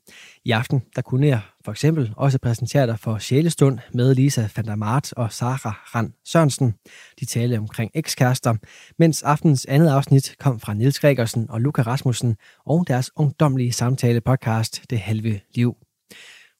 I 0.44 0.50
aften, 0.50 0.82
der 0.96 1.02
kunne 1.02 1.26
jeg 1.26 1.40
for 1.66 1.72
eksempel 1.72 2.12
også 2.16 2.38
præsentere 2.38 2.86
dig 2.86 2.98
for 2.98 3.18
Sjælestund 3.18 3.78
med 3.92 4.14
Lisa 4.14 4.48
van 4.56 4.64
der 4.64 4.74
Mart 4.74 5.12
og 5.12 5.32
Sara 5.32 5.70
Rand 5.94 6.12
Sørensen. 6.24 6.74
De 7.20 7.24
talte 7.24 7.58
omkring 7.58 7.90
ekskærester, 7.94 8.54
mens 8.98 9.22
aftens 9.22 9.66
andet 9.68 9.88
afsnit 9.88 10.34
kom 10.38 10.60
fra 10.60 10.74
Nils 10.74 11.00
Gregersen 11.00 11.50
og 11.50 11.60
Luca 11.60 11.82
Rasmussen 11.82 12.36
og 12.66 12.84
deres 12.88 13.10
ungdomlige 13.16 13.72
samtale 13.72 14.20
podcast 14.20 14.90
Det 14.90 14.98
Halve 14.98 15.40
Liv. 15.54 15.76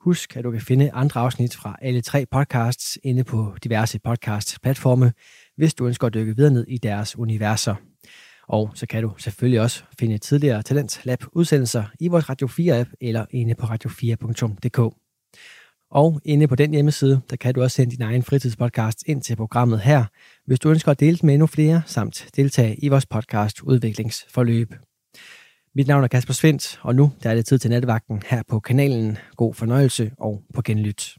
Husk, 0.01 0.37
at 0.37 0.45
du 0.45 0.51
kan 0.51 0.61
finde 0.61 0.91
andre 0.93 1.21
afsnit 1.21 1.57
fra 1.57 1.77
alle 1.83 2.01
tre 2.01 2.27
podcasts 2.27 2.99
inde 3.03 3.25
på 3.25 3.57
diverse 3.65 3.99
podcast-platforme, 3.99 5.13
hvis 5.57 5.75
du 5.75 5.87
ønsker 5.87 6.07
at 6.07 6.15
dykke 6.15 6.37
videre 6.37 6.53
ned 6.53 6.65
i 6.69 6.79
deres 6.79 7.19
universer. 7.19 7.75
Og 8.49 8.71
så 8.75 8.87
kan 8.87 9.03
du 9.03 9.13
selvfølgelig 9.19 9.61
også 9.61 9.83
finde 9.99 10.19
tidligere 10.19 10.63
Talent 10.63 11.01
Lab 11.05 11.19
udsendelser 11.33 11.85
i 12.01 12.09
vores 12.09 12.29
Radio 12.29 12.47
4-app 12.47 12.91
eller 13.01 13.27
inde 13.31 13.55
på 13.55 13.67
radio4.dk. 13.67 14.97
Og 15.91 16.21
inde 16.25 16.49
på 16.49 16.55
den 16.55 16.71
hjemmeside, 16.71 17.21
der 17.31 17.37
kan 17.37 17.55
du 17.55 17.63
også 17.63 17.75
sende 17.75 17.97
din 17.97 18.03
egen 18.03 18.23
fritidspodcast 18.23 19.03
ind 19.07 19.23
til 19.23 19.37
programmet 19.37 19.81
her, 19.81 20.05
hvis 20.47 20.59
du 20.61 20.71
ønsker 20.71 20.91
at 20.91 21.01
dele 21.01 21.19
med 21.23 21.35
endnu 21.35 21.47
flere, 21.47 21.83
samt 21.87 22.29
deltage 22.37 22.77
i 22.77 22.89
vores 22.89 23.07
podcast 23.07 23.63
udviklingsforløb. 23.63 24.75
Mit 25.75 25.87
navn 25.87 26.05
er 26.05 26.09
Kasper 26.09 26.35
Svendt, 26.35 26.81
og 26.83 26.95
nu 26.95 27.13
der 27.23 27.31
er 27.31 27.35
det 27.35 27.47
tid 27.47 27.59
til 27.59 27.71
nattevagten 27.71 28.23
her 28.27 28.43
på 28.49 28.61
kanalen. 28.61 29.19
God 29.37 29.55
fornøjelse 29.55 30.13
og 30.19 30.43
på 30.55 30.63
genlyt. 30.63 31.17